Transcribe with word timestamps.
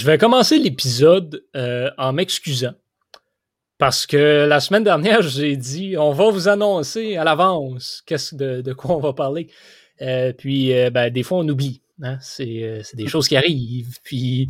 Je 0.00 0.06
vais 0.06 0.16
commencer 0.16 0.58
l'épisode 0.58 1.44
euh, 1.54 1.90
en 1.98 2.14
m'excusant. 2.14 2.72
Parce 3.76 4.06
que 4.06 4.46
la 4.48 4.58
semaine 4.58 4.82
dernière, 4.82 5.20
j'ai 5.28 5.56
dit 5.56 5.94
on 5.98 6.12
va 6.12 6.30
vous 6.30 6.48
annoncer 6.48 7.18
à 7.18 7.24
l'avance 7.24 8.02
de, 8.32 8.72
quoi 8.72 8.96
on 8.96 9.00
va 9.00 9.12
parler. 9.12 9.50
Euh, 10.00 10.32
puis, 10.32 10.72
euh, 10.72 10.88
ben, 10.88 11.10
des 11.10 11.22
fois, 11.22 11.40
on 11.40 11.48
oublie. 11.50 11.82
Hein? 12.02 12.16
C'est 12.22 12.82
des 12.94 13.08
choses 13.08 13.28
qui 13.28 13.36
arrivent. 13.36 13.98
Puis, 14.02 14.48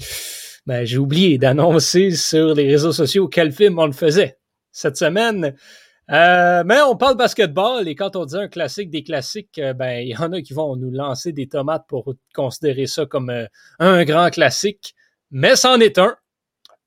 ben, 0.66 0.84
j'ai 0.84 0.98
oublié 0.98 1.36
d'annoncer 1.36 2.12
sur 2.12 2.54
les 2.54 2.68
réseaux 2.68 2.92
sociaux 2.92 3.26
quel 3.26 3.50
film 3.50 3.80
on 3.80 3.86
le 3.86 3.92
faisait. 3.92 4.38
Cette 4.70 4.98
semaine, 4.98 5.56
mais 6.08 6.80
on 6.86 6.94
parle 6.94 7.16
basketball 7.16 7.88
et 7.88 7.96
quand 7.96 8.14
on 8.14 8.24
dit 8.24 8.36
un 8.36 8.46
classique 8.46 8.90
des 8.90 9.02
classiques, 9.02 9.60
ben 9.74 9.98
il 9.98 10.10
y 10.10 10.16
en 10.16 10.32
a 10.32 10.42
qui 10.42 10.52
vont 10.52 10.76
nous 10.76 10.92
lancer 10.92 11.32
des 11.32 11.48
tomates 11.48 11.86
pour 11.88 12.14
considérer 12.36 12.86
ça 12.86 13.04
comme 13.04 13.32
un 13.80 14.04
grand 14.04 14.30
classique, 14.30 14.94
mais 15.30 15.56
c'en 15.56 15.80
est 15.80 15.98
un. 15.98 16.16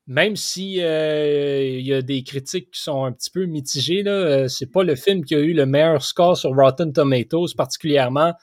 Même 0.05 0.35
si 0.35 0.73
il 0.73 1.81
y 1.81 1.93
a 1.93 2.02
des 2.02 2.23
critiques 2.23 2.71
qui 2.71 2.81
sont 2.81 3.05
un 3.05 3.13
petit 3.13 3.29
peu 3.29 3.45
mitigées, 3.45 4.03
là, 4.03 4.49
c'est 4.49 4.71
pas 4.71 4.83
le 4.83 4.95
film 4.95 5.23
qui 5.23 5.33
a 5.33 5.39
eu 5.39 5.53
le 5.53 5.66
meilleur 5.66 6.03
score 6.03 6.35
sur 6.35 6.53
Rotten 6.53 6.91
Tomatoes 6.91 7.55
particulièrement. 7.55 8.33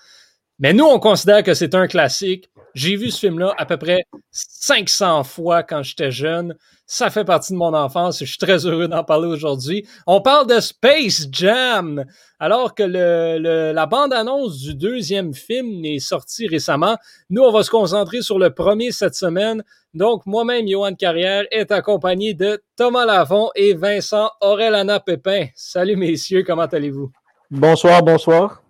Mais 0.58 0.72
nous, 0.72 0.84
on 0.84 0.98
considère 0.98 1.42
que 1.42 1.52
c'est 1.52 1.74
un 1.74 1.86
classique. 1.86 2.50
J'ai 2.74 2.96
vu 2.96 3.10
ce 3.10 3.18
film-là 3.18 3.54
à 3.58 3.66
peu 3.66 3.76
près 3.76 4.04
500 4.30 5.24
fois 5.24 5.62
quand 5.62 5.82
j'étais 5.82 6.10
jeune. 6.10 6.54
Ça 6.86 7.10
fait 7.10 7.24
partie 7.24 7.52
de 7.52 7.58
mon 7.58 7.72
enfance 7.74 8.20
et 8.20 8.26
je 8.26 8.30
suis 8.30 8.38
très 8.38 8.66
heureux 8.66 8.88
d'en 8.88 9.04
parler 9.04 9.28
aujourd'hui. 9.28 9.86
On 10.06 10.20
parle 10.20 10.46
de 10.46 10.58
Space 10.60 11.26
Jam, 11.30 12.04
alors 12.38 12.74
que 12.74 12.82
le, 12.82 13.72
la 13.72 13.86
bande-annonce 13.86 14.58
du 14.58 14.74
deuxième 14.74 15.34
film 15.34 15.84
est 15.84 16.00
sortie 16.00 16.46
récemment. 16.46 16.96
Nous, 17.28 17.42
on 17.42 17.52
va 17.52 17.62
se 17.62 17.70
concentrer 17.70 18.22
sur 18.22 18.38
le 18.38 18.52
premier 18.52 18.92
cette 18.92 19.14
semaine. 19.14 19.62
Donc, 19.94 20.26
moi-même, 20.26 20.68
Johan 20.68 20.94
Carrière, 20.94 21.44
est 21.50 21.72
accompagné 21.72 22.34
de 22.34 22.62
Thomas 22.76 23.04
Lavon 23.04 23.50
et 23.54 23.74
Vincent 23.74 24.30
Aurelana 24.40 25.00
Pépin. 25.00 25.46
Salut 25.54 25.96
messieurs, 25.96 26.44
comment 26.44 26.62
allez-vous? 26.62 27.10
Bonsoir, 27.50 28.02
bonsoir. 28.02 28.62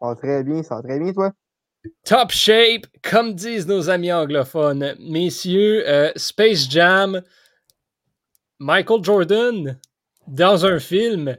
Ça 0.00 0.08
va 0.08 0.14
très 0.16 0.42
bien, 0.42 0.62
ça 0.62 0.76
va 0.76 0.82
très 0.82 0.98
bien, 0.98 1.12
toi? 1.12 1.32
Top 2.04 2.30
shape, 2.30 2.86
comme 3.02 3.34
disent 3.34 3.66
nos 3.66 3.90
amis 3.90 4.12
anglophones. 4.12 4.94
Messieurs, 5.00 5.84
euh, 5.88 6.12
Space 6.14 6.68
Jam, 6.70 7.22
Michael 8.60 9.02
Jordan 9.02 9.78
dans 10.28 10.64
un 10.64 10.78
film, 10.78 11.36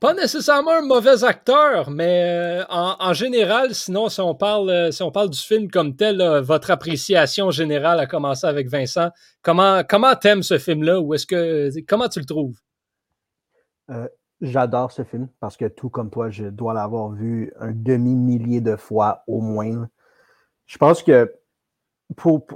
pas 0.00 0.14
nécessairement 0.14 0.72
un 0.72 0.82
mauvais 0.82 1.22
acteur, 1.22 1.90
mais 1.90 2.24
euh, 2.24 2.64
en, 2.68 3.12
général, 3.12 3.74
sinon, 3.74 4.08
si 4.08 4.20
on 4.20 4.34
parle, 4.34 4.70
euh, 4.70 4.90
si 4.90 5.02
on 5.04 5.12
parle 5.12 5.30
du 5.30 5.38
film 5.38 5.70
comme 5.70 5.94
tel, 5.94 6.20
votre 6.40 6.72
appréciation 6.72 7.52
générale 7.52 8.00
a 8.00 8.06
commencé 8.06 8.46
avec 8.48 8.68
Vincent. 8.68 9.10
Comment, 9.42 9.84
comment 9.88 10.16
t'aimes 10.16 10.42
ce 10.42 10.58
film-là? 10.58 11.00
Ou 11.00 11.14
est-ce 11.14 11.26
que 11.26 11.70
comment 11.86 12.08
tu 12.08 12.18
le 12.18 12.26
trouves? 12.26 12.58
J'adore 14.40 14.92
ce 14.92 15.04
film 15.04 15.28
parce 15.40 15.56
que 15.56 15.66
tout 15.66 15.88
comme 15.88 16.10
toi, 16.10 16.30
je 16.30 16.46
dois 16.46 16.74
l'avoir 16.74 17.10
vu 17.10 17.52
un 17.60 17.72
demi-millier 17.72 18.60
de 18.60 18.76
fois 18.76 19.22
au 19.26 19.40
moins. 19.40 19.88
Je 20.66 20.78
pense 20.78 21.02
que 21.02 21.32
pour, 22.16 22.46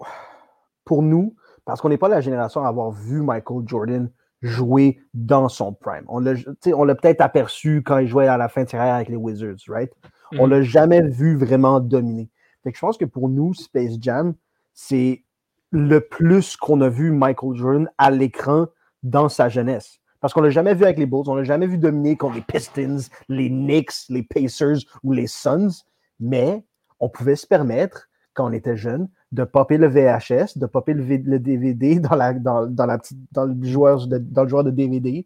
pour 0.84 1.02
nous, 1.02 1.36
parce 1.64 1.80
qu'on 1.80 1.88
n'est 1.88 1.98
pas 1.98 2.08
la 2.08 2.20
génération 2.20 2.64
à 2.64 2.68
avoir 2.68 2.90
vu 2.90 3.22
Michael 3.22 3.62
Jordan 3.66 4.10
jouer 4.42 5.00
dans 5.14 5.48
son 5.48 5.72
prime. 5.72 6.04
On 6.08 6.20
l'a, 6.20 6.94
peut-être 6.94 7.20
aperçu 7.20 7.82
quand 7.84 7.98
il 7.98 8.06
jouait 8.06 8.28
à 8.28 8.36
la 8.36 8.48
fin 8.48 8.64
de 8.64 8.70
carrière 8.70 8.94
avec 8.94 9.08
les 9.08 9.16
Wizards, 9.16 9.56
right? 9.68 9.92
On 10.32 10.46
mm-hmm. 10.46 10.50
l'a 10.50 10.62
jamais 10.62 11.02
vu 11.02 11.36
vraiment 11.36 11.80
dominer. 11.80 12.30
Fait 12.62 12.72
je 12.74 12.80
pense 12.80 12.98
que 12.98 13.04
pour 13.04 13.28
nous, 13.28 13.54
Space 13.54 13.94
Jam, 14.00 14.34
c'est 14.74 15.24
le 15.70 16.00
plus 16.00 16.56
qu'on 16.56 16.80
a 16.80 16.88
vu 16.88 17.10
Michael 17.10 17.54
Jordan 17.54 17.90
à 17.98 18.10
l'écran 18.10 18.66
dans 19.02 19.28
sa 19.28 19.48
jeunesse. 19.48 20.00
Parce 20.20 20.32
qu'on 20.32 20.40
l'a 20.40 20.50
jamais 20.50 20.74
vu 20.74 20.84
avec 20.84 20.98
les 20.98 21.06
Bulls, 21.06 21.28
on 21.28 21.34
l'a 21.34 21.44
jamais 21.44 21.66
vu 21.66 21.78
dominer 21.78 22.16
contre 22.16 22.36
les 22.36 22.42
Pistons, 22.42 23.08
les 23.28 23.48
Knicks, 23.48 24.08
les 24.08 24.22
Pacers 24.22 24.78
ou 25.04 25.12
les 25.12 25.26
Suns, 25.26 25.84
mais 26.18 26.64
on 26.98 27.08
pouvait 27.08 27.36
se 27.36 27.46
permettre, 27.46 28.08
quand 28.34 28.48
on 28.48 28.52
était 28.52 28.76
jeune, 28.76 29.08
de 29.32 29.44
popper 29.44 29.78
le 29.78 29.86
VHS, 29.86 30.58
de 30.58 30.66
popper 30.66 30.94
le, 30.94 31.38
DVD 31.38 32.00
dans, 32.00 32.16
la, 32.16 32.32
dans, 32.32 32.86
la 32.86 32.98
petite, 32.98 33.18
dans, 33.32 33.44
le 33.44 33.54
joueur 33.64 34.06
de, 34.06 34.16
le 34.18 34.48
joueur 34.48 34.64
de 34.64 34.70
DVD, 34.70 35.24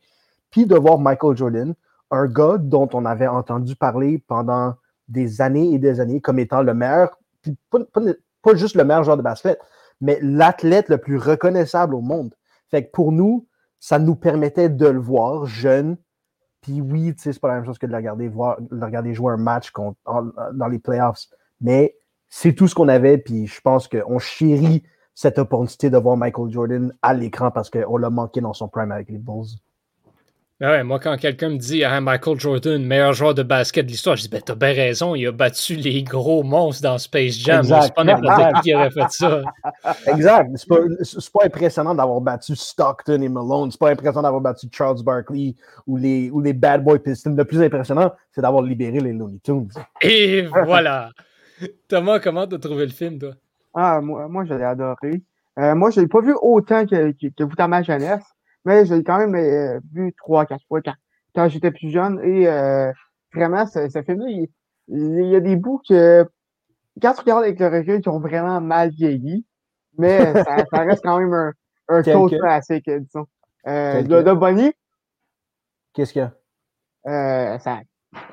puis 0.50 0.66
de 0.66 0.76
voir 0.76 0.98
Michael 0.98 1.36
Jordan, 1.36 1.74
un 2.10 2.26
gars 2.26 2.58
dont 2.58 2.88
on 2.92 3.06
avait 3.06 3.26
entendu 3.26 3.74
parler 3.74 4.22
pendant 4.26 4.74
des 5.08 5.40
années 5.40 5.72
et 5.72 5.78
des 5.78 6.00
années 6.00 6.20
comme 6.20 6.38
étant 6.38 6.62
le 6.62 6.74
meilleur, 6.74 7.18
pas, 7.70 7.78
pas, 8.42 8.54
juste 8.54 8.76
le 8.76 8.84
meilleur 8.84 9.04
joueur 9.04 9.16
de 9.16 9.22
basket, 9.22 9.58
mais 10.00 10.18
l'athlète 10.20 10.88
le 10.88 10.98
plus 10.98 11.16
reconnaissable 11.16 11.94
au 11.94 12.00
monde. 12.00 12.34
Fait 12.70 12.84
que 12.84 12.90
pour 12.90 13.12
nous, 13.12 13.46
ça 13.82 13.98
nous 13.98 14.14
permettait 14.14 14.68
de 14.68 14.86
le 14.86 15.00
voir 15.00 15.44
jeune. 15.44 15.96
Puis 16.60 16.80
oui, 16.80 17.12
c'est 17.16 17.36
pas 17.40 17.48
la 17.48 17.54
même 17.54 17.64
chose 17.64 17.78
que 17.78 17.86
de 17.86 17.90
le 17.90 17.96
regarder, 17.96 18.28
voir, 18.28 18.56
le 18.70 18.84
regarder 18.84 19.12
jouer 19.12 19.32
un 19.32 19.38
match 19.38 19.72
dans 19.72 20.68
les 20.68 20.78
playoffs. 20.78 21.26
Mais 21.60 21.96
c'est 22.28 22.54
tout 22.54 22.68
ce 22.68 22.76
qu'on 22.76 22.86
avait, 22.86 23.18
puis 23.18 23.48
je 23.48 23.60
pense 23.60 23.88
qu'on 23.88 24.20
chérit 24.20 24.84
cette 25.14 25.40
opportunité 25.40 25.90
de 25.90 25.98
voir 25.98 26.16
Michael 26.16 26.48
Jordan 26.52 26.94
à 27.02 27.12
l'écran 27.12 27.50
parce 27.50 27.70
qu'on 27.70 27.96
l'a 27.96 28.08
manqué 28.08 28.40
dans 28.40 28.52
son 28.52 28.68
prime 28.68 28.92
avec 28.92 29.10
les 29.10 29.18
Bulls. 29.18 29.48
Ben 30.62 30.70
ouais, 30.70 30.84
moi, 30.84 31.00
quand 31.00 31.16
quelqu'un 31.16 31.48
me 31.48 31.56
dit 31.56 31.82
ah, 31.82 32.00
Michael 32.00 32.38
Jordan, 32.38 32.86
meilleur 32.86 33.14
joueur 33.14 33.34
de 33.34 33.42
basket 33.42 33.84
de 33.84 33.90
l'histoire, 33.90 34.14
je 34.14 34.22
dis 34.22 34.28
ben, 34.28 34.40
t'as 34.40 34.54
bien 34.54 34.72
raison, 34.72 35.16
il 35.16 35.26
a 35.26 35.32
battu 35.32 35.74
les 35.74 36.04
gros 36.04 36.44
monstres 36.44 36.84
dans 36.84 36.98
Space 36.98 37.32
Jam. 37.32 37.64
C'est 37.64 37.92
pas 37.92 38.04
n'importe 38.04 38.62
qui 38.62 38.72
aurait 38.72 38.92
fait 38.92 39.10
ça. 39.10 39.42
Exact. 40.06 40.52
C'est 40.54 40.68
pas, 40.68 40.76
pas 41.32 41.46
impressionnant 41.46 41.96
d'avoir 41.96 42.20
battu 42.20 42.54
Stockton 42.54 43.20
et 43.22 43.28
Malone. 43.28 43.72
C'est 43.72 43.80
pas 43.80 43.90
impressionnant 43.90 44.22
d'avoir 44.22 44.40
battu 44.40 44.68
Charles 44.70 45.02
Barkley 45.02 45.56
ou 45.88 45.96
les, 45.96 46.30
ou 46.30 46.40
les 46.40 46.52
Bad 46.52 46.84
Boy 46.84 47.00
Pistons. 47.00 47.34
Le 47.34 47.44
plus 47.44 47.60
impressionnant, 47.60 48.12
c'est 48.30 48.40
d'avoir 48.40 48.62
libéré 48.62 49.00
les 49.00 49.12
Looney 49.12 49.40
Tunes. 49.42 49.68
Et 50.00 50.42
voilà. 50.42 51.10
Thomas, 51.88 52.20
comment 52.20 52.46
t'as 52.46 52.58
trouvé 52.58 52.86
le 52.86 52.92
film, 52.92 53.18
toi? 53.18 53.32
Ah, 53.74 54.00
moi, 54.00 54.28
moi 54.28 54.44
je 54.44 54.54
l'ai 54.54 54.62
adoré. 54.62 55.22
Euh, 55.58 55.74
moi, 55.74 55.90
je 55.90 56.00
l'ai 56.00 56.06
pas 56.06 56.20
vu 56.20 56.36
autant 56.40 56.86
que, 56.86 57.10
que, 57.10 57.42
vous 57.42 57.56
dans 57.56 57.66
ma 57.66 57.82
jeunesse, 57.82 58.22
mais 58.64 58.86
je 58.86 58.94
l'ai 58.94 59.04
quand 59.04 59.18
même 59.18 59.34
euh, 59.34 59.80
vu 59.92 60.12
trois, 60.16 60.46
quatre 60.46 60.64
fois 60.68 60.80
quand, 61.34 61.48
j'étais 61.48 61.70
plus 61.70 61.90
jeune. 61.90 62.20
Et 62.22 62.46
euh, 62.46 62.92
vraiment, 63.34 63.66
ce, 63.66 63.88
ce 63.88 64.02
film-là, 64.02 64.28
il, 64.28 64.48
il, 64.88 65.28
y 65.28 65.36
a 65.36 65.40
des 65.40 65.56
bouts 65.56 65.80
que, 65.88 66.26
quand 67.00 67.14
tu 67.14 67.20
regardes 67.20 67.44
avec 67.44 67.58
le 67.58 67.68
recul, 67.68 68.00
qui 68.00 68.08
ont 68.08 68.20
vraiment 68.20 68.60
mal 68.60 68.90
vieilli, 68.90 69.46
mais 69.98 70.18
ça, 70.44 70.64
ça, 70.70 70.78
reste 70.80 71.02
quand 71.02 71.18
même 71.18 71.32
un, 71.32 71.52
un 71.88 72.02
classique, 72.28 72.88
disons. 72.88 73.26
Euh, 73.66 74.02
de, 74.02 74.22
de 74.22 74.32
Bonnie. 74.32 74.72
Qu'est-ce 75.92 76.12
qu'il 76.12 76.22
y 76.22 76.24
a? 76.24 76.32
Euh, 77.06 77.58
ça, 77.58 77.80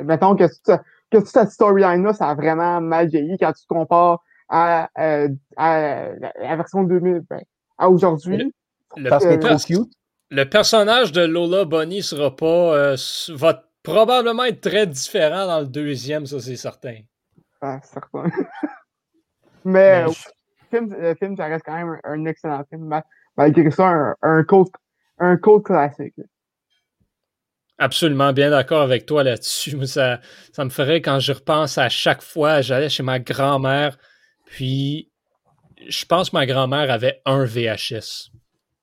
mettons 0.03 0.35
que 0.35 0.47
ça, 0.63 0.79
que 1.11 1.17
toute 1.17 1.27
cette 1.27 1.51
storyline-là, 1.51 2.13
ça 2.13 2.29
a 2.29 2.35
vraiment 2.35 2.81
mal 2.81 3.07
vieilli 3.07 3.37
quand 3.37 3.51
tu 3.53 3.63
te 3.63 3.67
compares 3.67 4.23
à, 4.47 4.89
euh, 4.97 5.29
à, 5.57 6.09
la 6.39 6.55
version 6.55 6.83
2000, 6.83 7.23
ben, 7.29 7.41
à 7.77 7.89
aujourd'hui. 7.89 8.53
Le, 8.95 9.09
le, 10.29 10.43
personnage 10.45 11.11
de 11.11 11.21
Lola 11.21 11.65
Bunny 11.65 12.01
sera 12.01 12.35
pas, 12.35 12.45
euh, 12.75 12.95
va 13.29 13.63
probablement 13.83 14.45
être 14.45 14.61
très 14.61 14.87
différent 14.87 15.45
dans 15.47 15.59
le 15.59 15.67
deuxième, 15.67 16.25
ça 16.25 16.39
c'est 16.39 16.55
certain. 16.55 16.97
Ah, 17.61 17.79
certain. 17.83 18.29
Mais, 19.65 20.03
le, 20.03 20.11
film, 20.69 20.95
le 20.97 21.15
film, 21.15 21.35
ça 21.35 21.45
reste 21.45 21.65
quand 21.65 21.75
même 21.75 21.99
un, 22.03 22.25
excellent 22.25 22.63
film, 22.69 23.01
malgré 23.35 23.71
ça, 23.71 23.87
un, 23.87 24.15
un, 24.21 24.43
code, 24.43 24.69
un 25.19 25.37
classique. 25.37 26.15
Absolument 27.77 28.33
bien 28.33 28.49
d'accord 28.49 28.81
avec 28.81 29.05
toi 29.05 29.23
là-dessus. 29.23 29.85
Ça, 29.87 30.19
ça 30.51 30.65
me 30.65 30.69
ferait 30.69 31.01
quand 31.01 31.19
je 31.19 31.31
repense 31.31 31.77
à 31.77 31.89
chaque 31.89 32.21
fois, 32.21 32.61
j'allais 32.61 32.89
chez 32.89 33.03
ma 33.03 33.19
grand-mère, 33.19 33.97
puis 34.45 35.09
je 35.87 36.05
pense 36.05 36.29
que 36.29 36.35
ma 36.35 36.45
grand-mère 36.45 36.91
avait 36.91 37.21
un 37.25 37.45
VHS. 37.45 38.31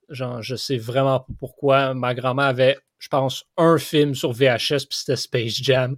Genre, 0.08 0.42
je 0.42 0.56
sais 0.56 0.78
vraiment 0.78 1.20
pas 1.20 1.32
pourquoi. 1.38 1.94
Ma 1.94 2.14
grand-mère 2.14 2.46
avait, 2.46 2.78
je 2.98 3.08
pense, 3.08 3.44
un 3.56 3.78
film 3.78 4.14
sur 4.14 4.32
VHS, 4.32 4.86
puis 4.88 4.98
c'était 4.98 5.16
Space 5.16 5.56
Jam. 5.62 5.96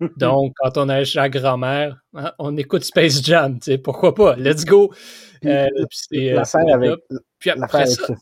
Donc, 0.16 0.54
quand 0.58 0.76
on 0.78 0.88
est 0.88 1.04
chez 1.04 1.18
la 1.18 1.28
grand-mère, 1.28 1.98
hein, 2.14 2.32
on 2.38 2.56
écoute 2.56 2.84
Space 2.84 3.22
Jam, 3.22 3.58
tu 3.58 3.72
sais, 3.72 3.78
pourquoi 3.78 4.14
pas? 4.14 4.36
Let's 4.36 4.64
go! 4.64 4.92
Puis, 5.40 5.50
euh, 5.50 5.68
puis, 6.10 6.30
avec, 6.30 7.00
puis 7.38 7.50
après 7.50 7.86
ça, 7.86 8.14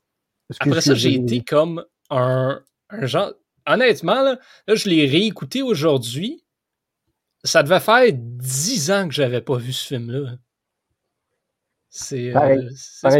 après 0.61 0.81
ça, 0.81 0.95
j'ai 0.95 1.15
été 1.15 1.43
comme 1.43 1.85
un, 2.11 2.61
un 2.91 3.07
genre 3.07 3.33
honnêtement, 3.67 4.23
là, 4.23 4.39
je 4.69 4.89
l'ai 4.89 5.07
réécouté 5.07 5.63
aujourd'hui. 5.63 6.45
Ça 7.43 7.63
devait 7.63 7.81
faire 7.81 8.05
dix 8.13 8.91
ans 8.91 9.07
que 9.07 9.15
j'avais 9.15 9.43
pas 9.43 9.57
vu 9.57 9.73
ce 9.73 9.87
film-là. 9.87 10.37
C'est. 11.91 12.31
Pareil, 12.33 12.59
euh, 12.59 12.71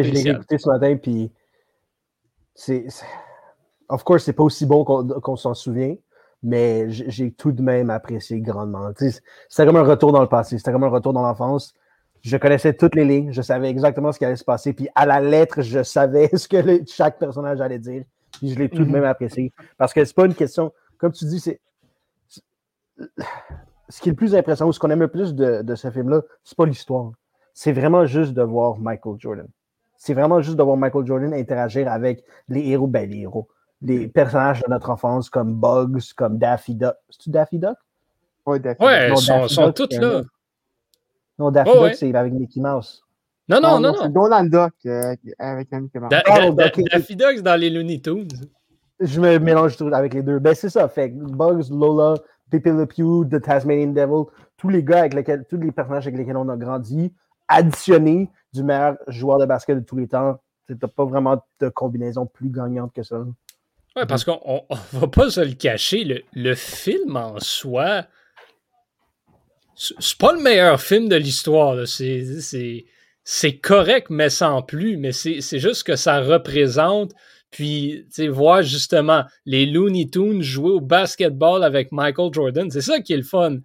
je 0.03 0.11
l'ai 0.11 0.23
réécouté 0.23 0.59
ce 0.59 0.69
matin, 0.69 0.97
puis. 0.97 1.31
C'est. 2.55 2.87
Of 3.89 4.03
course, 4.05 4.25
c'est 4.25 4.33
pas 4.33 4.43
aussi 4.45 4.65
bon 4.67 4.85
qu'on 4.85 5.37
s'en 5.37 5.55
souvient, 5.55 5.95
mais 6.43 6.89
j'ai 6.91 7.31
tout 7.33 7.53
de 7.53 7.63
même 7.63 7.91
apprécié 7.91 8.41
grandement. 8.41 8.91
C'était 8.97 9.67
comme 9.67 9.77
un 9.77 9.83
retour 9.83 10.13
dans 10.13 10.23
le 10.23 10.29
passé, 10.29 10.57
c'était 10.59 10.73
comme 10.73 10.85
un 10.85 10.89
retour 10.89 11.13
dans 11.13 11.23
l'enfance. 11.23 11.75
Je 12.23 12.37
connaissais 12.39 12.73
toutes 12.73 12.95
les 12.95 13.05
lignes, 13.05 13.33
je 13.33 13.43
savais 13.43 13.69
exactement 13.69 14.11
ce 14.11 14.19
qui 14.19 14.25
allait 14.25 14.37
se 14.37 14.45
passer, 14.45 14.73
puis 14.73 14.89
à 14.95 15.05
la 15.05 15.21
lettre, 15.21 15.61
je 15.61 15.83
savais 15.83 16.31
ce 16.35 16.49
que 16.49 16.57
le- 16.57 16.83
chaque 16.87 17.19
personnage 17.19 17.61
allait 17.61 17.79
dire, 17.79 18.05
puis 18.33 18.49
je 18.49 18.59
l'ai 18.59 18.71
tout 18.71 18.79
de 18.79 18.85
Mhm. 18.89 18.93
même 18.93 19.05
apprécié. 19.05 19.53
Parce 19.77 19.93
que 19.93 20.03
c'est 20.05 20.15
pas 20.15 20.25
une 20.25 20.35
question, 20.35 20.73
comme 20.97 21.13
tu 21.13 21.27
dis, 21.27 21.41
c'est. 21.41 21.61
c'est- 22.29 22.43
Ce 23.91 24.01
qui 24.01 24.09
est 24.09 24.13
le 24.13 24.17
plus 24.17 24.35
impressionnant, 24.35 24.71
ou 24.71 24.73
ce 24.73 24.81
qu'on 24.81 24.89
aime 24.89 25.01
le 25.01 25.09
plus 25.09 25.35
de, 25.35 25.61
de 25.61 25.75
ce 25.75 25.91
film-là, 25.91 26.23
c'est 26.43 26.57
pas 26.57 26.65
l'histoire. 26.65 27.13
C'est 27.53 27.73
vraiment 27.73 28.07
juste 28.07 28.33
de 28.33 28.43
voir 28.43 28.79
Michael 28.79 29.17
Jordan. 29.19 29.47
C'est 30.05 30.13
vraiment 30.13 30.43
juste 30.43 30.59
de 30.59 30.63
voir 30.63 30.77
Michael 30.77 31.07
Jordan 31.07 31.33
interagir 31.33 31.91
avec 31.91 32.23
les 32.49 32.69
héros, 32.69 32.87
ben 32.87 33.09
les 33.09 33.21
héros, 33.21 33.49
les 33.81 34.07
personnages 34.07 34.61
de 34.61 34.69
notre 34.69 34.91
enfance 34.91 35.31
comme 35.31 35.55
Bugs, 35.55 35.99
comme 36.15 36.37
Daffy 36.37 36.75
Duck. 36.75 36.93
C'est-tu 37.09 37.31
Daffy 37.31 37.59
Duck? 37.59 37.79
Ouais, 38.45 38.59
Daffy 38.59 38.85
Ouais, 38.85 39.09
Non, 39.09 39.15
ils 39.15 39.23
sont, 39.23 39.39
Daffy 39.41 39.55
sont 39.55 39.67
Duck, 39.69 39.75
toutes 39.77 39.93
là. 39.95 40.21
Non, 41.39 41.51
Daffy 41.51 41.73
Duck, 41.73 41.81
ouais. 41.81 41.95
c'est 41.95 42.15
avec 42.15 42.35
Mickey 42.35 42.61
Mouse. 42.61 43.03
Non, 43.49 43.63
non, 43.63 43.81
non, 43.81 43.95
non. 43.95 44.09
Donald 44.11 44.53
Duck 44.53 44.75
euh, 44.85 45.15
avec 45.39 45.73
un 45.73 45.81
Mickey 45.81 45.99
Mouse. 45.99 46.11
Da- 46.11 46.21
da- 46.23 46.51
da- 46.51 46.67
ok. 46.67 46.83
Daffy 46.93 47.17
Duck, 47.17 47.33
c'est 47.37 47.43
dans 47.43 47.59
les 47.59 47.71
Looney 47.71 48.03
Tunes. 48.03 48.29
Je 49.01 49.19
me 49.23 49.39
mélange 49.39 49.79
tout 49.79 49.89
avec 49.91 50.13
les 50.13 50.23
deux. 50.23 50.39
Ben, 50.39 50.55
c'est 50.55 50.69
ça. 50.69 50.87
Fait 50.91 51.11
que 51.13 51.17
Bugs, 51.17 51.63
Lola, 51.71 52.19
Pepe 52.51 52.67
Le 52.67 52.85
Pew, 52.85 53.25
The 53.31 53.41
Tasmanian 53.43 53.93
Devil, 53.93 54.31
tous 54.59 54.69
les 54.69 54.85
gars 54.85 54.99
avec 54.99 55.15
lesquels, 55.15 55.47
tous 55.49 55.57
les 55.57 55.73
personnages 55.73 56.07
avec 56.07 56.19
lesquels 56.19 56.37
on 56.37 56.51
a 56.51 56.57
grandi, 56.59 57.11
additionnés 57.49 58.31
du 58.55 58.63
meilleur 58.63 58.97
joueur 59.09 59.39
de 59.39 59.45
basket 59.47 59.77
de 59.77 59.85
tous 59.85 59.97
les 59.97 60.09
temps. 60.09 60.41
T'as 60.67 60.89
pas 60.89 61.05
vraiment 61.05 61.45
de 61.61 61.69
combinaison 61.69 62.25
plus 62.25 62.49
gagnante 62.49 62.95
que 62.95 63.03
ça. 63.03 63.19
Ouais, 63.97 64.07
parce 64.07 64.25
qu'on 64.25 64.41
on, 64.45 64.63
on 64.71 64.99
va 64.99 65.09
pas 65.09 65.29
se 65.29 65.41
le 65.41 65.53
cacher, 65.53 66.05
le, 66.05 66.23
le 66.33 66.55
film 66.55 67.17
en 67.17 67.39
soi, 67.39 68.07
c'est 69.77 70.19
pas 70.19 70.33
le 70.33 70.41
meilleur 70.41 70.81
film 70.81 71.09
de 71.09 71.17
l'histoire. 71.17 71.87
C'est- 71.87 72.87
correct, 73.63 74.09
mais 74.11 74.31
sans 74.31 74.63
plus. 74.63 74.97
Mais 74.97 75.13
c'est 75.13 75.59
juste 75.59 75.83
que 75.83 75.97
ça 75.97 76.21
représente. 76.21 77.13
Puis, 77.55 78.05
tu 78.07 78.15
sais, 78.15 78.27
voir 78.29 78.63
justement 78.65 79.23
les 79.47 79.65
Looney 79.65 80.09
Tunes 80.11 80.43
jouer 80.43 80.71
au 80.73 80.81
basketball 80.81 81.63
avec 81.63 81.93
Michael 81.93 82.35
Jordan, 82.35 82.69
c'est 82.69 82.81
ça 82.81 82.99
qui 82.99 83.13
est 83.13 83.17
le 83.19 83.23
fun 83.23 83.59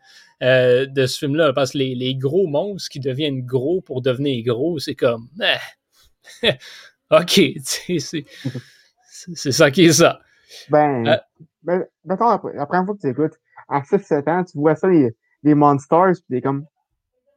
euh, 0.43 0.85
de 0.85 1.07
ce 1.07 1.17
film-là. 1.17 1.53
Parce 1.53 1.71
que 1.71 1.79
les, 1.79 1.95
les 1.95 2.13
gros 2.13 2.45
monstres 2.45 2.87
qui 2.91 2.99
deviennent 2.99 3.41
gros 3.41 3.81
pour 3.81 4.03
devenir 4.03 4.45
gros, 4.45 4.77
c'est 4.77 4.93
comme. 4.93 5.27
eh, 6.43 6.51
ok, 7.11 7.25
tu 7.85 7.99
sais, 7.99 8.25
c'est 9.33 9.51
ça 9.51 9.71
qui 9.71 9.85
est 9.85 9.93
ça. 9.93 10.19
Ben, 10.69 11.07
Euh, 11.07 11.17
ben, 11.63 11.83
mettons, 12.05 12.29
la, 12.29 12.39
la 12.53 12.65
première 12.67 12.85
fois 12.85 12.93
que 12.95 13.01
tu 13.01 13.09
écoutes, 13.09 13.39
à 13.67 13.81
6-7 13.81 14.29
ans, 14.29 14.43
tu 14.43 14.55
vois 14.55 14.75
ça, 14.75 14.87
les, 14.87 15.15
les 15.41 15.55
Monsters, 15.55 16.13
pis 16.13 16.35
t'es 16.35 16.41
comme, 16.41 16.63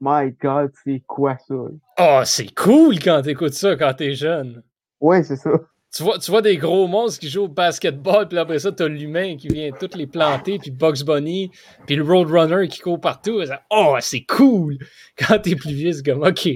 My 0.02 0.32
God, 0.32 0.70
c'est 0.84 1.02
quoi 1.06 1.38
ça? 1.38 1.54
Oh, 1.98 2.20
c'est 2.26 2.54
cool 2.54 2.98
quand 2.98 3.22
t'écoutes 3.22 3.54
ça 3.54 3.74
quand 3.76 3.94
t'es 3.94 4.14
jeune. 4.14 4.62
Ouais, 5.00 5.22
c'est 5.22 5.36
ça. 5.36 5.50
Tu 5.94 6.02
vois, 6.02 6.18
tu 6.18 6.30
vois 6.30 6.40
des 6.40 6.56
gros 6.56 6.86
monstres 6.86 7.20
qui 7.20 7.28
jouent 7.28 7.44
au 7.44 7.48
basketball, 7.48 8.26
puis 8.26 8.38
après 8.38 8.58
ça, 8.58 8.72
t'as 8.72 8.88
l'humain 8.88 9.36
qui 9.36 9.48
vient 9.48 9.70
toutes 9.78 9.94
les 9.94 10.06
planter, 10.06 10.58
puis 10.58 10.70
Bugs 10.70 11.04
Bunny, 11.04 11.50
puis 11.86 11.96
le 11.96 12.02
Roadrunner 12.02 12.66
qui 12.68 12.80
court 12.80 12.98
partout. 12.98 13.42
Oh, 13.70 13.96
c'est 14.00 14.24
cool! 14.24 14.78
Quand 15.18 15.38
t'es 15.38 15.54
plus 15.54 15.74
vieux, 15.74 15.92
c'est 15.92 16.02
comme, 16.02 16.22
OK, 16.22 16.48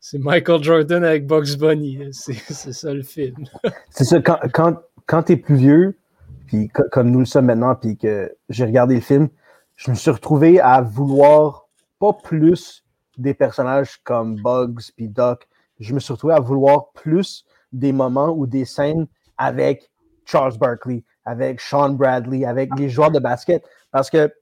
c'est 0.00 0.18
Michael 0.18 0.64
Jordan 0.64 1.04
avec 1.04 1.28
Bugs 1.28 1.56
Bunny. 1.58 1.98
C'est 2.10 2.34
ça 2.72 2.92
le 2.92 3.04
film. 3.04 3.36
C'est 3.90 4.04
ça, 4.04 4.20
quand, 4.20 4.38
quand, 4.52 4.76
quand 5.06 5.22
tu 5.24 5.32
es 5.32 5.36
plus 5.36 5.56
vieux, 5.56 5.98
puis 6.46 6.68
co- 6.68 6.82
comme 6.90 7.10
nous 7.12 7.20
le 7.20 7.26
sommes 7.26 7.46
maintenant, 7.46 7.76
puis 7.76 7.96
que 7.96 8.34
j'ai 8.48 8.64
regardé 8.64 8.96
le 8.96 9.00
film, 9.00 9.28
je 9.76 9.92
me 9.92 9.96
suis 9.96 10.10
retrouvé 10.10 10.58
à 10.58 10.80
vouloir 10.80 11.68
pas 12.00 12.12
plus 12.12 12.84
des 13.16 13.34
personnages 13.34 13.98
comme 14.02 14.40
Bugs 14.42 14.90
puis 14.96 15.08
Doc. 15.08 15.46
Je 15.78 15.94
me 15.94 16.00
suis 16.00 16.12
retrouvé 16.12 16.34
à 16.34 16.40
vouloir 16.40 16.90
plus 16.92 17.44
des 17.72 17.92
moments 17.92 18.30
ou 18.30 18.46
des 18.46 18.64
scènes 18.64 19.06
avec 19.38 19.90
Charles 20.24 20.56
Barkley, 20.58 21.04
avec 21.24 21.60
Sean 21.60 21.90
Bradley, 21.90 22.44
avec 22.44 22.70
les 22.78 22.88
joueurs 22.88 23.10
de 23.10 23.18
basket. 23.18 23.64
Parce 23.90 24.10
que, 24.10 24.32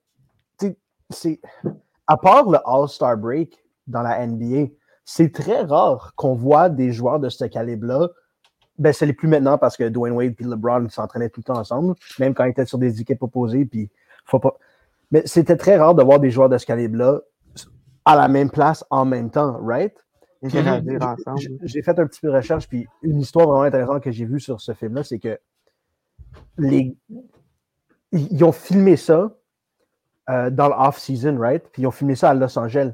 c'est. 1.10 1.40
À 2.06 2.16
part 2.16 2.50
le 2.50 2.58
All-Star 2.66 3.16
Break 3.16 3.62
dans 3.86 4.02
la 4.02 4.26
NBA, 4.26 4.72
c'est 5.04 5.32
très 5.32 5.62
rare 5.62 6.12
qu'on 6.16 6.34
voit 6.34 6.68
des 6.68 6.92
joueurs 6.92 7.18
de 7.18 7.28
ce 7.28 7.44
calibre-là 7.44 8.08
ben, 8.78 8.92
ce 8.92 9.04
n'est 9.04 9.12
plus 9.12 9.28
maintenant 9.28 9.58
parce 9.58 9.76
que 9.76 9.88
Dwayne 9.88 10.14
Wade 10.14 10.34
et 10.38 10.44
LeBron 10.44 10.88
s'entraînaient 10.88 11.28
tout 11.28 11.40
le 11.40 11.44
temps 11.44 11.58
ensemble, 11.58 11.94
même 12.18 12.34
quand 12.34 12.44
ils 12.44 12.50
étaient 12.50 12.64
sur 12.64 12.78
des 12.78 13.00
équipes 13.00 13.22
opposées. 13.22 13.64
Puis 13.64 13.90
faut 14.24 14.38
pas... 14.38 14.56
Mais 15.10 15.22
c'était 15.26 15.56
très 15.56 15.76
rare 15.76 15.94
de 15.94 16.02
voir 16.02 16.20
des 16.20 16.30
joueurs 16.30 16.48
de 16.48 16.58
ce 16.58 16.66
calibre-là 16.66 17.20
à 18.04 18.16
la 18.16 18.28
même 18.28 18.50
place 18.50 18.84
en 18.90 19.04
même 19.04 19.30
temps, 19.30 19.58
right? 19.62 19.94
J'ai- 20.42 21.82
fait 21.82 21.98
un 21.98 22.06
petit 22.06 22.20
peu 22.20 22.28
de 22.28 22.36
recherche, 22.36 22.68
puis 22.68 22.86
une 23.02 23.20
histoire 23.20 23.46
vraiment 23.46 23.62
intéressante 23.62 24.02
que 24.02 24.10
j'ai 24.10 24.24
vue 24.24 24.40
sur 24.40 24.60
ce 24.60 24.72
film-là, 24.72 25.02
c'est 25.02 25.18
que 25.18 25.38
les... 26.58 26.96
ils 28.12 28.44
ont 28.44 28.52
filmé 28.52 28.96
ça 28.96 29.36
euh, 30.30 30.50
dans 30.50 30.68
l'off-season, 30.68 31.38
right? 31.38 31.64
Puis 31.72 31.82
ils 31.82 31.86
ont 31.86 31.92
filmé 31.92 32.14
ça 32.14 32.30
à 32.30 32.34
Los 32.34 32.58
Angeles. 32.58 32.92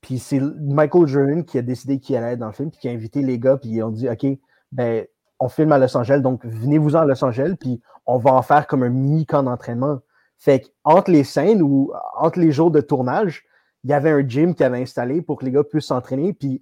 Puis 0.00 0.18
c'est 0.18 0.40
Michael 0.40 1.06
Jordan 1.06 1.44
qui 1.44 1.58
a 1.58 1.62
décidé 1.62 1.98
qui 1.98 2.16
allait 2.16 2.32
être 2.32 2.38
dans 2.38 2.46
le 2.46 2.52
film, 2.52 2.70
puis 2.70 2.80
qui 2.80 2.88
a 2.88 2.92
invité 2.92 3.22
les 3.22 3.38
gars, 3.38 3.56
puis 3.56 3.70
ils 3.70 3.82
ont 3.82 3.90
dit, 3.90 4.08
OK, 4.08 4.26
ben, 4.72 5.06
on 5.38 5.48
filme 5.48 5.72
à 5.72 5.78
Los 5.78 5.96
Angeles, 5.96 6.20
donc 6.20 6.44
venez-vous-en 6.44 7.00
à 7.00 7.04
Los 7.04 7.24
Angeles, 7.24 7.54
puis 7.58 7.80
on 8.06 8.18
va 8.18 8.32
en 8.32 8.42
faire 8.42 8.66
comme 8.66 8.82
un 8.82 8.88
mini 8.88 9.26
camp 9.26 9.42
d'entraînement. 9.42 10.00
Fait 10.38 10.60
que 10.60 10.66
entre 10.84 11.10
les 11.10 11.24
scènes 11.24 11.62
ou 11.62 11.92
entre 12.18 12.38
les 12.38 12.52
jours 12.52 12.70
de 12.70 12.80
tournage, 12.80 13.44
il 13.86 13.90
y 13.90 13.92
avait 13.92 14.10
un 14.10 14.26
gym 14.26 14.52
qui 14.52 14.64
avait 14.64 14.82
installé 14.82 15.22
pour 15.22 15.38
que 15.38 15.44
les 15.44 15.52
gars 15.52 15.62
puissent 15.62 15.86
s'entraîner, 15.86 16.32
puis 16.32 16.60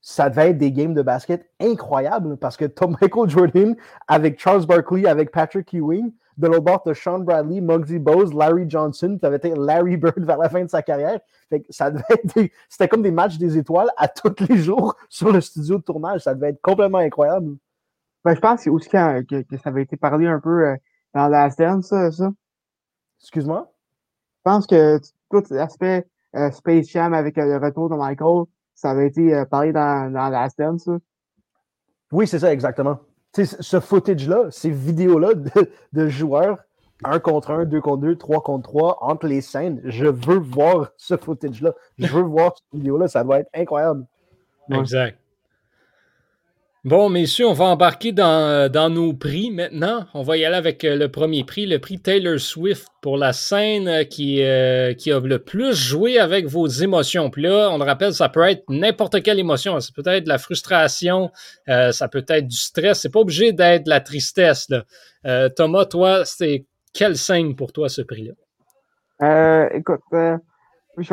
ça 0.00 0.30
devait 0.30 0.50
être 0.50 0.56
des 0.56 0.72
games 0.72 0.94
de 0.94 1.02
basket 1.02 1.46
incroyables 1.60 2.38
parce 2.38 2.56
que 2.56 2.64
tu 2.64 2.86
Michael 3.02 3.28
Jordan 3.28 3.76
avec 4.08 4.40
Charles 4.40 4.64
Barkley, 4.64 5.06
avec 5.06 5.30
Patrick 5.30 5.74
Ewing, 5.74 6.10
de 6.38 6.46
l'autre 6.46 6.62
bord, 6.62 6.82
tu 6.82 6.94
Sean 6.94 7.18
Bradley, 7.18 7.60
Muggsy 7.60 7.98
Bowes, 7.98 8.32
Larry 8.34 8.64
Johnson, 8.66 9.18
tu 9.20 9.26
avais 9.26 9.36
été 9.36 9.54
Larry 9.54 9.96
Bird 9.98 10.24
vers 10.24 10.38
la 10.38 10.48
fin 10.48 10.64
de 10.64 10.70
sa 10.70 10.80
carrière. 10.80 11.20
Fait 11.50 11.60
que 11.60 11.66
ça 11.68 11.90
devait 11.90 12.02
être 12.08 12.34
des- 12.34 12.50
C'était 12.70 12.88
comme 12.88 13.02
des 13.02 13.10
matchs 13.10 13.36
des 13.36 13.58
étoiles 13.58 13.90
à 13.98 14.08
tous 14.08 14.34
les 14.48 14.56
jours 14.56 14.96
sur 15.10 15.30
le 15.30 15.42
studio 15.42 15.76
de 15.76 15.82
tournage. 15.82 16.22
Ça 16.22 16.34
devait 16.34 16.48
être 16.48 16.62
complètement 16.62 16.98
incroyable. 16.98 17.56
Ben, 18.24 18.34
je 18.34 18.40
pense 18.40 18.64
que 18.64 18.70
aussi 18.70 18.88
que, 18.88 19.20
que, 19.20 19.42
que 19.42 19.58
ça 19.58 19.68
avait 19.68 19.82
été 19.82 19.98
parlé 19.98 20.26
un 20.26 20.40
peu 20.40 20.66
euh, 20.68 20.76
dans 21.12 21.28
Last 21.28 21.58
Dance, 21.58 21.88
ça. 21.88 22.10
ça. 22.10 22.32
Excuse-moi? 23.20 23.70
Je 24.38 24.50
pense 24.50 24.66
que 24.66 24.98
tout 25.30 25.42
l'aspect 25.50 26.06
euh, 26.34 26.50
Space 26.50 26.88
Jam 26.88 27.14
avec 27.14 27.38
euh, 27.38 27.46
le 27.46 27.64
retour 27.64 27.88
de 27.88 27.96
Michael, 27.96 28.44
ça 28.74 28.90
avait 28.90 29.06
été 29.06 29.34
euh, 29.34 29.44
parlé 29.44 29.72
dans, 29.72 30.12
dans 30.12 30.28
Last 30.28 30.58
Dance, 30.58 30.84
ça. 30.84 30.98
Oui, 32.12 32.26
c'est 32.26 32.38
ça, 32.38 32.52
exactement. 32.52 32.98
Tu 33.32 33.44
sais, 33.44 33.56
ce 33.60 33.80
footage-là, 33.80 34.50
ces 34.50 34.70
vidéos-là 34.70 35.34
de, 35.34 35.70
de 35.92 36.08
joueurs, 36.08 36.58
un 37.02 37.18
contre 37.18 37.50
un, 37.50 37.64
deux 37.64 37.80
contre 37.80 38.02
deux, 38.02 38.16
trois 38.16 38.40
contre 38.40 38.68
trois, 38.68 38.98
entre 39.02 39.26
les 39.26 39.40
scènes, 39.40 39.80
je 39.84 40.06
veux 40.06 40.38
voir 40.38 40.92
ce 40.96 41.16
footage-là. 41.16 41.74
Je 41.98 42.06
veux 42.06 42.22
voir 42.22 42.54
cette 42.56 42.78
vidéo-là. 42.80 43.08
Ça 43.08 43.24
doit 43.24 43.40
être 43.40 43.50
incroyable. 43.54 44.06
Ouais. 44.68 44.78
Exact. 44.78 45.18
Bon, 46.84 47.08
messieurs, 47.08 47.46
on 47.46 47.54
va 47.54 47.64
embarquer 47.64 48.12
dans, 48.12 48.70
dans 48.70 48.90
nos 48.90 49.14
prix 49.14 49.50
maintenant. 49.50 50.04
On 50.12 50.22
va 50.22 50.36
y 50.36 50.44
aller 50.44 50.54
avec 50.54 50.84
euh, 50.84 50.96
le 50.96 51.10
premier 51.10 51.42
prix, 51.42 51.64
le 51.64 51.78
prix 51.78 51.98
Taylor 51.98 52.38
Swift 52.38 52.86
pour 53.00 53.16
la 53.16 53.32
scène 53.32 53.88
euh, 53.88 54.04
qui, 54.04 54.42
euh, 54.42 54.92
a 54.92 55.20
le 55.20 55.38
plus 55.38 55.74
joué 55.74 56.18
avec 56.18 56.44
vos 56.44 56.66
émotions. 56.66 57.30
Puis 57.30 57.44
là, 57.44 57.70
on 57.70 57.78
le 57.78 57.84
rappelle, 57.84 58.12
ça 58.12 58.28
peut 58.28 58.42
être 58.42 58.64
n'importe 58.68 59.22
quelle 59.22 59.38
émotion. 59.38 59.80
Ça 59.80 59.92
peut 59.96 60.02
être 60.06 60.24
de 60.24 60.28
la 60.28 60.36
frustration, 60.36 61.30
euh, 61.70 61.90
ça 61.90 62.08
peut 62.08 62.26
être 62.28 62.48
du 62.48 62.56
stress. 62.58 63.00
C'est 63.00 63.10
pas 63.10 63.20
obligé 63.20 63.54
d'être 63.54 63.84
de 63.84 63.90
la 63.90 64.00
tristesse. 64.00 64.68
Euh, 65.24 65.48
Thomas, 65.48 65.86
toi, 65.86 66.26
c'est 66.26 66.66
quelle 66.92 67.16
scène 67.16 67.56
pour 67.56 67.72
toi 67.72 67.88
ce 67.88 68.02
prix-là? 68.02 68.34
Euh, 69.22 69.70
écoute, 69.72 70.02
euh, 70.12 70.36
je 70.98 71.04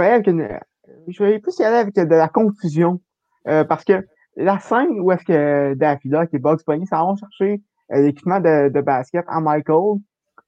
je 1.07 1.23
vais 1.23 1.39
plus 1.39 1.57
y 1.59 1.63
aller 1.63 1.77
avec 1.77 1.95
de 1.95 2.13
la 2.13 2.27
confusion. 2.27 2.99
Euh, 3.47 3.63
parce 3.63 3.85
que 3.85 4.05
la 4.35 4.59
scène 4.59 4.99
où 4.99 5.11
est-ce 5.11 5.25
que 5.25 5.73
Daffy 5.75 6.09
Duck 6.09 6.29
et 6.33 6.39
Bugs 6.39 6.57
Bunny 6.65 6.87
s'en 6.87 7.07
vont 7.07 7.15
chercher 7.15 7.61
euh, 7.91 8.01
l'équipement 8.01 8.39
de, 8.39 8.69
de 8.69 8.81
basket 8.81 9.25
à 9.27 9.41
Michael, 9.41 9.99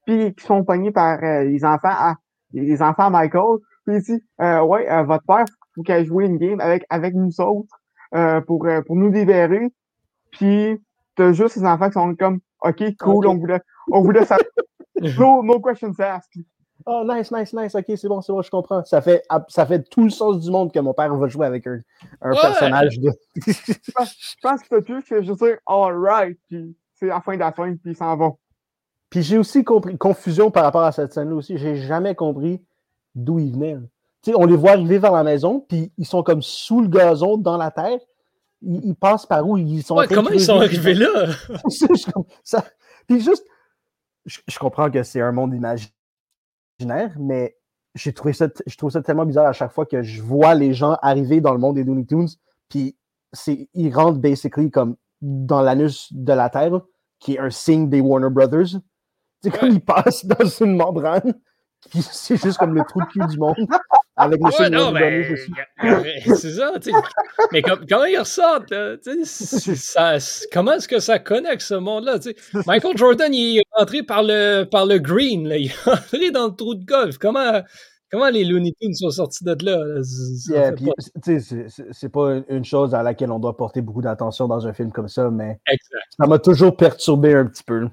puis 0.06 0.34
qui 0.36 0.46
sont 0.46 0.64
pognés 0.64 0.92
par 0.92 1.24
euh, 1.24 1.44
les 1.44 1.66
enfants 1.66 1.90
à 1.90 2.16
les 2.54 2.82
enfants 2.82 3.06
à 3.06 3.10
Michael, 3.10 3.58
puis 3.86 3.96
il 3.98 4.02
dit 4.02 4.24
euh, 4.42 4.62
Ouais, 4.62 4.90
euh, 4.90 5.04
votre 5.04 5.26
père, 5.26 5.46
faut 5.76 5.82
qu'il 5.82 5.94
aille 5.94 6.06
jouer 6.06 6.26
une 6.26 6.38
game 6.38 6.60
avec, 6.62 6.86
avec 6.90 7.14
nous 7.16 7.42
autres 7.42 7.82
euh, 8.16 8.42
pour, 8.42 8.68
pour 8.86 8.96
nous 8.96 9.12
libérer. 9.12 9.70
Puis 10.32 10.80
t'as 11.16 11.34
juste 11.34 11.56
les 11.58 11.66
enfants 11.66 11.88
qui 11.88 11.94
sont 11.94 12.16
comme 12.16 12.40
OK, 12.62 12.84
cool, 13.00 13.28
on 13.28 13.38
voulait 13.38 13.62
on 13.92 14.02
voulait 14.02 14.26
ça. 14.26 14.38
No, 15.20 15.44
no 15.44 15.60
questions 15.60 16.00
asked. 16.00 16.46
Oh, 16.86 17.04
nice, 17.08 17.32
nice, 17.32 17.54
nice. 17.54 17.76
OK, 17.76 17.86
c'est 17.96 18.08
bon, 18.08 18.22
c'est 18.22 18.34
bon, 18.34 18.42
je 18.42 18.50
comprends. 18.50 18.84
Ça 18.84 19.02
fait, 19.02 19.24
ça 19.48 19.66
fait 19.66 19.84
tout 19.90 20.04
le 20.04 20.10
sens 20.10 20.40
du 20.40 20.52
monde 20.52 20.72
que 20.74 20.80
mon 20.80 20.94
père 20.94 21.16
va 21.16 21.28
jouer 21.28 21.46
avec 21.48 21.66
un, 21.68 21.80
un 22.22 22.32
Ouais. 22.32 22.38
personnage 22.42 23.00
de. 23.00 23.10
je 23.48 24.36
pense 24.42 24.62
que 24.64 24.68
t'as 24.70 24.82
pu 24.82 25.02
que 25.04 25.22
je 25.24 25.34
sais 25.34 25.60
alright, 25.66 26.38
puis 26.50 26.76
c'est 26.96 27.08
la 27.08 27.22
fin 27.22 27.36
de 27.36 27.40
la 27.40 27.52
fin, 27.54 27.72
puis 27.76 27.92
ils 27.92 27.96
s'en 27.96 28.16
vont. 28.18 28.38
Puis 29.10 29.22
j'ai 29.24 29.38
aussi 29.38 29.64
compris, 29.64 29.98
confusion 29.98 30.52
par 30.52 30.64
rapport 30.64 30.84
à 30.84 30.92
cette 30.92 31.14
scène-là 31.14 31.36
aussi. 31.36 31.58
J'ai 31.58 31.76
jamais 31.78 32.16
compris 32.16 32.62
d'où 33.16 33.40
il 33.40 33.54
venait. 33.54 33.76
là. 33.76 33.82
sais, 34.24 34.34
on 34.36 34.46
les 34.46 34.56
voit 34.56 34.72
arriver 34.72 34.98
vers 34.98 35.12
la 35.14 35.24
maison, 35.24 35.60
puis 35.70 35.92
ils 35.98 36.06
sont 36.06 36.24
comme 36.24 36.42
sous 36.42 36.82
le 36.82 36.88
gazon, 36.88 37.38
dans 37.38 37.58
la 37.58 37.72
terre. 37.72 38.00
Ils, 38.62 38.84
ils 38.88 38.96
passent 38.96 39.26
par 39.26 39.48
où? 39.48 39.58
Ils 39.58 39.84
sont 39.84 39.96
Ouais, 39.98 40.08
comment 40.08 40.32
ils 40.32 40.42
sont 40.42 40.58
arrivés 40.60 40.96
là? 40.96 41.28
C'est 41.70 41.88
juste 41.90 42.10
ça. 42.44 42.66
Puis 43.08 43.22
juste, 43.22 43.46
je, 44.26 44.40
je 44.48 44.58
comprends 44.60 44.90
que 44.90 45.04
c'est 45.04 45.22
un 45.22 45.32
monde 45.34 45.54
imaginaire, 45.54 45.92
mais 47.20 47.56
j'ai 47.96 48.14
trouvé 48.14 48.34
ça, 48.34 48.48
je 48.66 48.78
trouve 48.78 48.92
ça 48.92 49.02
tellement 49.02 49.26
bizarre 49.26 49.48
à 49.48 49.54
chaque 49.54 49.72
fois 49.72 49.86
que 49.86 50.02
je 50.02 50.22
vois 50.22 50.56
les 50.56 50.74
gens 50.74 50.98
arriver 51.02 51.42
dans 51.42 51.54
le 51.54 51.60
monde 51.60 51.76
des 51.76 51.84
Looney 51.84 52.06
Tunes, 52.06 52.28
puis 52.70 52.98
c'est, 53.32 53.70
ils 53.74 53.94
rentrent 53.94 54.20
basically 54.20 54.72
comme 54.72 54.96
dans 55.22 55.62
l'anus 55.62 56.12
de 56.12 56.34
la 56.34 56.50
Terre, 56.50 56.82
qui 57.20 57.36
est 57.36 57.40
un 57.40 57.50
signe 57.50 57.90
des 57.90 58.02
Warner 58.02 58.30
Brothers. 58.30 58.80
C'est 59.42 59.52
comme 59.52 59.70
Ouais. 59.70 59.76
ils 59.76 59.82
passent 59.84 60.26
dans 60.26 60.46
une 60.46 60.76
membrane, 60.76 61.34
qui 61.82 62.02
c'est 62.02 62.38
juste 62.38 62.58
comme 62.58 62.74
le 62.74 62.84
trou 62.84 63.02
de 63.02 63.06
cul 63.06 63.26
du 63.28 63.38
monde, 63.38 63.56
avec 64.16 64.40
le 64.40 64.46
Ouais, 64.46 64.52
signe 64.52 64.70
non, 64.70 64.94
a- 64.96 65.00
c'est 66.36 66.52
ça, 66.52 66.72
tu 66.82 66.92
sais. 66.92 66.98
Mais 67.52 67.62
comme- 67.62 67.86
comment 67.90 68.06
ils 68.06 68.18
ressortent, 68.20 68.70
là, 68.72 68.96
ça- 69.26 70.18
comment 70.52 70.74
est-ce 70.74 70.88
que 70.88 71.00
ça 71.00 71.18
connecte 71.20 71.62
ce 71.62 71.74
monde-là, 71.74 72.20
tu 72.20 72.30
sais? 72.30 72.62
Michael 72.68 72.96
Jordan, 72.98 73.34
il 73.34 73.60
est 73.60 73.64
rentré 73.72 74.04
par 74.04 74.22
le, 74.24 74.66
par 74.66 74.86
le 74.86 75.00
green, 75.00 75.48
là. 75.48 75.58
il 75.58 75.68
est 75.72 75.76
rentré 75.86 76.32
dans 76.32 76.48
le 76.48 76.56
trou 76.56 76.76
de 76.76 76.86
golf. 76.86 77.18
Comment, 77.18 77.62
comment 78.12 78.30
les 78.30 78.44
Looney 78.44 78.74
Tunes 78.80 78.94
sont 78.94 79.10
sortis 79.10 79.44
de 79.44 79.56
là? 79.66 80.02
Yeah, 80.48 80.74
c'est- 81.92 82.10
pas 82.10 82.36
une- 82.50 82.66
chose 82.66 82.94
à 82.94 83.02
laquelle 83.02 83.32
on 83.32 83.40
doit 83.40 83.58
porter 83.58 83.82
beaucoup 83.82 84.02
d'attention 84.04 84.48
dans 84.48 84.68
un 84.68 84.74
film 84.74 84.92
comme 84.92 85.08
ça, 85.08 85.32
mais 85.32 85.60
Exact. 85.68 86.04
ça 86.20 86.28
m'a 86.28 86.38
toujours 86.38 86.78
perturbé 86.78 87.34
un 87.34 87.46
petit 87.48 87.64
peu. 87.64 87.88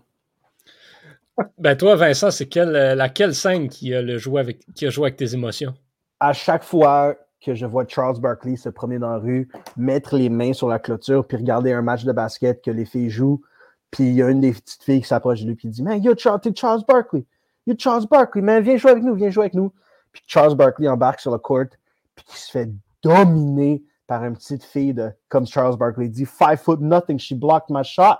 Ben 1.57 1.75
toi, 1.75 1.97
Vincent, 1.97 2.31
c'est 2.31 2.47
quelle, 2.47 2.77
euh, 2.77 2.95
laquelle 2.95 3.35
scène 3.35 3.71
qui 3.71 3.95
a, 3.95 4.03
le 4.03 4.19
joué 4.19 4.41
avec, 4.41 4.59
qui 4.75 4.85
a 4.87 4.91
joué 4.91 5.05
avec 5.07 5.17
tes 5.17 5.33
émotions? 5.33 5.73
À 6.21 6.33
chaque 6.33 6.63
fois 6.63 7.17
que 7.41 7.55
je 7.55 7.67
vois 7.67 7.87
Charles 7.87 8.21
Barkley 8.21 8.57
se 8.57 8.69
promener 8.69 8.99
dans 8.99 9.11
la 9.11 9.19
rue, 9.19 9.49
mettre 9.77 10.17
les 10.17 10.29
mains 10.29 10.53
sur 10.53 10.69
la 10.69 10.79
clôture, 10.79 11.27
puis 11.27 11.39
regarder 11.39 11.73
un 11.73 11.83
match 11.83 12.05
de 12.05 12.13
basket 12.13 12.63
que 12.63 12.71
les 12.71 12.85
filles 12.85 13.11
jouent, 13.11 13.43
puis 13.91 14.05
il 14.05 14.15
y 14.15 14.23
a 14.23 14.29
une 14.29 14.41
des 14.41 14.53
petites 14.53 14.83
filles 14.83 15.01
qui 15.01 15.09
s'approche 15.09 15.41
de 15.41 15.49
lui, 15.49 15.55
puis 15.55 15.69
il 15.69 15.71
dit 15.71 15.83
Man, 15.83 16.03
yo, 16.03 16.15
Charles, 16.17 16.41
t'es 16.41 16.55
Charles 16.55 16.85
Barkley. 16.87 17.25
Yo, 17.67 17.75
Charles 17.79 18.07
Barkley, 18.07 18.43
man, 18.43 18.63
viens 18.63 18.77
jouer 18.77 18.93
avec 18.93 19.03
nous, 19.03 19.15
viens 19.15 19.31
jouer 19.31 19.45
avec 19.45 19.55
nous. 19.55 19.73
Puis 20.13 20.23
Charles 20.27 20.55
Barkley 20.55 20.89
embarque 20.89 21.21
sur 21.21 21.33
le 21.33 21.39
court, 21.39 21.67
puis 22.15 22.25
qui 22.27 22.39
se 22.39 22.51
fait 22.51 22.71
dominer 23.03 23.83
par 24.07 24.25
une 24.25 24.35
petite 24.35 24.65
fille 24.65 24.93
de, 24.93 25.11
comme 25.29 25.47
Charles 25.47 25.77
Barkley 25.77 26.09
dit, 26.09 26.27
five 26.27 26.61
foot 26.61 26.81
nothing, 26.81 27.19
she 27.19 27.33
blocked 27.33 27.71
my 27.71 27.85
shot. 27.85 28.19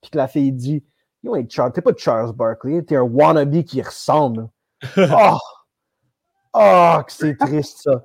Puis 0.00 0.10
que 0.10 0.18
la 0.18 0.28
fille 0.28 0.52
dit, 0.52 0.84
Yo, 1.22 1.36
ain't 1.36 1.50
Charles, 1.50 1.72
t'es 1.72 1.80
pas 1.80 1.92
Charles 1.96 2.32
Barkley, 2.32 2.82
t'es 2.82 2.96
un 2.96 3.02
wannabe 3.02 3.62
qui 3.62 3.82
ressemble. 3.82 4.48
oh! 4.96 5.38
Oh, 6.54 6.98
que 7.06 7.12
c'est 7.12 7.36
triste 7.36 7.78
ça. 7.82 8.04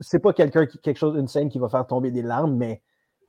C'est- 0.00 0.18
pas 0.18 0.32
quelqu'un 0.32 0.66
qui 0.66 0.78
quelque 0.78 0.96
chose 0.98 1.16
une 1.18 1.28
scène 1.28 1.48
qui 1.48 1.58
va 1.58 1.68
faire 1.68 1.86
tomber 1.86 2.10
des 2.10 2.22
larmes 2.22 2.56
mais 2.56 2.82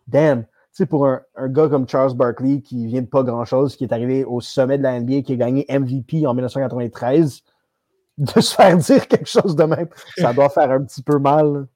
damn 0.08 0.44
tu 0.44 0.50
sais 0.74 0.86
pour 0.86 1.08
un, 1.08 1.22
un 1.36 1.48
gars 1.48 1.68
comme 1.70 1.88
Charles 1.88 2.16
Barkley 2.16 2.62
qui 2.62 2.86
vient 2.88 3.02
de 3.02 3.08
pas 3.08 3.24
grand 3.24 3.46
chose 3.46 3.76
qui 3.76 3.84
est 3.86 3.94
arrivé 3.94 4.24
au 4.26 4.42
sommet 4.42 4.78
de 4.78 4.84
la 4.84 5.00
NBA 5.00 5.22
qui 5.22 5.34
a 5.34 5.36
gagné 5.36 5.66
MVP 5.70 6.26
en 6.28 6.34
1993 6.34 7.42
de 8.18 8.42
se 8.42 8.56
faire 8.56 8.78
dire 8.78 9.08
quelque 9.08 9.28
chose 9.30 9.56
de 9.56 9.64
même 9.64 9.88
ça 10.18 10.34
doit 10.34 10.50
faire 10.50 10.72
un 10.72 10.84
petit 10.84 11.02
peu 11.04 11.18
mal 11.20 11.68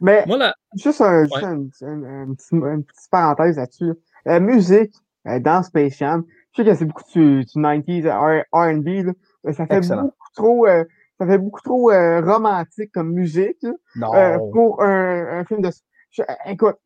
Mais 0.00 0.24
Moi, 0.26 0.36
là, 0.38 0.54
juste, 0.76 1.00
un, 1.00 1.24
juste 1.24 1.34
Ouais. 1.36 1.44
un, 1.44 1.68
un- 1.82 2.22
un 2.30 2.34
petit- 2.34 2.54
une 2.54 2.84
petite 2.84 3.10
parenthèse 3.10 3.56
là-dessus. 3.56 3.92
La 4.24 4.38
musique 4.40 4.94
euh, 5.26 5.40
dans 5.40 5.62
Space 5.62 5.96
Jam, 5.98 6.24
je 6.52 6.62
sais 6.62 6.68
que 6.68 6.74
c'est 6.74 6.84
beaucoup 6.84 7.02
du, 7.12 7.44
du 7.44 7.58
90s 7.60 8.04
R- 8.04 8.44
R&B, 8.52 9.06
là, 9.06 9.12
mais 9.48 9.54
ça 9.54 9.66
fait 9.66 9.78
Excellent. 9.78 10.02
beaucoup 10.02 10.32
trop, 10.36 10.66
euh, 10.66 10.84
ça 11.18 11.26
fait 11.26 11.38
beaucoup 11.38 11.62
trop 11.62 11.90
euh, 11.90 12.20
romantique 12.20 12.92
comme 12.92 13.12
musique 13.12 13.56
là, 13.62 13.72
non 13.96 14.14
euh, 14.14 14.38
pour 14.52 14.82
un, 14.82 15.40
un 15.40 15.44
film 15.46 15.62
de. 15.62 15.70
je- 16.10 16.22
écoute, 16.46 16.76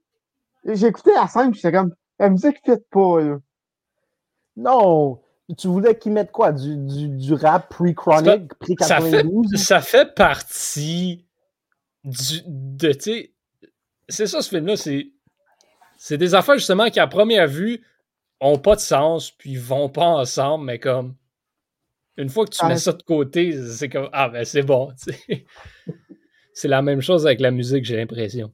j'ai 0.64 0.86
écouté 0.86 1.10
la 1.14 1.26
scène, 1.26 1.50
puis 1.50 1.60
j'étais 1.60 1.76
comme, 1.76 1.92
la 2.20 2.30
musique 2.30 2.58
fit 2.64 2.76
pas 2.90 3.20
là. 3.20 3.38
non 4.56 5.20
tu 5.58 5.66
voulais 5.66 5.98
qu'ils 5.98 6.12
mettent 6.12 6.30
quoi? 6.32 6.52
Du, 6.52 6.76
du, 6.78 7.08
du 7.08 7.34
rap 7.34 7.68
pre-chronic 7.68 8.52
ça 8.80 9.00
fait, 9.00 9.22
pre-92 9.24 9.56
ça 9.56 9.80
fait 9.82 10.14
partie 10.14 11.26
du, 12.04 12.42
de, 12.46 12.92
tu 12.92 13.00
sais, 13.00 13.32
c'est 14.08 14.26
ça 14.26 14.40
ce 14.40 14.48
film-là, 14.48 14.76
c'est, 14.76 15.08
c'est 15.98 16.16
des 16.16 16.34
affaires 16.34 16.56
justement 16.56 16.88
qui 16.90 17.00
à 17.00 17.06
première 17.06 17.48
vue 17.48 17.84
ont 18.40 18.58
pas 18.58 18.74
de 18.76 18.80
sens, 18.80 19.30
puis 19.30 19.56
vont 19.56 19.88
pas 19.88 20.06
ensemble, 20.06 20.64
mais 20.64 20.78
comme, 20.78 21.14
une 22.16 22.28
fois 22.28 22.44
que 22.44 22.50
tu 22.50 22.58
Ah, 22.60 22.68
mets 22.68 22.76
ça 22.76 22.92
de 22.92 23.02
côté, 23.02 23.52
c'est 23.72 23.88
comme, 23.88 24.08
ah 24.12 24.28
ben 24.28 24.44
c'est 24.44 24.62
bon, 24.62 24.92
tu 25.02 25.12
sais. 25.12 25.46
C'est 26.54 26.68
la 26.68 26.82
même 26.82 27.00
chose 27.00 27.24
avec 27.26 27.40
la 27.40 27.50
musique, 27.50 27.84
j'ai 27.86 27.96
l'impression. 27.96 28.52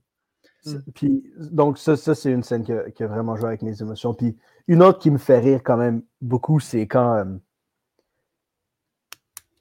Puis, 0.94 1.24
donc, 1.36 1.78
ça, 1.78 1.96
ça 1.96 2.14
c'est 2.14 2.30
une 2.30 2.42
scène 2.44 2.62
qui 2.62 2.72
a, 2.72 2.90
qui 2.90 3.02
a 3.02 3.06
vraiment 3.08 3.34
joué 3.36 3.48
avec 3.48 3.62
mes 3.62 3.80
émotions. 3.82 4.14
Puis, 4.14 4.36
une 4.68 4.82
autre 4.82 4.98
qui 5.00 5.10
me 5.10 5.18
fait 5.18 5.38
rire 5.40 5.62
quand 5.64 5.76
même 5.76 6.02
beaucoup, 6.20 6.60
c'est 6.60 6.86
quand. 6.86 7.14
euh, 7.16 7.24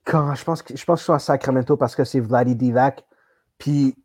quand 0.03 0.35
je 0.35 0.43
pense 0.43 0.61
que 0.61 0.75
je 0.77 0.85
pense 0.85 0.99
que 0.99 1.01
je 1.01 1.03
suis 1.05 1.13
à 1.13 1.19
Sacramento 1.19 1.75
parce 1.77 1.95
que 1.95 2.03
c'est 2.03 2.19
Vladi 2.19 2.55
Divac. 2.55 3.03
Puis, 3.57 3.95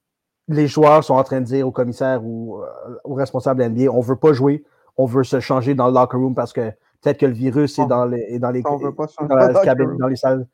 les 0.49 0.67
joueurs 0.67 1.05
sont 1.05 1.15
en 1.15 1.25
train 1.25 1.41
de 1.41 1.47
dire 1.47 1.67
au 1.67 1.73
commissaire 1.73 2.25
ou 2.25 2.61
euh, 2.63 2.67
au 3.05 3.15
responsable 3.15 3.63
de 3.63 3.69
NBA 3.69 3.91
on 3.93 4.01
veut 4.01 4.17
pas 4.17 4.33
jouer, 4.33 4.65
on 4.97 5.07
veut 5.07 5.25
se 5.25 5.41
changer 5.41 5.75
dans 5.75 5.89
le 5.89 5.95
locker 5.95 6.17
room 6.17 6.35
parce 6.35 6.53
que 6.53 6.73
peut-être 7.03 7.19
que 7.19 7.27
le 7.27 7.33
virus 7.33 7.79
est 7.79 7.87
dans 7.87 8.05
les, 8.07 8.21
est 8.29 8.39
dans 8.39 8.51
les, 8.51 8.63
On 8.65 8.77
veut 8.79 8.95
pas 8.95 9.07
changer 9.09 9.29
dans 9.99 10.07
les 10.09 10.17
salles. 10.17 10.47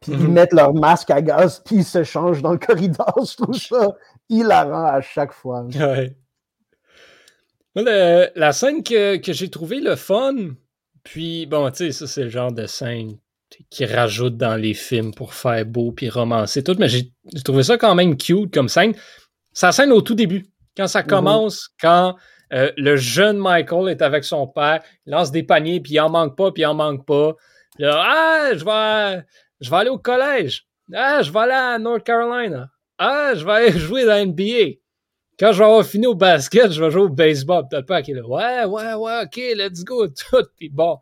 Puis 0.00 0.12
ils 0.12 0.18
Mhm. 0.18 0.32
mettent 0.32 0.52
leur 0.52 0.74
masque 0.74 1.10
à 1.10 1.22
gaz, 1.22 1.62
puis 1.64 1.76
ils 1.76 1.84
se 1.84 2.04
changent 2.04 2.42
dans 2.42 2.52
le 2.52 2.58
corridor. 2.98 3.14
Je 3.24 3.36
trouve 3.42 3.54
ça 3.56 3.94
hilarant 4.28 4.84
à 4.86 5.00
chaque 5.00 5.32
fois. 5.32 5.62
Ouais. 5.74 6.16
Moi, 7.74 7.84
le- 7.86 8.28
la 8.36 8.52
scène 8.52 8.82
que, 8.82 9.16
que 9.16 9.32
j'ai 9.32 9.50
trouvé 9.50 9.80
le 9.80 9.96
fun, 9.96 10.34
puis 11.02 11.46
bon, 11.46 11.70
tu 11.70 11.76
sais, 11.78 11.92
ça, 11.92 12.06
c'est 12.06 12.24
le 12.24 12.28
genre 12.28 12.52
de 12.52 12.66
scène 12.66 13.18
qui 13.70 13.84
rajoute 13.86 14.36
dans 14.36 14.56
les 14.56 14.74
films 14.74 15.14
pour 15.14 15.32
faire 15.34 15.64
beau 15.64 15.92
puis 15.92 16.08
romancer 16.10 16.62
tout, 16.64 16.76
mais 16.78 16.88
j'ai 16.88 17.12
j'ai 17.32 17.42
trouvé 17.42 17.62
ça 17.62 17.78
quand 17.78 17.94
même 17.94 18.16
cute 18.16 18.52
comme 18.52 18.68
scène. 18.68 18.94
C'est 19.52 19.66
la 19.66 19.72
scène 19.72 19.92
au 19.92 20.02
tout 20.02 20.14
début, 20.14 20.46
quand 20.76 20.88
ça 20.88 21.02
commence, 21.04 21.68
quand 21.80 22.16
euh, 22.54 22.70
le 22.76 22.96
jeune 22.96 23.38
Michael 23.38 23.88
est 23.88 24.02
avec 24.02 24.24
son 24.24 24.46
père, 24.46 24.82
il 25.06 25.10
lance 25.10 25.32
des 25.32 25.42
paniers, 25.42 25.80
puis 25.80 25.94
il 25.94 26.00
en 26.00 26.08
manque 26.08 26.36
pas, 26.36 26.52
puis 26.52 26.62
il 26.62 26.66
en 26.66 26.74
manque 26.74 27.04
pas. 27.04 27.34
Puis 27.74 27.84
là, 27.84 28.02
ah, 28.04 28.50
je 28.54 28.64
vais, 28.64 29.24
je 29.60 29.70
vais 29.70 29.76
aller 29.76 29.90
au 29.90 29.98
collège. 29.98 30.66
Ah, 30.92 31.22
je 31.22 31.32
vais 31.32 31.38
aller 31.40 31.52
à 31.52 31.78
North 31.78 32.04
Carolina. 32.04 32.70
Ah, 32.98 33.32
je 33.34 33.44
vais 33.44 33.52
aller 33.52 33.72
jouer 33.78 34.04
dans 34.04 34.12
la 34.12 34.24
NBA. 34.24 34.78
Quand 35.38 35.52
je 35.52 35.58
vais 35.58 35.64
avoir 35.64 35.84
fini 35.84 36.06
au 36.06 36.14
basket, 36.14 36.70
je 36.70 36.80
vais 36.80 36.90
jouer 36.92 37.02
au 37.02 37.08
baseball. 37.08 37.66
Peut-être 37.68 37.86
pas 37.86 38.02
qui 38.02 38.12
est 38.12 38.14
là. 38.14 38.26
Ouais, 38.26 38.64
ouais, 38.66 38.94
ouais, 38.94 39.22
ok, 39.24 39.36
let's 39.56 39.82
go. 39.82 40.06
Tout. 40.30 40.46
Puis 40.56 40.68
bon, 40.68 40.98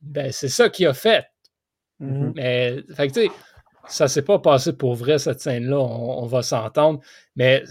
ben, 0.00 0.32
c'est 0.32 0.48
ça 0.48 0.68
qu'il 0.68 0.88
a 0.88 0.94
fait. 0.94 1.26
Mhm. 2.00 2.32
Mais, 2.34 2.82
fait 2.94 3.08
que, 3.08 3.12
tu 3.12 3.20
sais, 3.26 3.30
ça 3.86 4.08
s'est 4.08 4.22
pas 4.22 4.40
passé 4.40 4.72
pour 4.72 4.96
vrai, 4.96 5.18
cette 5.18 5.40
scène-là. 5.40 5.78
On, 5.78 6.24
on 6.24 6.26
va 6.26 6.42
s'entendre. 6.42 7.00
Mais 7.36 7.62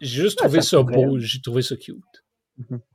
j'ai 0.00 0.22
juste 0.22 0.40
Ouais, 0.40 0.46
trouvé 0.46 0.62
ça 0.62 0.82
beau. 0.82 1.18
J'ai 1.18 1.42
trouvé 1.42 1.60
ça 1.60 1.76
cute. 1.76 1.98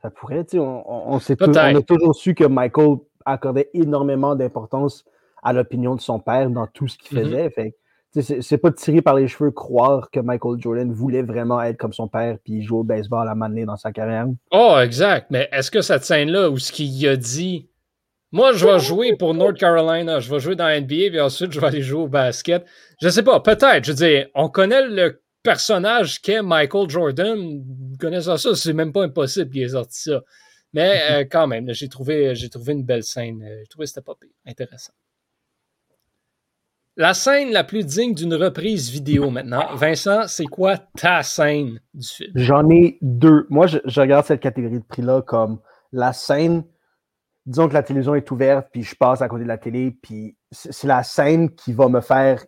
Ça 0.02 0.10
pourrait, 0.10 0.44
tu 0.46 0.52
sais, 0.58 0.60
on, 0.60 1.14
on, 1.14 1.20
sait 1.20 1.36
on 1.42 1.54
a 1.54 1.82
toujours 1.82 2.16
su 2.16 2.34
que 2.36 2.44
Michael 2.46 2.98
accordait 3.26 3.70
énormément 3.74 4.36
d'importance 4.36 5.04
à 5.44 5.54
l'opinion 5.54 5.96
de 5.96 6.02
son 6.02 6.20
père 6.20 6.50
dans 6.50 6.68
tout 6.68 6.88
ce 6.88 6.98
qu'il 6.98 7.18
Mhm. 7.18 7.26
faisait. 7.26 7.50
Fait 7.50 7.76
c'est 8.22 8.58
pas 8.58 8.72
tiré 8.72 9.02
par 9.02 9.16
les 9.16 9.28
cheveux 9.28 9.52
croire 9.52 10.10
que 10.10 10.22
Michael 10.22 10.62
Jordan 10.62 10.94
voulait 10.94 11.22
vraiment 11.22 11.62
être 11.62 11.76
comme 11.78 11.92
son 11.92 12.08
père 12.08 12.38
puis 12.46 12.62
jouer 12.64 12.80
au 12.80 12.84
baseball 12.84 13.28
à 13.28 13.32
un 13.32 13.36
moment 13.36 13.50
donné 13.50 13.66
dans 13.66 13.76
sa 13.76 13.92
carrière. 13.92 14.28
Oh, 14.52 14.78
exact. 14.82 15.28
Mais 15.32 15.50
est-ce 15.52 15.70
que 15.70 15.82
cette 15.82 16.06
scène-là, 16.06 16.50
où 16.50 16.58
ce 16.58 16.72
qu'il 16.72 17.06
a 17.10 17.18
dit, 17.18 17.68
moi, 18.32 18.54
je 18.54 18.66
vais 18.66 18.80
jouer 18.80 19.18
pour 19.18 19.34
North 19.34 19.58
Carolina, 19.58 20.22
je 20.22 20.32
vais 20.34 20.40
jouer 20.40 20.56
dans 20.56 20.66
la 20.66 20.80
NBA, 20.80 21.10
puis 21.10 21.20
ensuite, 21.20 21.52
je 21.52 21.60
vais 21.60 21.68
aller 21.68 21.82
jouer 21.82 22.04
au 22.04 22.08
basket. 22.08 22.66
Je 23.02 23.10
sais 23.10 23.24
pas, 23.24 23.40
peut-être. 23.42 23.84
Je 23.84 23.92
veux 23.92 23.98
dire, 23.98 24.28
on 24.34 24.48
connaît 24.48 24.88
le 24.88 25.22
personnage 25.46 26.20
qu'est 26.22 26.42
Michael 26.42 26.90
Jordan. 26.90 27.64
Connaissant 28.00 28.36
ça, 28.38 28.56
c'est 28.56 28.74
même 28.74 28.92
pas 28.92 29.04
impossible 29.04 29.50
qu'il 29.52 29.64
ait 29.64 29.70
sorti 29.70 30.02
ça. 30.02 30.22
Mais 30.74 31.00
euh, 31.12 31.24
quand 31.32 31.48
même, 31.48 31.72
j'ai 31.74 31.88
trouvé, 31.88 32.36
j'ai 32.36 32.50
trouvé 32.50 32.74
une 32.74 32.84
belle 32.84 33.04
scène. 33.04 33.42
Euh, 33.44 33.60
J'ai 33.62 33.68
trouvé 33.68 33.86
que 33.86 33.90
c'était 33.90 34.02
pas 34.02 34.16
pire. 34.20 34.32
Intéressant. 34.46 34.92
La 36.98 37.14
scène 37.14 37.52
la 37.52 37.64
plus 37.66 37.86
digne 37.86 38.14
d'une 38.14 38.34
reprise 38.34 38.90
vidéo 38.90 39.30
maintenant. 39.30 39.76
Vincent, 39.76 40.28
c'est 40.28 40.46
quoi 40.46 40.78
ta 40.78 41.24
scène 41.24 41.80
du 41.94 42.08
film? 42.08 42.32
J'en 42.36 42.70
ai 42.70 42.98
deux. 43.02 43.46
Moi, 43.50 43.68
je, 43.68 43.80
je 43.86 44.00
regarde 44.02 44.26
cette 44.26 44.40
catégorie 44.42 44.80
de 44.80 44.86
prix-là 44.86 45.22
comme 45.22 45.60
la 45.92 46.14
scène. 46.14 46.64
Disons 47.46 47.68
que 47.68 47.74
la 47.74 47.84
télévision 47.84 48.16
est 48.16 48.30
ouverte, 48.32 48.70
puis 48.72 48.84
je 48.84 48.96
passe 48.96 49.22
à 49.22 49.28
côté 49.28 49.44
de 49.44 49.48
la 49.50 49.58
télé, 49.58 49.92
puis 50.02 50.36
c'est 50.52 50.88
la 50.88 51.04
scène 51.04 51.54
qui 51.54 51.74
va 51.74 51.90
me 51.90 52.02
faire 52.02 52.44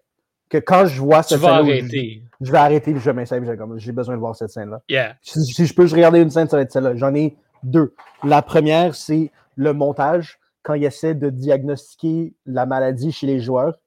que 0.50 0.58
quand 0.58 0.86
je 0.88 1.00
vois 1.00 1.24
Tu 1.24 1.34
cette 1.34 1.42
vas 1.42 1.58
scène-là, 1.58 1.76
je- 1.76 1.80
arrêter. 1.82 2.24
Je, 2.42 2.52
vais 2.52 2.58
arrêter, 2.58 2.92
puis 2.92 3.00
je 3.00 3.06
vais 3.06 3.14
m'installer, 3.14 3.48
j'ai 3.78 3.92
besoin 3.92 4.16
de 4.16 4.20
voir 4.20 4.36
cette 4.36 4.50
scène-là. 4.50 4.82
Yeah. 4.90 5.16
Si, 5.22 5.44
si 5.44 5.66
je 5.66 5.74
peux 5.74 5.88
je 5.88 5.96
regarder 5.96 6.22
une 6.22 6.30
scène, 6.30 6.48
ça 6.48 6.58
va 6.58 6.64
être 6.64 6.72
celle-là. 6.72 6.96
J'en 6.96 7.14
ai 7.16 7.36
deux. 7.64 7.94
La 8.24 8.42
première, 8.42 8.96
c'est 8.96 9.32
le 9.56 9.74
montage, 9.74 10.40
quand 10.64 10.74
il 10.74 10.84
essaie 10.84 11.16
de 11.16 11.30
diagnostiquer 11.30 12.34
la 12.46 12.66
maladie 12.66 13.12
chez 13.12 13.28
les 13.28 13.40
joueurs. 13.40 13.80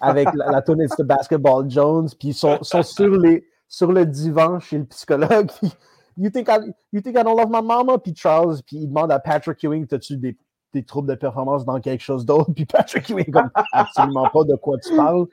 avec 0.00 0.28
la, 0.34 0.50
la 0.50 0.62
the 0.62 1.02
Basketball 1.02 1.70
Jones, 1.70 2.08
puis 2.18 2.28
ils 2.28 2.34
sont, 2.34 2.58
sont 2.62 2.82
sur, 2.82 3.10
les, 3.10 3.46
sur 3.68 3.92
le 3.92 4.04
divan 4.04 4.58
chez 4.58 4.78
le 4.78 4.84
psychologue. 4.84 5.50
puis, 5.60 5.72
you, 6.16 6.30
think 6.30 6.48
I, 6.48 6.58
you 6.92 7.00
think 7.00 7.16
I 7.16 7.22
don't 7.22 7.36
love 7.36 7.50
my 7.50 7.62
mama? 7.62 7.98
Puis 7.98 8.14
Charles, 8.16 8.60
puis 8.66 8.78
il 8.78 8.88
demande 8.88 9.12
à 9.12 9.18
Patrick 9.20 9.62
Ewing, 9.62 9.86
t'as-tu 9.86 10.16
des, 10.16 10.36
des 10.72 10.84
troubles 10.84 11.08
de 11.08 11.14
performance 11.14 11.64
dans 11.64 11.80
quelque 11.80 12.02
chose 12.02 12.26
d'autre? 12.26 12.50
Puis 12.54 12.66
Patrick 12.66 13.08
Ewing, 13.10 13.30
comme 13.30 13.50
absolument 13.72 14.28
pas 14.32 14.44
de 14.44 14.54
quoi 14.56 14.78
tu 14.78 14.94
parles. 14.94 15.26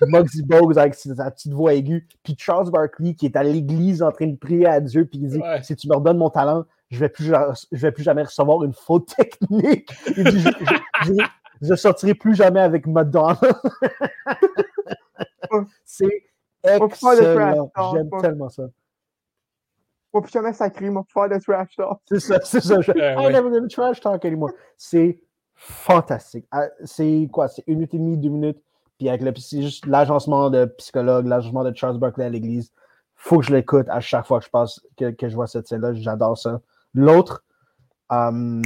Puis 0.00 0.10
Muggsy 0.10 0.42
Bogues 0.42 0.78
avec 0.78 0.94
sa 0.94 1.30
petite 1.30 1.52
voix 1.52 1.74
aiguë. 1.74 2.06
Puis 2.22 2.36
Charles 2.38 2.70
Barkley 2.70 3.14
qui 3.14 3.26
est 3.26 3.36
à 3.36 3.42
l'église 3.42 4.02
en 4.02 4.10
train 4.10 4.26
de 4.26 4.36
prier 4.36 4.66
à 4.66 4.80
Dieu, 4.80 5.04
puis 5.04 5.18
il 5.22 5.28
dit 5.28 5.38
Ouais. 5.38 5.62
Si 5.62 5.76
tu 5.76 5.88
me 5.88 5.96
redonnes 5.96 6.18
mon 6.18 6.30
talent, 6.30 6.64
je 6.90 6.98
vais 6.98 7.08
plus, 7.08 7.32
je 7.72 7.78
vais 7.78 7.92
plus 7.92 8.02
jamais 8.02 8.22
recevoir 8.22 8.64
une 8.64 8.72
faute 8.72 9.06
technique. 9.16 9.90
Il 10.16 10.24
dit, 10.24 10.44
je, 11.04 11.12
je 11.62 11.74
sortirai 11.74 12.14
plus 12.14 12.34
jamais 12.34 12.60
avec 12.60 12.86
Madonna. 12.86 13.38
C'est 15.84 16.24
excellent. 16.64 17.70
J'aime 17.92 18.10
tellement 18.20 18.48
ça. 18.48 18.64
Faut 20.12 20.20
plus 20.20 20.32
jamais 20.32 20.52
sacrer, 20.52 20.90
moi, 20.90 21.04
pour 21.04 21.22
faire 21.22 21.38
de 21.38 21.42
trash 21.42 21.76
talk. 21.76 21.98
C'est 22.06 22.20
ça, 22.20 22.40
c'est 22.42 22.60
ça. 22.60 22.80
Je, 22.80 22.90
Euh, 22.96 23.16
ouais. 23.16 23.32
never 23.32 23.50
gonna 23.50 23.68
trash 23.68 24.00
talk 24.00 24.24
anymore. 24.24 24.50
C'est 24.76 25.20
fantastique. 25.54 26.46
Ah, 26.50 26.66
C'est 26.84 27.28
quoi? 27.32 27.48
C'est 27.48 27.62
une 27.66 27.76
minute 27.76 27.94
et 27.94 27.98
demie, 27.98 28.16
deux 28.18 28.28
minutes. 28.30 28.58
Puis 28.98 29.08
avec 29.08 29.22
le, 29.22 29.32
c'est 29.36 29.62
juste 29.62 29.86
l'agencement 29.86 30.50
de 30.50 30.64
psychologue, 30.78 31.26
l'agencement 31.26 31.64
de 31.64 31.74
Charles 31.74 31.98
Barkley 31.98 32.24
à 32.24 32.28
l'église. 32.28 32.72
Faut 33.14 33.38
que 33.38 33.46
je 33.46 33.54
l'écoute 33.54 33.86
à 33.88 34.00
chaque 34.00 34.26
fois 34.26 34.40
que 34.40 34.46
je 34.46 34.50
passe, 34.50 34.80
que, 34.96 35.10
que 35.10 35.28
je 35.28 35.34
vois 35.34 35.46
cette 35.46 35.68
scène-là. 35.68 35.94
J'adore 35.94 36.36
ça. 36.36 36.60
L'autre, 36.94 37.44
euh, 38.12 38.60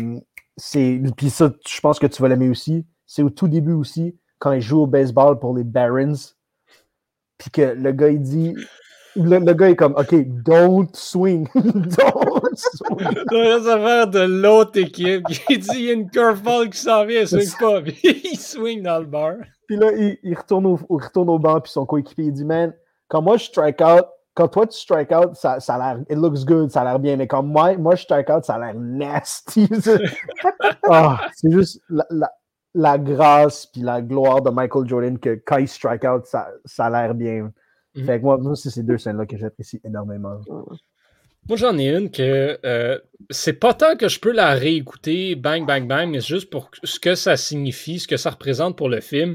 c'est. 0.56 1.00
Puis 1.16 1.30
ça, 1.30 1.52
je 1.68 1.80
pense 1.80 1.98
que 1.98 2.06
tu 2.06 2.22
vas 2.22 2.28
l'aimer 2.28 2.48
aussi. 2.48 2.86
C'est 3.06 3.22
au 3.22 3.30
tout 3.30 3.48
début 3.48 3.72
aussi, 3.72 4.16
quand 4.38 4.52
il 4.52 4.60
joue 4.62 4.82
au 4.82 4.86
baseball 4.86 5.38
pour 5.38 5.54
les 5.54 5.64
Barons. 5.64 6.14
Puis 7.38 7.50
que 7.50 7.62
le 7.62 7.92
gars, 7.92 8.08
il 8.08 8.20
dit. 8.22 8.54
Le, 9.16 9.38
le 9.38 9.52
gars 9.54 9.70
est 9.70 9.76
comme, 9.76 9.94
OK, 9.96 10.14
don't 10.42 10.88
swing. 10.94 11.48
don't 11.54 12.56
swing. 12.56 12.98
Ça 13.64 13.76
va 13.76 13.86
faire 13.86 14.06
de 14.08 14.20
l'autre 14.20 14.78
équipe 14.78 15.26
qui 15.26 15.58
dit 15.58 15.68
il 15.74 15.84
y 15.84 15.90
a 15.90 15.92
une 15.92 16.10
curveball 16.10 16.70
qui 16.70 16.78
s'en 16.78 17.04
vient, 17.04 17.20
elle 17.20 17.28
swing 17.28 17.50
pas. 17.58 17.82
Puis 17.82 17.98
il 18.02 18.38
swing 18.38 18.82
dans 18.82 18.98
le 18.98 19.06
bar. 19.06 19.34
Puis 19.66 19.76
là, 19.76 19.92
il, 19.92 20.18
il 20.22 20.34
retourne 20.34 20.66
au, 20.66 20.78
il 20.90 21.04
retourne 21.04 21.30
au 21.30 21.38
banc, 21.38 21.60
puis 21.60 21.72
son 21.72 21.86
coéquipier, 21.86 22.26
il 22.26 22.32
dit 22.32 22.44
Man, 22.44 22.74
quand 23.08 23.22
moi 23.22 23.36
je 23.36 23.44
strike 23.44 23.80
out, 23.80 24.06
quand 24.34 24.48
toi 24.48 24.66
tu 24.66 24.76
strike 24.78 25.12
out, 25.12 25.34
ça, 25.34 25.60
ça 25.60 25.74
a 25.74 25.94
l'air, 25.94 26.04
it 26.10 26.16
looks 26.16 26.44
good, 26.44 26.70
ça 26.70 26.82
a 26.82 26.84
l'air 26.84 26.98
bien, 26.98 27.16
mais 27.16 27.28
quand 27.28 27.42
moi, 27.42 27.76
moi 27.76 27.94
je 27.94 28.02
strike 28.02 28.28
out, 28.30 28.44
ça 28.44 28.54
a 28.54 28.58
l'air 28.58 28.74
nasty. 28.74 29.68
Ah, 30.90 31.20
c'est 31.34 31.52
juste 31.52 31.80
la, 31.88 32.04
la, 32.10 32.30
la 32.74 32.98
grâce 32.98 33.66
puis 33.66 33.80
la 33.80 34.02
gloire 34.02 34.42
de 34.42 34.50
Michael 34.50 34.88
Jordan 34.88 35.18
que 35.18 35.40
quand 35.46 35.58
il 35.58 35.68
strike 35.68 36.04
out, 36.04 36.26
ça, 36.26 36.48
ça 36.64 36.86
a 36.86 36.90
l'air 36.90 37.14
bien. 37.14 37.52
Mhm. 37.94 38.06
Fait 38.06 38.18
que 38.18 38.24
moi, 38.24 38.38
moi 38.38 38.56
c'est 38.56 38.70
ces 38.70 38.82
deux 38.82 38.98
scènes-là 38.98 39.26
que 39.26 39.36
j'apprécie 39.36 39.80
énormément. 39.84 40.40
Moi, 41.46 41.58
j'en 41.58 41.76
ai 41.76 41.90
une 41.90 42.10
que 42.10 42.58
euh, 42.64 42.98
c'est 43.28 43.52
pas 43.54 43.74
tant 43.74 43.96
que 43.96 44.08
je 44.08 44.18
peux 44.18 44.32
la 44.32 44.54
réécouter, 44.54 45.34
bang, 45.34 45.66
bang, 45.66 45.86
bang, 45.86 46.08
mais 46.08 46.20
c'est 46.20 46.34
juste 46.34 46.50
pour 46.50 46.70
ce 46.82 46.98
que 46.98 47.14
ça 47.14 47.36
signifie, 47.36 47.98
ce 47.98 48.08
que 48.08 48.16
ça 48.16 48.30
représente 48.30 48.78
pour 48.78 48.88
le 48.88 49.00
film. 49.00 49.34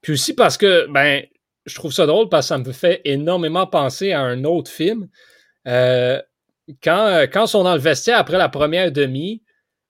Puis 0.00 0.12
aussi 0.14 0.34
parce 0.34 0.58
que, 0.58 0.90
ben, 0.90 1.22
je 1.64 1.74
trouve 1.76 1.92
ça 1.92 2.06
drôle 2.06 2.28
parce 2.28 2.46
que 2.46 2.48
ça 2.48 2.58
me 2.58 2.72
fait 2.72 3.00
énormément 3.04 3.66
penser 3.68 4.12
à 4.12 4.20
un 4.20 4.42
autre 4.44 4.70
film. 4.70 5.08
Euh, 5.68 6.20
quand, 6.82 7.06
euh, 7.06 7.26
quand 7.26 7.44
ils 7.44 7.48
sont 7.48 7.62
dans 7.62 7.74
le 7.74 7.80
vestiaire 7.80 8.18
après 8.18 8.36
la 8.36 8.48
première 8.48 8.90
demi, 8.90 9.42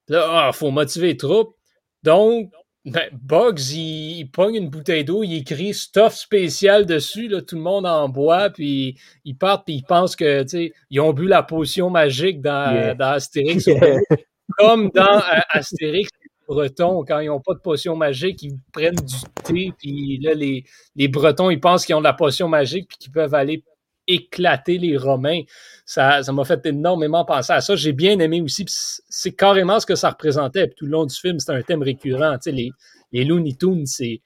là, 0.08 0.48
ah, 0.48 0.52
faut 0.52 0.70
motiver 0.70 1.08
les 1.08 1.16
troupes. 1.16 1.56
Donc, 2.02 2.52
ben, 2.84 3.08
Bugs, 3.12 3.72
il, 3.72 4.18
il 4.18 4.30
pogne 4.30 4.56
une 4.56 4.68
bouteille 4.68 5.04
d'eau, 5.04 5.22
il 5.22 5.36
écrit 5.36 5.72
stuff 5.72 6.14
spécial 6.14 6.84
dessus, 6.84 7.28
là, 7.28 7.40
tout 7.40 7.56
le 7.56 7.62
monde 7.62 7.86
en 7.86 8.08
boit, 8.10 8.50
puis 8.50 8.98
ils 9.24 9.36
partent, 9.36 9.64
puis 9.64 9.76
ils 9.76 9.84
pensent 9.84 10.16
que, 10.16 10.42
tu 10.42 10.48
sais, 10.48 10.72
ils 10.90 11.00
ont 11.00 11.12
bu 11.14 11.26
la 11.26 11.42
potion 11.42 11.88
magique 11.88 12.42
dans, 12.42 12.74
Yeah. 12.74 12.94
dans 12.94 13.10
Astérix. 13.12 13.66
Yeah. 13.66 14.00
Comme 14.58 14.90
dans 14.94 15.16
euh, 15.16 15.40
Astérix, 15.48 16.10
les 16.22 16.30
Bretons, 16.46 17.04
quand 17.08 17.20
ils 17.20 17.28
n'ont 17.28 17.40
pas 17.40 17.54
de 17.54 17.60
potion 17.60 17.96
magique, 17.96 18.42
ils 18.42 18.58
prennent 18.72 18.94
du 18.94 19.16
thé, 19.42 19.72
puis 19.78 20.18
là, 20.22 20.34
les, 20.34 20.64
les 20.94 21.08
Bretons, 21.08 21.48
ils 21.48 21.60
pensent 21.60 21.86
qu'ils 21.86 21.94
ont 21.94 22.00
de 22.00 22.04
la 22.04 22.12
potion 22.12 22.48
magique, 22.48 22.88
puis 22.88 22.98
qu'ils 22.98 23.12
peuvent 23.12 23.34
aller 23.34 23.64
éclater 24.06 24.78
les 24.78 24.96
Romains. 24.96 25.42
Ça 25.84 26.22
ça 26.22 26.32
m'a 26.32 26.44
fait 26.44 26.64
énormément 26.66 27.24
penser 27.24 27.52
à 27.52 27.60
ça. 27.60 27.76
J'ai 27.76 27.92
bien 27.92 28.18
aimé 28.18 28.40
aussi, 28.40 28.64
c'est 28.68 29.32
carrément 29.32 29.80
ce 29.80 29.86
que 29.86 29.94
ça 29.94 30.10
représentait. 30.10 30.68
Tout 30.68 30.86
le 30.86 30.92
long 30.92 31.06
du 31.06 31.14
film, 31.14 31.38
c'était 31.38 31.52
un 31.52 31.62
thème 31.62 31.82
récurrent. 31.82 32.36
Les, 32.46 32.70
les 33.12 33.24
Looney 33.24 33.54
Tunes, 33.54 33.86
c'est 33.86 34.20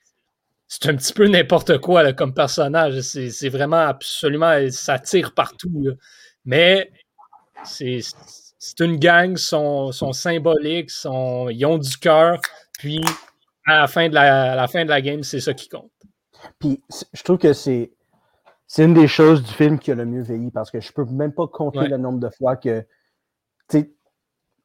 c'est 0.68 0.86
un 0.90 0.96
petit 0.96 1.14
peu 1.14 1.26
n'importe 1.26 1.78
quoi 1.78 2.12
comme 2.12 2.34
personnage. 2.34 3.00
C'est 3.00 3.48
vraiment 3.48 3.86
absolument. 3.88 4.54
Ça 4.70 4.98
tire 4.98 5.32
partout. 5.32 5.86
Mais 6.44 6.90
c'est 7.64 8.00
une 8.80 8.96
gang, 8.98 9.36
sont, 9.36 9.92
sont 9.92 10.12
symboliques, 10.12 10.90
sont, 10.90 11.48
ils 11.48 11.64
ont 11.64 11.78
du 11.78 11.96
cœur. 11.96 12.40
Puis 12.78 13.00
à 13.66 13.80
la 13.80 13.86
fin 13.86 14.08
de 14.08 14.14
la, 14.14 14.54
la, 14.54 14.68
fin 14.68 14.84
de 14.84 14.90
la 14.90 15.00
game, 15.00 15.22
c'est 15.22 15.40
ça 15.40 15.54
qui 15.54 15.68
compte. 15.68 15.90
Puis 16.58 16.82
je 17.12 17.22
trouve 17.22 17.38
que 17.38 17.52
c'est 17.54 17.90
c'est 18.68 18.84
une 18.84 18.94
des 18.94 19.08
choses 19.08 19.42
du 19.42 19.52
film 19.52 19.78
qui 19.80 19.90
a 19.90 19.94
le 19.96 20.04
mieux 20.04 20.22
vieilli 20.22 20.50
parce 20.52 20.70
que 20.70 20.78
je 20.80 20.92
peux 20.92 21.04
même 21.06 21.32
pas 21.32 21.48
compter 21.48 21.80
Ouais. 21.80 21.88
le 21.88 21.96
nombre 21.96 22.20
de 22.20 22.28
fois 22.30 22.54
que 22.56 22.82
tu 23.68 23.80
sais 23.80 23.92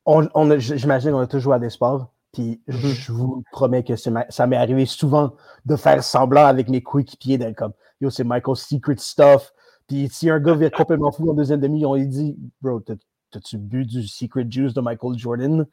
on, 0.06 0.28
on 0.36 0.60
j'imagine 0.60 1.12
qu'on 1.12 1.20
a 1.20 1.28
tous 1.28 1.40
joué 1.40 1.56
à 1.56 1.60
des 1.60 1.70
sports 1.72 2.14
puis 2.34 2.62
Mhm. 2.68 2.76
je 2.76 3.12
vous 3.12 3.44
promets 3.52 3.84
que 3.84 3.96
ça 3.96 4.48
m'est 4.48 4.56
arrivé 4.58 4.86
souvent 4.86 5.36
de 5.66 5.76
faire 5.76 6.04
semblant 6.04 6.46
avec 6.46 6.68
mes 6.70 6.82
coéquipiers 6.84 7.38
d'être 7.38 7.56
comme 7.56 7.74
yo 8.02 8.10
c'est 8.10 8.24
Michael's 8.24 8.60
secret 8.68 8.96
stuff 8.98 9.54
puis 9.88 10.10
si 10.10 10.30
un 10.30 10.40
gars 10.40 10.56
vient 10.56 10.70
complètement 10.70 11.12
fou 11.12 11.30
en 11.30 11.34
deuxième 11.34 11.60
demi 11.62 11.86
on 11.86 11.96
lui 11.96 12.08
dit 12.08 12.38
bro 12.62 12.80
t'as- 12.82 12.96
t'as-tu 13.32 13.58
bu 13.58 13.86
du 13.86 14.06
secret 14.08 14.46
juice 14.50 14.74
de 14.74 14.82
Michael 14.82 15.18
Jordan? 15.18 15.66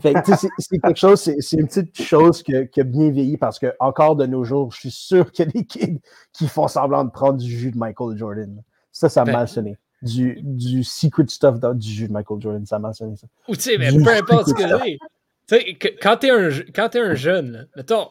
Fait 0.00 0.14
que, 0.14 0.20
c'est 0.58 0.78
quelque 0.78 0.98
chose, 0.98 1.20
c'est 1.20 1.36
c'est 1.40 1.56
une 1.56 1.66
petite 1.66 2.00
chose 2.00 2.42
que- 2.42 2.64
qui 2.64 2.80
a 2.80 2.84
bien 2.84 3.10
vieilli 3.10 3.36
parce 3.36 3.58
que 3.58 3.74
encore 3.80 4.16
de 4.16 4.26
nos 4.26 4.44
jours, 4.44 4.72
je 4.72 4.78
suis 4.80 4.90
sûr 4.90 5.30
qu'il 5.32 5.46
y 5.46 5.48
a 5.48 5.52
des 5.52 5.64
kids 5.64 6.00
qui 6.32 6.46
font 6.48 6.68
semblant 6.68 7.04
de 7.04 7.10
prendre 7.10 7.38
du 7.38 7.50
jus 7.50 7.70
de 7.72 7.78
Michael 7.78 8.16
Jordan. 8.16 8.62
Ça, 8.92 9.08
ça 9.08 9.24
Ben- 9.24 9.32
m'a 9.32 9.46
sonné. 9.46 9.76
Du, 10.02 10.38
du 10.42 10.82
secret 10.82 11.24
stuff 11.28 11.60
dans 11.60 11.74
du 11.74 11.88
jus 11.88 12.08
de 12.08 12.12
Michael 12.12 12.40
Jordan, 12.40 12.66
ça 12.66 12.78
m'a 12.78 12.92
sonné 12.92 13.16
ça. 13.16 13.26
Ou 13.48 13.54
tu 13.54 13.62
sais, 13.62 13.78
mais 13.78 13.90
peu 13.92 14.10
importe 14.16 14.48
ce 14.48 14.54
que. 14.54 14.62
Tu 14.84 14.98
sais, 15.46 15.74
quand 16.00 16.16
t'es 16.16 16.30
un, 16.30 16.48
quand 16.74 16.88
t'es 16.88 17.00
un 17.00 17.14
jeune, 17.14 17.52
là, 17.52 17.60
mettons, 17.76 18.08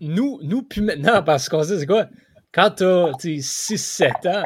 nous, 0.00 0.38
nous, 0.42 0.62
puis 0.62 0.80
maintenant, 0.82 1.22
parce 1.22 1.48
qu'on 1.48 1.62
sait, 1.64 1.78
c'est 1.78 1.86
quoi? 1.86 2.06
Quand 2.52 2.70
t'as 2.76 3.10
6-7 3.12 4.28
ans, 4.28 4.44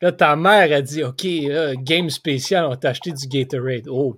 là, 0.00 0.12
ta 0.12 0.34
mère 0.36 0.76
a 0.76 0.82
dit, 0.82 1.04
OK, 1.04 1.22
là, 1.24 1.74
game 1.76 2.10
spécial, 2.10 2.64
on 2.66 2.74
t'a 2.76 2.90
acheté 2.90 3.12
du 3.12 3.26
Gatorade. 3.28 3.86
Oh, 3.88 4.16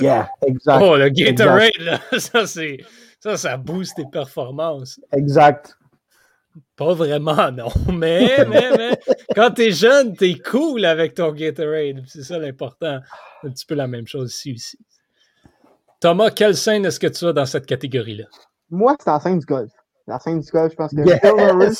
Yeah, 0.00 0.28
exact. 0.46 0.80
Oh, 0.82 0.96
le 0.96 1.08
Gatorade, 1.08 1.70
là, 1.80 2.00
ça, 2.18 2.46
c'est. 2.46 2.78
Ça, 3.20 3.36
ça 3.36 3.56
booste 3.56 3.96
tes 3.96 4.04
performances. 4.10 5.00
Exact. 5.12 5.76
Pas 6.76 6.94
vraiment, 6.94 7.50
non. 7.52 7.68
Mais, 7.92 8.44
mais, 8.48 8.70
mais, 8.76 8.98
quand 9.34 9.50
t'es 9.52 9.72
jeune, 9.72 10.14
t'es 10.14 10.34
cool 10.38 10.84
avec 10.84 11.14
ton 11.14 11.32
Gatorade. 11.32 12.02
C'est 12.06 12.22
ça 12.22 12.38
l'important. 12.38 13.00
Un 13.42 13.50
petit 13.50 13.66
peu 13.66 13.74
la 13.74 13.86
même 13.86 14.06
chose 14.06 14.32
ici 14.34 14.52
aussi. 14.52 14.78
Thomas, 16.00 16.30
quelle 16.30 16.56
scène 16.56 16.84
est-ce 16.84 17.00
que 17.00 17.06
tu 17.06 17.24
as 17.26 17.32
dans 17.32 17.46
cette 17.46 17.66
catégorie-là? 17.66 18.26
Moi, 18.70 18.96
c'est 19.00 19.10
la 19.10 19.18
scène 19.20 19.38
du 19.38 19.46
golf. 19.46 19.72
La 20.06 20.18
scène 20.20 20.40
du 20.40 20.50
golf, 20.50 20.70
je 20.72 20.76
pense 20.76 20.92
que 20.92 21.00
Yes! 21.00 21.20
Bill 21.20 21.34
Murray, 21.34 21.70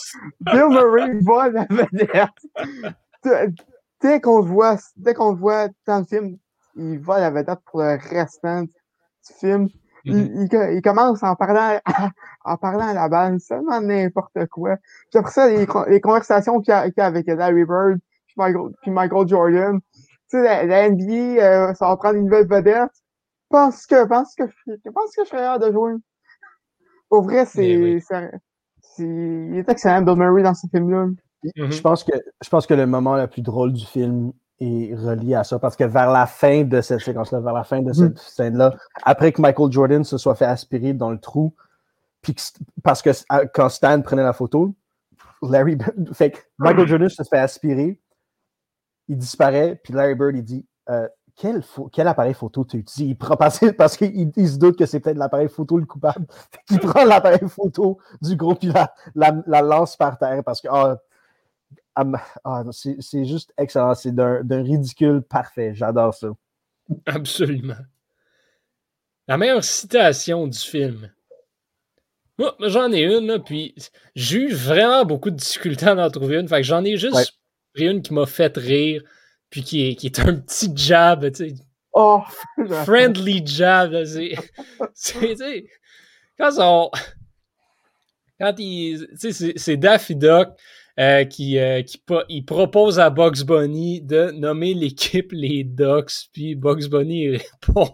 Bill 0.41 0.69
Murray 0.71 1.19
vole 1.23 1.53
la 1.53 1.67
vedette. 1.71 3.51
Dès- 4.03 4.21
qu'on 4.21 4.41
le 4.41 4.47
voit, 4.49 4.77
dès 4.97 5.15
qu'on 5.15 5.33
le 5.33 5.39
voit 5.39 5.69
dans 5.87 5.99
le 6.01 6.05
film, 6.05 6.39
il 6.77 6.99
vole 6.99 7.21
la 7.21 7.31
vedette 7.31 7.59
pour 7.67 7.81
le 7.83 7.99
restant 8.11 8.63
du 8.63 8.71
film. 9.41 9.69
Il, 10.05 10.15
Mhm. 10.17 10.43
il 10.43 10.49
co- 10.49 10.69
il 10.71 10.83
commence 10.83 11.23
en 11.25 11.35
parlant, 11.35 11.81
en 12.45 12.57
parlant 12.57 12.87
à 12.89 12.93
la 12.95 13.09
balle, 13.09 13.41
seulement 13.41 13.81
n'importe 13.81 14.47
quoi. 14.53 14.77
Puis 15.11 15.19
après 15.19 15.33
ça, 15.33 15.49
les, 15.49 15.67
les 15.89 16.01
conversations 16.01 16.61
qu'il 16.61 16.71
y 16.71 16.75
a, 16.75 16.85
qu'il 16.85 16.95
y 16.99 17.01
a 17.01 17.07
avec 17.07 17.27
Larry 17.27 17.65
Bird 17.65 17.99
puis 18.27 18.35
Michael, 18.37 18.73
puis 18.83 18.91
Michael 18.93 19.27
Jordan. 19.29 19.81
Tu 20.31 20.39
sais, 20.39 20.43
la, 20.43 20.65
la 20.65 20.89
NBA, 20.91 21.13
euh, 21.43 21.75
ça 21.75 21.89
va 21.89 21.97
prendre 21.97 22.17
une 22.17 22.25
nouvelle 22.25 22.47
vedette. 22.49 22.91
Pense 23.49 23.87
que, 23.87 24.05
pense 24.07 24.35
que, 24.37 24.45
je 24.67 24.91
pense 24.91 25.15
que 25.17 25.25
je 25.25 25.29
serais 25.29 25.43
hâte 25.45 25.63
de 25.63 25.73
jouer. 25.73 25.93
Pour 27.09 27.23
vrai, 27.23 27.45
c'est, 27.47 27.77
oui. 27.77 28.01
c'est, 28.01 28.31
il 28.99 29.59
est 29.59 29.69
excellent, 29.69 30.03
Bill 30.03 30.17
Murray, 30.17 30.43
dans 30.43 30.55
ce 30.55 30.67
film-là. 30.69 31.07
Mhm. 31.57 31.71
Je 31.73 31.81
pense 31.81 32.03
que 32.03 32.13
je 32.43 32.49
pense 32.49 32.67
que 32.67 32.75
le 32.75 32.87
moment 32.87 33.17
le 33.17 33.27
plus 33.29 33.43
drôle 33.43 33.73
du 33.73 33.85
film 33.85 34.33
est 34.61 34.95
relié 34.95 35.35
à 35.35 35.45
ça 35.45 35.59
parce 35.59 35.77
que 35.77 35.85
vers 35.85 36.11
la 36.11 36.27
fin 36.27 36.65
de 36.65 36.81
cette 36.81 37.01
séquence-là, 37.01 37.41
vers 37.41 37.53
la 37.53 37.65
fin 37.65 37.83
de 37.83 37.93
cette 37.93 38.19
scène-là, 38.19 38.75
après 39.05 39.33
que 39.33 39.41
Michael 39.41 39.71
Jordan 39.71 40.05
se 40.05 40.19
soit 40.19 40.35
fait 40.35 40.47
aspirer 40.47 40.93
dans 40.93 41.11
le 41.11 41.19
trou, 41.19 41.55
puis 42.23 42.35
que- 42.35 42.43
parce 42.83 43.03
que 43.03 43.11
à- 43.29 43.47
quand 43.47 43.69
Stan 43.69 44.01
prenait 44.03 44.23
la 44.23 44.33
photo, 44.33 44.75
Larry 45.43 45.77
Bird- 45.77 46.15
fait 46.15 46.31
que 46.31 46.39
Michael 46.59 46.89
Jordan 46.89 47.09
se 47.09 47.23
fait 47.23 47.39
aspirer, 47.39 48.01
il 49.09 49.19
disparaît, 49.19 49.81
puis 49.83 49.93
Larry 49.93 50.15
Bird 50.15 50.37
il 50.37 50.43
dit 50.43 50.67
euh, 50.89 51.09
quel, 51.37 51.63
quel, 51.93 52.09
appareil 52.09 52.33
photo 52.33 52.65
tu 52.65 52.79
utilises? 52.79 53.11
Il 53.11 53.17
prend 53.17 53.37
parce, 53.37 53.61
parce 53.77 53.97
qu'il 53.97 54.33
se 54.35 54.57
doute 54.57 54.79
que 54.79 54.87
c'est 54.87 55.01
peut-être 55.01 55.19
l'appareil 55.19 55.49
photo 55.49 55.77
le 55.77 55.85
coupable. 55.85 56.27
il 56.71 56.81
prend 56.81 57.05
l'appareil 57.05 57.47
photo 57.49 57.99
du 58.23 58.37
groupe 58.37 58.65
et 58.65 58.73
la, 59.15 59.35
la, 59.47 59.63
lance 59.63 59.97
par 59.97 60.17
terre 60.19 60.43
parce 60.43 60.63
que 60.63 60.69
ah, 60.71 60.97
ah, 61.97 62.63
c'est 62.71 63.25
juste 63.25 63.53
excellent. 63.57 63.95
C'est 63.95 64.15
d'un 64.15 64.63
ridicule 64.63 65.23
parfait. 65.23 65.73
J'adore 65.75 66.15
ça. 66.15 66.29
Absolument. 67.07 67.77
La 69.27 69.39
meilleure 69.39 69.65
citation 69.65 70.47
du 70.47 70.59
film. 70.59 71.11
Moi, 72.39 72.55
j'en 72.61 72.93
ai 72.93 73.03
une, 73.03 73.43
puis 73.43 73.75
j'ai 74.15 74.41
eu 74.41 74.53
vraiment 74.53 75.05
beaucoup 75.05 75.31
de 75.31 75.37
difficultés 75.37 75.87
à 75.87 75.95
en 75.95 76.11
trouver 76.11 76.37
une. 76.37 76.49
Fait 76.49 76.59
que 76.59 76.67
j'en 76.67 76.85
ai 76.85 76.97
juste 76.99 77.35
une 77.75 78.03
qui 78.03 78.13
m'a 78.13 78.27
fait 78.27 78.55
rire, 78.57 79.03
puis 79.49 79.63
qui 79.63 79.89
est, 79.89 79.95
qui 79.97 80.07
est 80.07 80.21
un 80.21 80.35
petit 80.37 80.71
jab, 80.75 81.31
tu 81.33 81.49
sais. 81.49 81.55
Oh! 81.93 82.23
Friendly 82.85 83.45
jab, 83.47 84.05
c'est. 84.05 84.35
quand 86.39 86.51
on. 86.59 86.91
Quand 88.39 88.55
il. 88.59 89.09
Tu 89.19 89.33
sais, 89.33 89.55
c'est 89.57 89.77
Daffy 89.79 90.15
Duck 90.15 90.51
euh, 90.99 91.25
qui, 91.25 91.59
euh, 91.59 91.83
qui 91.83 92.01
il 92.29 92.45
propose 92.45 92.99
à 92.99 93.11
Bugs 93.11 93.45
Bunny 93.45 94.01
de 94.01 94.31
nommer 94.31 94.73
l'équipe 94.75 95.31
les 95.33 95.65
Ducks, 95.65 96.29
puis 96.33 96.55
Bugs 96.55 96.89
Bunny 96.89 97.29
répond 97.37 97.93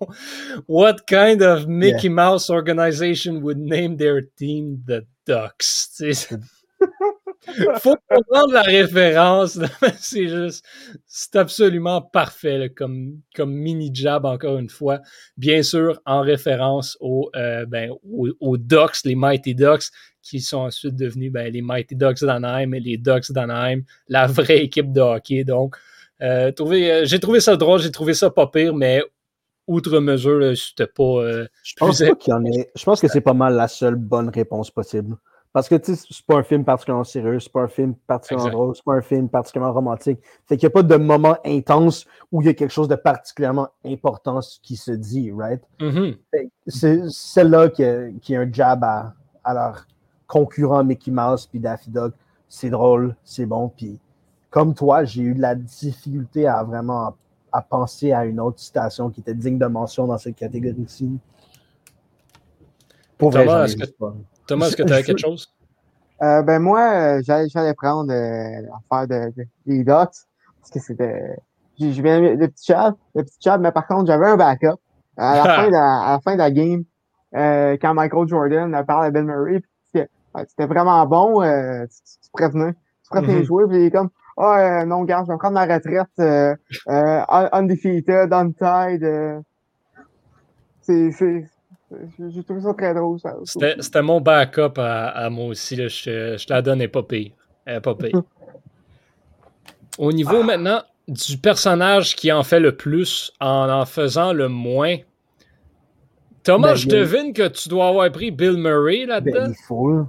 What 0.69 0.97
kind 1.07 1.43
of 1.43 1.67
Mickey 1.67 2.09
Mouse 2.09 2.49
organization 2.49 3.41
would 3.43 3.59
name 3.59 3.97
their 3.97 4.21
team 4.37 4.83
the 4.87 5.05
Ducks? 5.27 5.91
Faut 7.81 7.97
comprendre 8.09 8.53
la 8.53 8.62
référence. 8.62 9.59
C'est 9.99 10.29
juste, 10.29 10.65
c'est 11.07 11.37
absolument 11.37 12.01
parfait 12.01 12.73
comme, 12.75 13.21
comme 13.35 13.53
mini 13.53 13.91
jab 13.93 14.25
encore 14.25 14.59
une 14.59 14.69
fois. 14.69 15.01
Bien 15.37 15.62
sûr, 15.62 16.01
en 16.07 16.21
référence 16.21 16.97
aux, 17.01 17.31
euh, 17.35 17.67
ben, 17.67 17.91
aux, 18.05 18.57
Ducks, 18.59 19.05
les 19.05 19.17
Mighty 19.17 19.55
Ducks, 19.55 19.87
qui 20.23 20.41
sont 20.41 20.59
ensuite 20.59 20.97
devenus 20.97 21.33
ben, 21.33 21.53
les 21.53 21.63
Mighty 21.63 21.97
Ducks 21.97 22.23
d'Anaheim 22.23 22.73
et 22.73 22.81
les 22.81 22.97
Ducks 22.97 23.33
d'Anaheim, 23.33 23.83
la 24.09 24.27
vraie 24.27 24.63
équipe 24.65 24.93
de 24.93 25.01
hockey. 25.01 25.45
Donc, 25.45 25.77
euh, 26.23 26.53
euh, 26.61 27.05
j'ai 27.05 27.21
trouvé 27.21 27.41
ça 27.41 27.57
drôle, 27.57 27.81
j'ai 27.81 27.91
trouvé 27.91 28.15
ça 28.15 28.31
pas 28.31 28.47
pire, 28.47 28.75
mais 28.75 29.03
outre 29.67 29.99
mesure, 29.99 30.57
c'était 30.57 30.87
pas. 30.87 31.47
je 31.63 31.75
pense 31.77 31.99
qu'il 31.99 32.31
y 32.31 32.33
en. 32.33 32.43
Je 32.75 32.85
pense 32.85 33.01
que 33.01 33.09
c'est 33.09 33.21
pas 33.21 33.35
mal 33.35 33.55
la 33.55 33.69
seule 33.69 33.97
bonne 33.97 34.29
réponse 34.29 34.71
possible. 34.71 35.17
Parce 35.53 35.69
que 35.69 35.75
tu 35.75 35.95
sais, 35.95 36.07
c'est 36.11 36.25
pas 36.25 36.37
un 36.37 36.43
film 36.43 36.65
particulièrement 36.65 37.05
sérieux, 37.05 37.39
c'est 37.39 37.53
pas 37.53 37.61
un 37.61 37.69
film 37.69 37.95
particulièrement 38.07 38.51
drôle, 38.51 38.75
c'est 38.75 38.85
pas 38.85 38.95
un 38.95 39.03
film 39.03 39.29
particulièrement 39.29 39.75
romantique. 39.75 40.19
Fait 40.47 40.57
qu'il 40.57 40.67
n'y 40.67 40.73
a 40.73 40.75
pas 40.75 40.83
de 40.83 40.97
moment 40.97 41.37
intense 41.45 42.07
où 42.31 42.41
il 42.41 42.47
y 42.47 42.49
a 42.49 42.55
quelque 42.55 42.71
chose 42.71 42.89
de 42.89 42.95
particulièrement 42.95 43.69
important 43.85 44.41
qui 44.63 44.77
se 44.77 44.93
dit, 44.93 45.31
right? 45.31 45.61
Mm-hmm. 45.79 46.17
C'est 46.69 47.01
celle-là 47.11 47.69
qui, 47.69 47.83
qui, 48.23 48.33
est 48.33 48.37
un 48.37 48.51
jab 48.51 48.83
à, 48.83 49.15
à 49.45 49.53
leur 49.53 49.87
concurrent 50.33 50.83
Mickey 50.83 51.11
Mouse 51.11 51.47
puis 51.47 51.61
Daffy 51.61 51.90
Duck. 51.90 52.14
C'est 52.49 52.71
drôle, 52.71 53.14
c'est 53.23 53.45
bon. 53.45 53.68
Puis 53.68 53.99
comme 54.51 54.75
toi, 54.75 55.05
j'ai 55.05 55.21
eu 55.21 55.35
de 55.35 55.42
la 55.42 55.55
difficulté 55.55 56.47
à 56.47 56.62
vraiment 56.62 57.14
à 57.53 57.61
penser 57.61 58.12
à 58.12 58.25
une 58.25 58.40
autre 58.40 58.59
citation 58.59 59.11
qui 59.11 59.21
était 59.21 59.35
digne 59.35 59.59
de 59.59 59.66
mention 59.66 60.07
dans 60.07 60.16
cette 60.16 60.37
catégorie-ci. 60.37 61.18
Thomas, 63.18 63.66
est-ce 63.66 64.77
que 64.77 64.83
tu 64.83 64.92
as 64.92 65.03
quelque 65.03 65.18
chose? 65.18 65.53
Euh, 66.23 66.40
ben 66.42 66.61
moi, 66.61 67.18
euh, 67.18 67.23
j'allais 67.23 67.75
prendre 67.75 68.11
euh, 68.11 68.62
l'affaire 68.90 69.09
de, 69.09 69.45
des 69.66 69.85
dots 69.85 69.92
parce 69.95 70.71
que 70.73 70.81
c'était. 70.81 71.37
J'ai 71.79 72.01
bien 72.01 72.21
le 72.21 72.49
petit 72.49 72.66
chat, 72.66 72.95
le 73.14 73.25
petit 73.25 73.37
chat, 73.40 73.59
mais 73.59 73.73
par 73.73 73.87
contre, 73.87 74.07
j'avais 74.07 74.27
un 74.27 74.37
backup. 74.37 74.79
À 75.18 75.37
la, 75.37 75.45
fin, 75.57 75.66
de 75.66 75.73
la, 75.73 76.01
à 76.01 76.12
la 76.12 76.21
fin 76.21 76.33
de 76.33 76.38
la 76.38 76.51
game, 76.51 76.85
euh, 77.35 77.77
quand 77.81 77.92
Michael 77.92 78.29
Jordan 78.29 78.85
parle 78.87 79.07
à 79.07 79.11
Bill 79.11 79.25
Murray, 79.25 79.62
c'était 80.49 80.66
vraiment 80.66 81.05
bon, 81.07 81.42
euh, 81.42 81.85
tu, 81.87 82.18
tu, 82.23 82.31
prévenais. 82.33 82.73
Tu 82.73 83.11
prévenais 83.11 83.35
mm 83.35 83.42
-hmm. 83.42 83.47
jouer, 83.47 83.64
puis 83.68 83.77
il 83.79 83.85
est 83.87 83.90
comme 83.90 84.11
Ah 84.37 84.81
oh, 84.83 84.87
non, 84.87 85.05
gars, 85.05 85.25
je 85.27 85.33
vais 85.33 85.38
prendre 85.38 85.55
ma 85.55 85.66
retraite 85.66 86.18
euh, 86.18 86.55
undefeated, 87.53 88.33
untied. 88.33 89.42
c'est 90.81 91.45
j'ai 92.18 92.42
trouvé 92.42 92.61
ça 92.62 92.73
très 92.75 92.95
drôle. 92.95 93.18
C'était 93.45 94.03
mon 94.03 94.21
backup 94.21 94.79
à, 94.79 95.29
moi 95.31 95.47
aussi. 95.47 95.77
Là. 95.77 95.88
Je, 95.88 96.37
je, 96.38 96.47
te 96.47 96.53
la 96.53 96.62
donne, 96.62 96.87
pas 96.88 97.03
pire. 97.03 97.33
pas 97.83 97.95
pire. 97.95 98.23
Au 99.99 100.12
niveau 100.12 100.38
ah. 100.40 100.45
maintenant 100.45 100.83
du 101.09 101.37
personnage 101.37 102.16
qui 102.16 102.33
en 102.33 102.42
fait 102.42 102.61
le 102.61 102.77
plus 102.77 103.33
en 103.40 103.68
en 103.68 103.85
faisant 103.85 104.33
le 104.33 104.49
moins, 104.49 104.97
Thomas, 106.42 106.68
ben, 106.68 106.75
je 106.75 106.88
devine 106.88 107.33
que 107.33 107.49
tu 107.49 107.68
dois 107.68 107.88
avoir 107.88 108.11
pris 108.11 108.31
Bill 108.31 108.57
Murray 108.57 109.07
là-dedans. 109.07 109.49
Ben, 109.49 109.55
je 109.55 110.05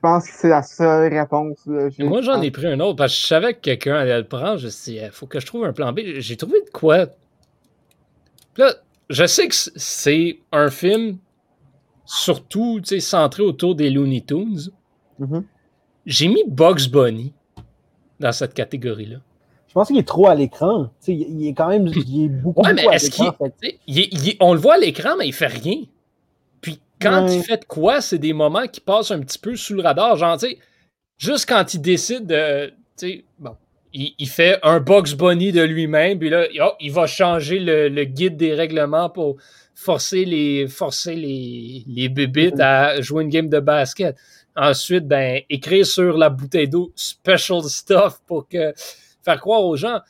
pense 0.00 0.26
que 0.26 0.32
c'est 0.34 0.48
la 0.48 0.62
seule 0.62 1.12
réponse. 1.12 1.58
Moi, 1.98 2.22
j'en 2.22 2.40
ai 2.40 2.50
pris 2.50 2.66
un 2.66 2.80
autre 2.80 2.96
parce 2.96 3.14
que 3.14 3.20
je 3.20 3.26
savais 3.26 3.54
que 3.54 3.60
quelqu'un 3.60 3.96
allait 3.96 4.18
le 4.18 4.26
prendre. 4.26 4.58
Je 4.58 4.66
me 4.66 4.70
suis 4.70 4.92
dit, 4.92 4.98
il 5.02 5.10
faut 5.10 5.26
que 5.26 5.40
je 5.40 5.46
trouve 5.46 5.64
un 5.64 5.72
plan 5.72 5.92
B. 5.92 6.00
J'ai 6.18 6.36
trouvé 6.36 6.60
de 6.62 6.70
quoi? 6.70 7.06
Là, 8.56 8.74
je 9.10 9.26
sais 9.26 9.48
que 9.48 9.54
c'est 9.54 10.38
un 10.52 10.70
film 10.70 11.18
surtout 12.04 12.80
centré 13.00 13.42
autour 13.42 13.74
des 13.74 13.90
Looney 13.90 14.22
Tunes. 14.22 14.70
Mm-hmm. 15.20 15.42
J'ai 16.06 16.28
mis 16.28 16.44
Bugs 16.46 16.88
Bunny 16.90 17.32
dans 18.20 18.32
cette 18.32 18.54
catégorie-là. 18.54 19.18
Je 19.68 19.74
pense 19.74 19.88
qu'il 19.88 19.98
est 19.98 20.08
trop 20.08 20.28
à 20.28 20.34
l'écran. 20.34 20.90
Il 21.06 21.46
est 21.46 21.52
quand 21.52 21.68
même 21.68 21.86
il 21.88 22.24
est 22.24 22.28
beaucoup, 22.28 22.62
ouais, 22.62 22.72
mais 22.72 22.86
à 22.86 22.96
l'écran. 22.96 23.36
on 24.40 24.54
le 24.54 24.58
voit 24.58 24.74
à 24.74 24.78
l'écran, 24.78 25.10
mais 25.18 25.26
il 25.26 25.34
fait 25.34 25.48
rien. 25.48 25.82
Quand 27.00 27.26
il 27.28 27.42
fait 27.42 27.58
de 27.58 27.64
quoi, 27.64 28.00
c'est 28.00 28.18
des 28.18 28.32
moments 28.32 28.66
qui 28.66 28.80
passent 28.80 29.10
un 29.10 29.20
petit 29.20 29.38
peu 29.38 29.54
sous 29.56 29.74
le 29.74 29.82
radar. 29.82 30.16
Genre, 30.16 30.38
tu 30.38 30.48
sais, 30.48 30.58
juste 31.18 31.48
quand 31.48 31.74
il 31.74 31.80
décide 31.80 32.26
de. 32.26 32.72
Bon, 33.38 33.56
il, 33.92 34.28
fait 34.28 34.58
un 34.62 34.80
box 34.80 35.14
bunny 35.14 35.52
de 35.52 35.62
lui-même, 35.62 36.18
puis 36.18 36.30
là, 36.30 36.46
oh, 36.62 36.72
il 36.80 36.92
va 36.92 37.06
changer 37.06 37.58
le, 37.58 38.04
guide 38.04 38.36
des 38.36 38.54
règlements 38.54 39.10
pour 39.10 39.36
forcer 39.74 40.24
les, 40.24 40.68
forcer 40.68 41.14
les, 41.14 41.84
les 41.86 42.08
bébites 42.08 42.60
à 42.60 43.00
jouer 43.00 43.24
une 43.24 43.30
game 43.30 43.48
de 43.48 43.60
basket. 43.60 44.16
Ensuite, 44.54 45.06
ben, 45.06 45.42
écrire 45.50 45.86
sur 45.86 46.16
la 46.16 46.30
bouteille 46.30 46.68
d'eau 46.68 46.92
special 46.94 47.62
stuff 47.64 48.20
pour 48.26 48.48
que, 48.48 48.72
faire 49.22 49.40
croire 49.40 49.62
aux 49.62 49.76
gens. 49.76 50.00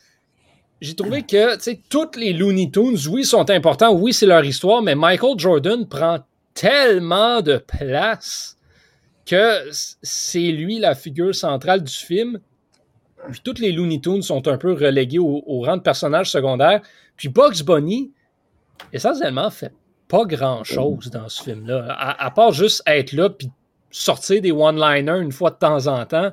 J'ai 0.81 0.95
trouvé 0.95 1.23
que, 1.23 1.57
tu 1.57 1.63
sais, 1.63 1.81
toutes 1.89 2.17
les 2.17 2.33
Looney 2.33 2.71
Tunes, 2.71 2.99
oui, 3.11 3.25
sont 3.25 3.49
importants, 3.51 3.93
oui, 3.93 4.13
c'est 4.13 4.27
leur 4.27 4.45
histoire, 4.45 4.83
mais 4.83 4.95
Michael 4.95 5.39
Jordan 5.39 5.89
prend 5.89 6.19
tellement 6.57 7.41
de 7.43 7.59
place 7.59 8.57
que 9.25 9.69
c'est 10.03 10.51
lui 10.51 10.81
la 10.81 10.97
figure 10.97 11.35
centrale 11.35 11.85
du 11.85 11.93
film 11.93 12.41
puis 13.31 13.41
toutes 13.43 13.59
les 13.59 13.73
Looney 13.73 14.01
Tunes 14.01 14.23
sont 14.23 14.47
un 14.49 14.57
peu 14.57 14.73
relégués 14.73 15.19
au, 15.19 15.61
rang 15.61 15.77
de 15.77 15.83
personnages 15.83 16.31
secondaires. 16.31 16.81
Puis 17.17 17.29
Bugs 17.29 17.63
Bunny, 17.65 18.13
essentiellement, 18.93 19.51
fait 19.51 19.73
pas 20.09 20.25
grand-chose 20.25 21.11
dans 21.11 21.29
ce 21.29 21.43
film-là. 21.43 21.87
À, 21.99 22.31
part 22.31 22.53
juste 22.53 22.83
être 22.87 23.13
là 23.13 23.31
puis 23.31 23.51
sortir 23.91 24.41
des 24.41 24.53
one-liners 24.53 25.21
une 25.21 25.33
fois 25.33 25.51
de 25.51 25.57
temps 25.57 25.87
en 25.87 26.05
temps, 26.07 26.33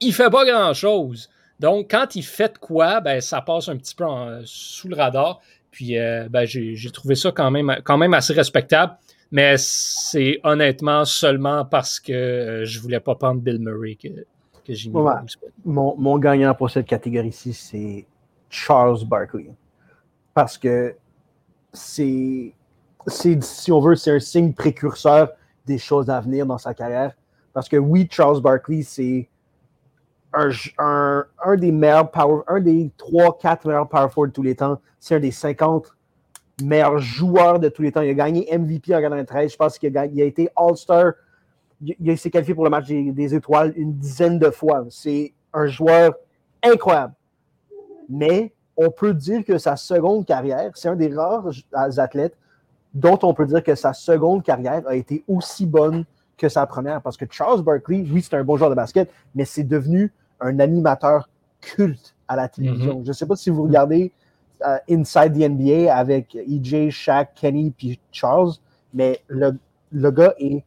il 0.00 0.12
fait 0.12 0.30
pas 0.30 0.44
grand-chose. 0.44 1.30
Donc, 1.60 1.90
quand 1.90 2.16
il 2.16 2.24
fait 2.24 2.58
quoi, 2.58 3.00
ben, 3.00 3.20
ça 3.20 3.40
passe 3.40 3.68
un 3.68 3.76
petit 3.76 3.94
peu 3.94 4.04
sous 4.44 4.88
le 4.88 4.96
radar. 4.96 5.40
Puis, 5.70 5.98
euh, 5.98 6.28
ben, 6.28 6.44
j'ai 6.44 6.90
trouvé 6.92 7.14
ça 7.14 7.32
quand 7.32 7.50
même, 7.50 7.76
quand 7.84 7.96
même 7.96 8.12
assez 8.12 8.32
respectable. 8.32 8.96
Mais 9.34 9.56
c'est 9.58 10.38
honnêtement 10.44 11.04
seulement 11.04 11.64
parce 11.64 11.98
que 11.98 12.12
euh, 12.12 12.64
je 12.64 12.78
voulais 12.78 13.00
pas 13.00 13.16
prendre 13.16 13.40
Bill 13.40 13.58
Murray 13.58 13.96
que, 13.96 14.08
mon, 15.64 15.96
mon, 15.98 16.18
gagnant 16.20 16.54
pour 16.54 16.70
cette 16.70 16.86
catégorie-ci, 16.86 17.52
c'est 17.52 18.06
Charles 18.48 19.04
Barkley. 19.04 19.50
Parce 20.34 20.56
que 20.56 20.94
c'est, 21.72 22.54
si 23.08 23.72
on 23.72 23.80
veut, 23.80 23.96
c'est 23.96 24.12
un 24.12 24.20
signe 24.20 24.52
précurseur 24.52 25.32
des 25.66 25.78
choses 25.78 26.08
à 26.10 26.20
venir 26.20 26.46
dans 26.46 26.58
sa 26.58 26.72
carrière. 26.72 27.12
Parce 27.52 27.68
que 27.68 27.76
oui, 27.76 28.06
Charles 28.08 28.40
Barkley, 28.40 28.82
c'est 28.84 29.28
un, 30.32 30.50
un, 30.78 31.24
un, 31.44 31.56
des 31.56 31.72
meilleurs 31.72 32.08
power, 32.12 32.42
un 32.46 32.60
des 32.60 32.88
3-4 32.96 33.66
meilleurs 33.66 33.88
power 33.88 34.10
forward 34.10 34.30
de 34.30 34.34
tous 34.34 34.42
les 34.44 34.54
temps. 34.54 34.80
C'est 35.00 35.16
un 35.16 35.20
des 35.20 35.32
50 35.32 35.92
meilleurs 36.62 36.98
joueurs 36.98 37.58
de 37.58 37.68
tous 37.68 37.82
les 37.82 37.92
temps. 37.92 38.02
Il 38.02 38.10
a 38.10 38.14
gagné 38.14 38.48
MVP 38.56 38.94
en 38.94 39.00
93. 39.00 39.52
Je 39.52 39.56
pense 39.56 39.78
qu'il 39.78 39.96
a, 39.96 40.06
il 40.06 40.20
a 40.20 40.24
été 40.24 40.48
All-Star 40.56 41.12
il, 41.80 42.18
s'est 42.18 42.30
qualifié 42.30 42.54
pour 42.54 42.64
le 42.64 42.70
match 42.70 42.86
des, 42.86 43.34
étoiles 43.34 43.72
une 43.76 43.94
dizaine 43.94 44.38
de 44.38 44.50
fois. 44.50 44.84
C'est 44.90 45.32
un 45.52 45.66
joueur 45.66 46.14
incroyable. 46.62 47.14
Mais 48.08 48.52
on 48.76 48.90
peut 48.90 49.14
dire 49.14 49.44
que 49.44 49.58
sa 49.58 49.76
seconde 49.76 50.26
carrière, 50.26 50.70
c'est 50.74 50.88
un 50.88 50.96
des 50.96 51.14
rares 51.14 51.50
athlètes 51.72 52.36
dont 52.92 53.18
on 53.22 53.34
peut 53.34 53.46
dire 53.46 53.62
que 53.62 53.74
sa 53.74 53.92
seconde 53.92 54.42
carrière 54.42 54.82
a 54.86 54.94
été 54.94 55.24
aussi 55.28 55.66
bonne 55.66 56.04
que 56.36 56.48
sa 56.48 56.66
première. 56.66 57.02
Parce 57.02 57.16
que 57.16 57.24
Charles 57.30 57.62
Barkley, 57.62 58.04
oui, 58.10 58.22
c'est 58.22 58.36
un 58.36 58.44
bon 58.44 58.56
joueur 58.56 58.70
de 58.70 58.74
basket, 58.74 59.10
mais 59.34 59.44
c'est 59.44 59.64
devenu 59.64 60.12
un 60.40 60.58
animateur 60.60 61.28
culte 61.60 62.14
à 62.28 62.36
la 62.36 62.48
télévision. 62.48 63.00
Mm-hmm. 63.00 63.04
Je 63.04 63.08
ne 63.08 63.12
sais 63.12 63.26
pas 63.26 63.36
si 63.36 63.50
vous 63.50 63.64
regardez 63.64 64.12
euh, 64.66 64.78
Inside 64.88 65.34
the 65.34 65.48
NBA 65.48 65.94
avec 65.94 66.34
EJ, 66.34 66.90
Shaq, 66.90 67.34
Kenny 67.34 67.70
puis 67.70 68.00
Charles, 68.12 68.52
mais 68.92 69.20
le, 69.28 69.58
le 69.92 70.10
gars 70.10 70.34
est 70.38 70.64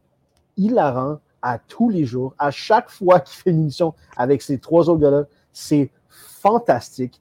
hilarant 0.56 1.18
à 1.42 1.58
tous 1.58 1.88
les 1.88 2.04
jours. 2.04 2.34
À 2.38 2.50
chaque 2.50 2.90
fois 2.90 3.20
qu'il 3.20 3.36
fait 3.36 3.50
une 3.50 3.60
émission 3.60 3.94
avec 4.16 4.42
ces 4.42 4.58
trois 4.58 4.88
autres 4.88 5.00
gars-là, 5.00 5.24
c'est 5.52 5.90
fantastique. 6.08 7.20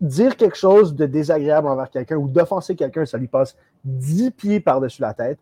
Dire 0.00 0.36
quelque 0.36 0.56
chose 0.56 0.94
de 0.94 1.06
désagréable 1.06 1.68
envers 1.68 1.90
quelqu'un 1.90 2.16
ou 2.16 2.28
d'offenser 2.28 2.76
quelqu'un, 2.76 3.06
ça 3.06 3.18
lui 3.18 3.28
passe 3.28 3.56
dix 3.84 4.30
pieds 4.30 4.60
par-dessus 4.60 5.02
la 5.02 5.14
tête. 5.14 5.38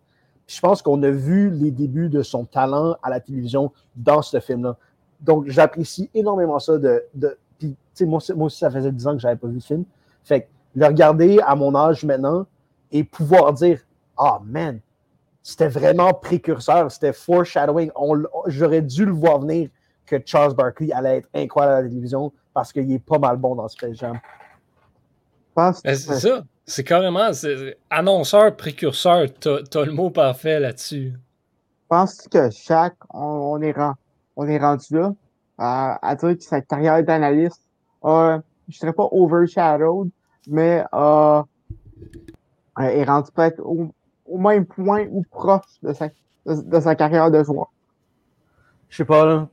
je 0.46 0.60
pense 0.60 0.82
qu'on 0.82 1.02
a 1.02 1.10
vu 1.10 1.50
les 1.50 1.70
débuts 1.70 2.08
de 2.08 2.22
son 2.22 2.44
talent 2.44 2.96
à 3.02 3.10
la 3.10 3.20
télévision 3.20 3.72
dans 3.96 4.22
ce 4.22 4.40
film-là. 4.40 4.76
Donc, 5.20 5.48
j'apprécie 5.48 6.10
énormément 6.14 6.58
ça 6.58 6.78
de, 6.78 7.02
de 7.14 7.38
moi, 8.00 8.20
moi, 8.34 8.46
aussi, 8.46 8.58
ça 8.58 8.70
faisait 8.70 8.92
10 8.92 9.06
ans 9.06 9.12
que 9.14 9.20
je 9.20 9.26
n'avais 9.26 9.38
pas 9.38 9.46
vu 9.48 9.54
le 9.54 9.60
film. 9.60 9.84
Fait 10.24 10.42
que 10.42 10.46
le 10.74 10.86
regarder 10.86 11.38
à 11.46 11.54
mon 11.54 11.74
âge 11.74 12.04
maintenant 12.04 12.46
et 12.90 13.04
pouvoir 13.04 13.52
dire 13.52 13.80
Ah, 14.16 14.38
oh, 14.38 14.44
man, 14.44 14.80
c'était 15.42 15.68
vraiment 15.68 16.12
précurseur, 16.14 16.90
c'était 16.90 17.12
foreshadowing. 17.12 17.90
J'aurais 18.46 18.82
dû 18.82 19.04
le 19.04 19.12
voir 19.12 19.40
venir 19.40 19.68
que 20.06 20.16
Charles 20.24 20.54
Barkley 20.54 20.92
allait 20.92 21.18
être 21.18 21.28
incroyable 21.34 21.74
à 21.74 21.82
la 21.82 21.88
télévision 21.88 22.32
parce 22.52 22.72
qu'il 22.72 22.90
est 22.92 22.98
pas 22.98 23.18
mal 23.18 23.36
bon 23.36 23.54
dans 23.54 23.68
ce 23.68 23.92
jam. 23.92 24.18
Ben, 25.56 25.72
c'est 25.72 25.96
ça. 25.96 26.42
C'est 26.66 26.84
carrément 26.84 27.30
annonceur, 27.90 28.56
précurseur. 28.56 29.26
T'as 29.38 29.58
as 29.74 29.84
le 29.84 29.92
mot 29.92 30.10
parfait 30.10 30.58
là-dessus. 30.58 31.12
Penses-tu 31.88 32.28
que 32.30 32.50
chaque 32.50 32.96
on, 33.12 33.60
est 33.60 33.74
on 34.36 34.48
est 34.48 34.58
rendu 34.58 34.94
là 34.94 35.12
à, 35.58 36.16
dire 36.16 36.36
que 36.36 36.42
sa 36.42 36.60
carrière 36.60 37.02
d'analyste 37.04 37.62
je 38.02 38.40
je 38.68 38.78
serais 38.78 38.92
pas 38.92 39.08
overshadowed, 39.10 40.10
mais 40.48 40.84
euh, 40.94 41.42
est 42.78 43.04
rendu 43.04 43.30
peut-être 43.32 43.60
au, 43.60 44.38
même 44.38 44.64
point 44.64 45.06
ou 45.10 45.22
proche 45.22 45.80
de 45.82 45.92
sa, 45.92 46.08
de, 46.46 46.80
sa 46.80 46.94
carrière 46.94 47.30
de 47.30 47.42
joueur. 47.44 47.70
Je 48.88 48.96
sais 48.96 49.04
pas, 49.04 49.26
là. 49.26 49.48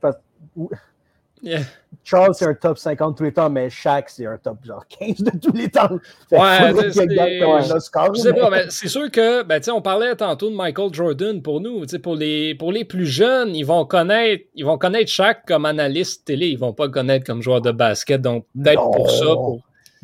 Charles, 2.04 2.34
c'est 2.34 2.46
un 2.46 2.54
top 2.54 2.78
50 2.78 3.12
de 3.12 3.16
tous 3.16 3.24
les 3.24 3.32
temps, 3.32 3.50
mais 3.50 3.68
Shaq, 3.68 4.10
c'est 4.10 4.26
un 4.26 4.38
top 4.38 4.64
genre 4.64 4.84
15 4.86 5.16
de 5.18 5.38
tous 5.38 5.52
les 5.52 5.68
temps. 5.68 5.90
Ouais, 6.30 6.72
c'est 6.90 7.06
mais... 7.06 8.66
c'est 8.70 8.88
sûr 8.88 9.10
que, 9.10 9.42
ben, 9.42 9.60
on 9.72 9.82
parlait 9.82 10.14
tantôt 10.16 10.50
de 10.50 10.56
Michael 10.56 10.92
Jordan 10.92 11.42
pour 11.42 11.60
nous. 11.60 11.84
Pour 12.02 12.16
les, 12.16 12.54
pour 12.54 12.72
les 12.72 12.84
plus 12.84 13.06
jeunes, 13.06 13.54
ils 13.54 13.64
vont 13.64 13.84
connaître 13.84 14.44
ils 14.54 14.64
vont 14.64 14.78
connaître 14.78 15.10
Shaq 15.10 15.44
comme 15.46 15.64
analyste 15.64 16.24
télé. 16.24 16.48
Ils 16.48 16.58
vont 16.58 16.72
pas 16.72 16.86
le 16.86 16.92
connaître 16.92 17.24
comme 17.26 17.42
joueur 17.42 17.60
de 17.60 17.72
basket. 17.72 18.20
Donc, 18.20 18.46
peut-être 18.54 18.90
pour 18.90 19.10
ça. 19.10 19.34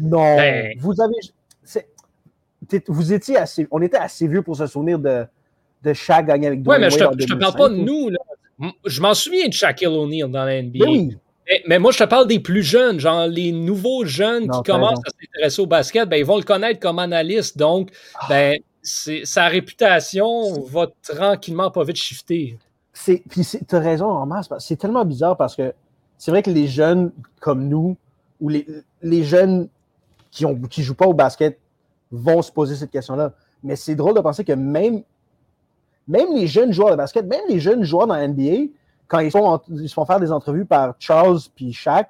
Non. 0.01 0.37
Ben 0.37 0.75
vous 0.79 0.95
avez. 1.01 1.15
Vous 2.89 3.13
étiez 3.13 3.39
assez. 3.39 3.67
On 3.71 3.81
était 3.81 3.97
assez 3.97 4.29
vieux 4.29 4.43
pour 4.43 4.57
se 4.57 4.67
souvenir 4.67 4.99
de, 4.99 5.25
de 5.85 5.93
Shaq 5.93 6.27
gagner 6.27 6.49
avec 6.49 6.63
Dwayne 6.63 6.83
Ouais, 6.83 6.87
mais 6.87 6.91
je 6.91 6.99
te, 6.99 7.21
je 7.21 7.27
te 7.27 7.35
parle 7.35 7.57
pas 7.57 7.69
de 7.69 7.77
nous. 7.77 8.11
Là. 8.11 8.19
Je 8.85 9.01
m'en 9.01 9.15
souviens 9.15 9.49
de 9.49 9.53
Shaquille 9.53 9.87
O'Neal 9.89 10.31
dans 10.31 10.45
la 10.45 10.63
NBA. 10.63 10.85
oui. 10.85 11.17
Mais, 11.67 11.79
moi, 11.79 11.93
je 11.93 11.99
te 11.99 12.05
parle 12.05 12.27
des 12.27 12.41
plus 12.41 12.63
jeunes, 12.63 13.01
genre 13.01 13.27
les 13.27 13.53
nouveaux 13.53 14.05
jeunes 14.05 14.51
qui 14.51 14.63
commencent 14.65 15.01
à 15.07 15.11
s'intéresser 15.11 15.63
au 15.63 15.67
basket, 15.67 16.09
ben, 16.09 16.17
ils 16.17 16.25
vont 16.25 16.37
le 16.37 16.43
connaître 16.43 16.79
comme 16.81 16.99
analyste. 16.99 17.57
Donc, 17.57 17.91
ah. 18.15 18.27
ben, 18.29 18.59
sa 18.83 19.49
réputation 19.49 20.63
va 20.65 20.89
tranquillement 21.03 21.71
pas 21.71 21.85
vite 21.85 21.97
shifter. 21.97 22.59
Puis 22.93 23.47
tu 23.69 23.75
as 23.75 23.79
raison 23.79 24.07
en 24.07 24.27
masse. 24.27 24.49
C'est 24.59 24.77
tellement 24.77 25.05
bizarre 25.05 25.37
parce 25.37 25.55
que 25.57 25.73
c'est 26.17 26.31
vrai 26.31 26.43
que 26.43 26.51
les 26.51 26.67
jeunes 26.67 27.13
comme 27.41 27.69
nous, 27.69 27.97
ou 28.41 28.49
les, 28.49 28.67
les 29.03 29.25
jeunes 29.25 29.69
qui 30.31 30.45
ne 30.45 30.67
qui 30.67 30.83
jouent 30.83 30.95
pas 30.95 31.07
au 31.07 31.15
basket, 31.15 31.59
vont 32.11 32.43
se 32.43 32.51
poser 32.51 32.77
cette 32.77 32.91
question-là. 32.91 33.33
Mais 33.63 33.77
c'est 33.77 33.95
drôle 33.95 34.15
de 34.15 34.21
penser 34.21 34.45
que 34.45 34.53
même, 34.53 35.03
même 36.07 36.35
les 36.35 36.47
jeunes 36.47 36.73
joueurs 36.73 36.91
de 36.91 36.97
basket, 36.97 37.27
même 37.27 37.43
les 37.49 37.61
jeunes 37.61 37.85
joueurs 37.85 38.07
dans 38.07 38.15
la 38.15 38.27
NBA, 38.27 38.71
quand 39.09 39.21
ils, 39.21 39.33
sont 39.33 39.61
ils 39.71 39.89
se 39.89 39.95
font 39.95 40.05
faire 40.05 40.21
des 40.21 40.31
entrevues 40.31 40.67
par 40.67 40.95
Charles 40.99 41.39
puis 41.55 41.73
Shaq, 41.73 42.09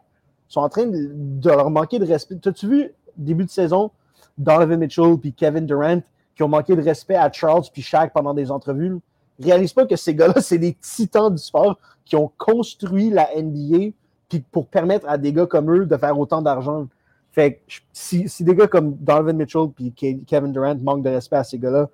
sont 0.49 0.61
en 0.61 0.69
train 0.69 0.87
de, 0.87 1.49
leur 1.49 1.71
manquer 1.71 1.99
de 1.99 2.07
respect. 2.07 2.37
T'as-tu 2.37 2.69
vu, 2.69 2.91
début 3.17 3.45
de 3.45 3.51
saison, 3.51 3.91
Donovan 4.37 4.79
Mitchell 4.79 5.17
puis 5.19 5.33
Kevin 5.33 5.65
Durant 5.67 6.01
qui 6.35 6.43
ont 6.43 6.49
manqué 6.49 6.75
de 6.75 6.83
respect 6.83 7.17
à 7.17 7.31
Charles 7.31 7.65
puis 7.73 7.83
Shaq 7.83 8.13
pendant 8.13 8.35
des 8.35 8.51
entrevues? 8.51 8.99
Réalise 9.41 9.73
pas 9.73 9.87
que 9.87 9.97
ces 9.97 10.15
gars-là, 10.15 10.41
c'est 10.41 10.59
des 10.59 10.75
titans 10.75 11.33
du 11.33 11.43
sport 11.43 11.79
qui 12.05 12.17
ont 12.17 12.31
construit 12.37 13.11
la 13.11 13.29
NBA 13.37 13.91
puis 14.29 14.41
pour 14.41 14.67
permettre 14.67 15.09
à 15.09 15.17
des 15.17 15.33
gars 15.33 15.47
comme 15.47 15.73
eux 15.73 15.87
de 15.87 15.97
faire 15.97 16.19
autant 16.19 16.43
d'argent. 16.43 16.89
Fait 17.31 17.55
que 17.55 17.75
si, 17.93 18.27
des 18.41 18.55
gars 18.55 18.67
comme 18.67 18.97
Donovan 18.97 19.37
Mitchell 19.37 19.69
puis 19.75 19.93
Kevin 20.27 20.53
Durant 20.53 20.75
manquent 20.77 21.05
de 21.05 21.11
respect 21.11 21.37
à 21.37 21.45
ces 21.45 21.59
gars-là, 21.59 21.89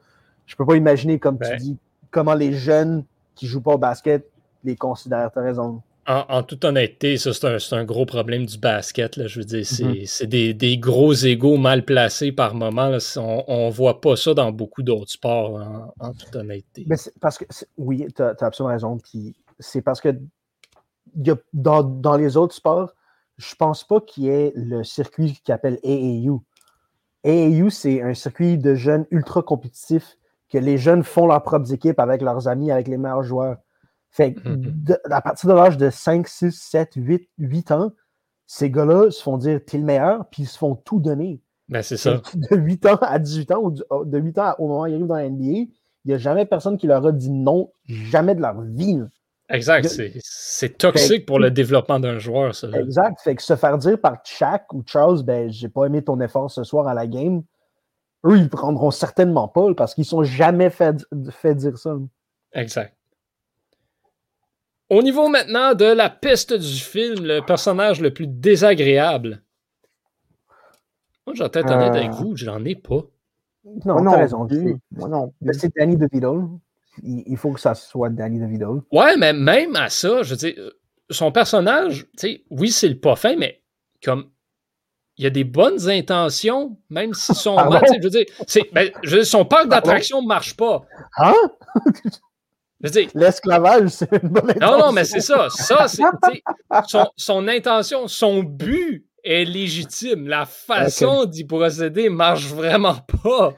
je 0.47 0.57
peux 0.57 0.65
pas 0.65 0.77
imaginer, 0.77 1.19
comme 1.19 1.39
tu 1.39 1.57
dis, 1.57 1.77
comment 2.11 2.35
les 2.35 2.53
jeunes 2.53 3.05
qui 3.35 3.47
jouent 3.47 3.61
pas 3.61 3.75
au 3.75 3.79
basket 3.79 4.31
les 4.65 4.77
considère. 4.77 5.31
Tu 5.33 5.39
as 5.39 5.43
raison. 5.43 5.83
En, 6.07 6.43
toute 6.43 6.67
honnêteté, 6.67 7.17
ça, 7.17 7.33
c'est 7.33 7.73
un, 7.73 7.85
gros 7.85 8.05
problème 8.05 8.45
du 8.45 8.59
basket. 8.59 9.17
Là. 9.17 9.27
Je 9.27 9.39
veux 9.39 9.47
dire, 9.47 9.65
c'est 9.65 9.85
mm-hmm. 9.85 10.53
des, 10.53 10.79
gros 10.79 11.15
égaux 11.15 11.57
mal 11.57 11.83
placés 11.83 12.31
par 12.31 12.55
moment. 12.55 12.91
On 13.17 13.67
ne 13.69 13.73
voit 13.73 14.03
pas 14.03 14.15
ça 14.15 14.35
dans 14.35 14.53
beaucoup 14.53 14.83
d'autres 14.83 15.13
sports, 15.13 15.63
en, 15.99 16.13
toute 16.13 16.37
honnêteté. 16.37 16.85
Mais 16.87 16.97
parce 17.23 17.39
que, 17.39 17.47
oui, 17.79 18.07
tu 18.15 18.23
as, 18.23 18.37
absolument 18.41 18.75
raison. 18.75 18.99
c'est 19.59 19.81
parce 19.81 20.03
que 20.03 20.15
dans, 21.55 22.17
les 22.17 22.37
autres 22.37 22.55
sports, 22.55 22.93
je 23.39 23.55
pense 23.55 23.85
pas 23.85 24.01
qu'il 24.01 24.25
y 24.25 24.29
ait 24.29 24.53
le 24.57 24.85
circuit 24.85 25.41
qui 25.43 25.53
appelle 25.53 25.79
AAU. 25.85 26.43
AAU, 27.25 27.71
c'est 27.71 28.03
un 28.03 28.13
circuit 28.13 28.59
de 28.59 28.75
jeunes 28.75 29.07
ultra 29.11 29.43
compétitifs 29.43 30.19
que 30.51 30.59
les 30.59 30.77
jeunes 30.77 31.03
font 31.03 31.27
leurs 31.27 31.43
propres 31.43 31.73
équipes 31.73 31.99
avec 31.99 32.21
leurs 32.21 32.47
amis, 32.47 32.71
avec 32.71 32.89
les 32.89 32.99
meilleurs 32.99 33.23
joueurs. 33.23 33.57
Fait 34.15 34.31
mm-hmm. 34.31 34.97
à 35.11 35.21
partir 35.21 35.51
de 35.51 35.55
l'âge 35.55 35.77
de 35.77 35.91
5, 35.91 36.29
6, 36.29 36.53
7, 36.53 36.93
8, 36.95 37.29
8 37.37 37.71
ans, 37.73 37.93
ces 38.47 38.71
gars-là 38.71 39.11
se 39.11 39.21
font 39.21 39.37
dire 39.39 39.61
t'es 39.67 39.77
le 39.77 39.83
meilleur, 39.83 40.29
puis 40.31 40.45
ils 40.45 40.47
se 40.47 40.57
font 40.57 40.77
tout 40.77 41.01
donner. 41.01 41.41
Ben, 41.69 41.83
c'est 41.83 41.97
ça. 41.97 42.23
De 42.35 42.57
8 42.57 42.87
ans 42.87 42.99
à 43.01 43.19
18 43.19 43.51
ans, 43.51 43.63
ou 43.65 44.05
de 44.05 44.19
8 44.19 44.39
ans 44.39 44.55
au 44.59 44.69
moment 44.69 44.83
où 44.83 44.87
ils 44.87 44.95
arrivent 44.95 45.07
dans 45.09 45.17
la 45.17 45.29
NBA, 45.29 45.45
il 45.45 45.69
n'y 46.05 46.15
a 46.15 46.19
jamais 46.19 46.47
personne 46.47 46.79
qui 46.79 46.87
leur 46.87 47.05
a 47.05 47.11
dit 47.11 47.31
non, 47.31 47.73
jamais 47.87 48.37
de 48.37 48.41
leur 48.41 48.61
vie. 48.61 49.01
Exact. 49.51 49.93
C'est 50.21 50.79
toxique 50.79 51.27
pour 51.27 51.41
le 51.41 51.51
développement 51.51 51.99
d'un 51.99 52.19
joueur, 52.19 52.55
ça. 52.55 52.69
Exact. 52.69 53.21
Fait 53.21 53.35
que 53.35 53.43
se 53.43 53.57
faire 53.57 53.79
dire 53.79 54.01
par 54.01 54.19
Shaq 54.25 54.73
ou 54.73 54.85
Charles, 54.87 55.25
ben, 55.25 55.51
j'ai 55.51 55.69
pas 55.69 55.87
aimé 55.87 56.05
ton 56.05 56.21
effort 56.21 56.53
ce 56.53 56.63
soir 56.63 56.87
à 56.87 56.95
la 56.95 57.09
game, 57.09 57.43
eux, 58.25 58.39
ils 58.39 58.49
prendront 58.49 58.91
certainement 58.91 59.49
pas 59.49 59.75
parce 59.75 59.95
qu'ils 59.95 60.05
sont 60.05 60.23
jamais 60.23 60.71
fait, 60.71 61.05
fait 61.31 61.55
dire 61.57 61.77
ça. 61.79 61.97
Exact. 62.53 62.94
Au 64.91 65.03
niveau 65.03 65.29
maintenant 65.29 65.75
de 65.75 65.85
la 65.85 66.11
piste 66.11 66.53
du 66.53 66.75
film, 66.75 67.25
le 67.25 67.41
personnage 67.41 68.01
le 68.01 68.13
plus 68.13 68.27
désagréable. 68.27 69.43
Moi, 71.27 71.35
j'ai 71.35 71.49
peut-être 71.49 71.71
honnête 71.71 71.95
avec 71.95 72.11
euh. 72.11 72.17
vous, 72.17 72.37
je 72.37 72.45
n'en 72.45 72.63
ai 72.65 72.75
pas. 72.75 73.01
Non, 73.65 74.05
t'as 74.05 74.19
raison. 74.19 74.47
Moi 74.91 75.09
non. 75.09 75.33
C'est 75.53 75.75
Danny 75.75 75.97
DeVito. 75.97 76.61
Il 77.03 77.37
faut 77.37 77.53
que 77.53 77.61
ça 77.61 77.75
soit 77.75 78.11
Danny 78.11 78.39
DeVito. 78.39 78.83
Ouais, 78.93 79.17
mais 79.17 79.33
même 79.33 79.75
à 79.75 79.89
ça, 79.89 80.23
je 80.23 80.31
veux 80.31 80.37
dire, 80.37 80.55
son 81.11 81.33
personnage, 81.33 82.07
tu 82.19 82.29
sais, 82.29 82.45
oui, 82.51 82.71
c'est 82.71 82.89
le 82.89 82.99
pas 82.99 83.17
fin, 83.17 83.37
mais 83.37 83.63
comme 84.05 84.31
il 85.17 85.25
y 85.25 85.27
a 85.27 85.31
des 85.31 85.45
bonnes 85.45 85.89
intentions, 85.89 86.77
même 86.91 87.15
si 87.15 87.35
son, 87.35 87.57
ah 87.57 87.81
je 87.87 88.03
veux 88.03 88.11
dire, 88.11 88.27
ben, 88.73 88.91
son 89.25 89.45
parc 89.45 89.69
d'attraction 89.69 90.23
ne 90.23 90.27
marche 90.27 90.57
pas. 90.57 90.85
Hein? 91.17 91.35
L'esclavage, 92.81 93.89
c'est 93.89 94.13
une 94.13 94.29
bonne 94.29 94.51
intention. 94.51 94.79
Non, 94.79 94.87
non, 94.87 94.93
mais 94.93 95.05
c'est 95.05 95.21
ça. 95.21 95.49
Ça, 95.49 95.89
c'est 95.89 96.03
son, 96.89 97.07
son, 97.17 97.49
intention, 97.49 98.09
son 98.09 98.43
but 98.43 99.07
est 99.23 99.45
légitime. 99.45 100.29
La 100.29 100.45
façon 100.45 101.25
d'y 101.25 101.45
procéder 101.45 102.09
marche 102.11 102.47
vraiment 102.47 102.97
pas. 103.23 103.55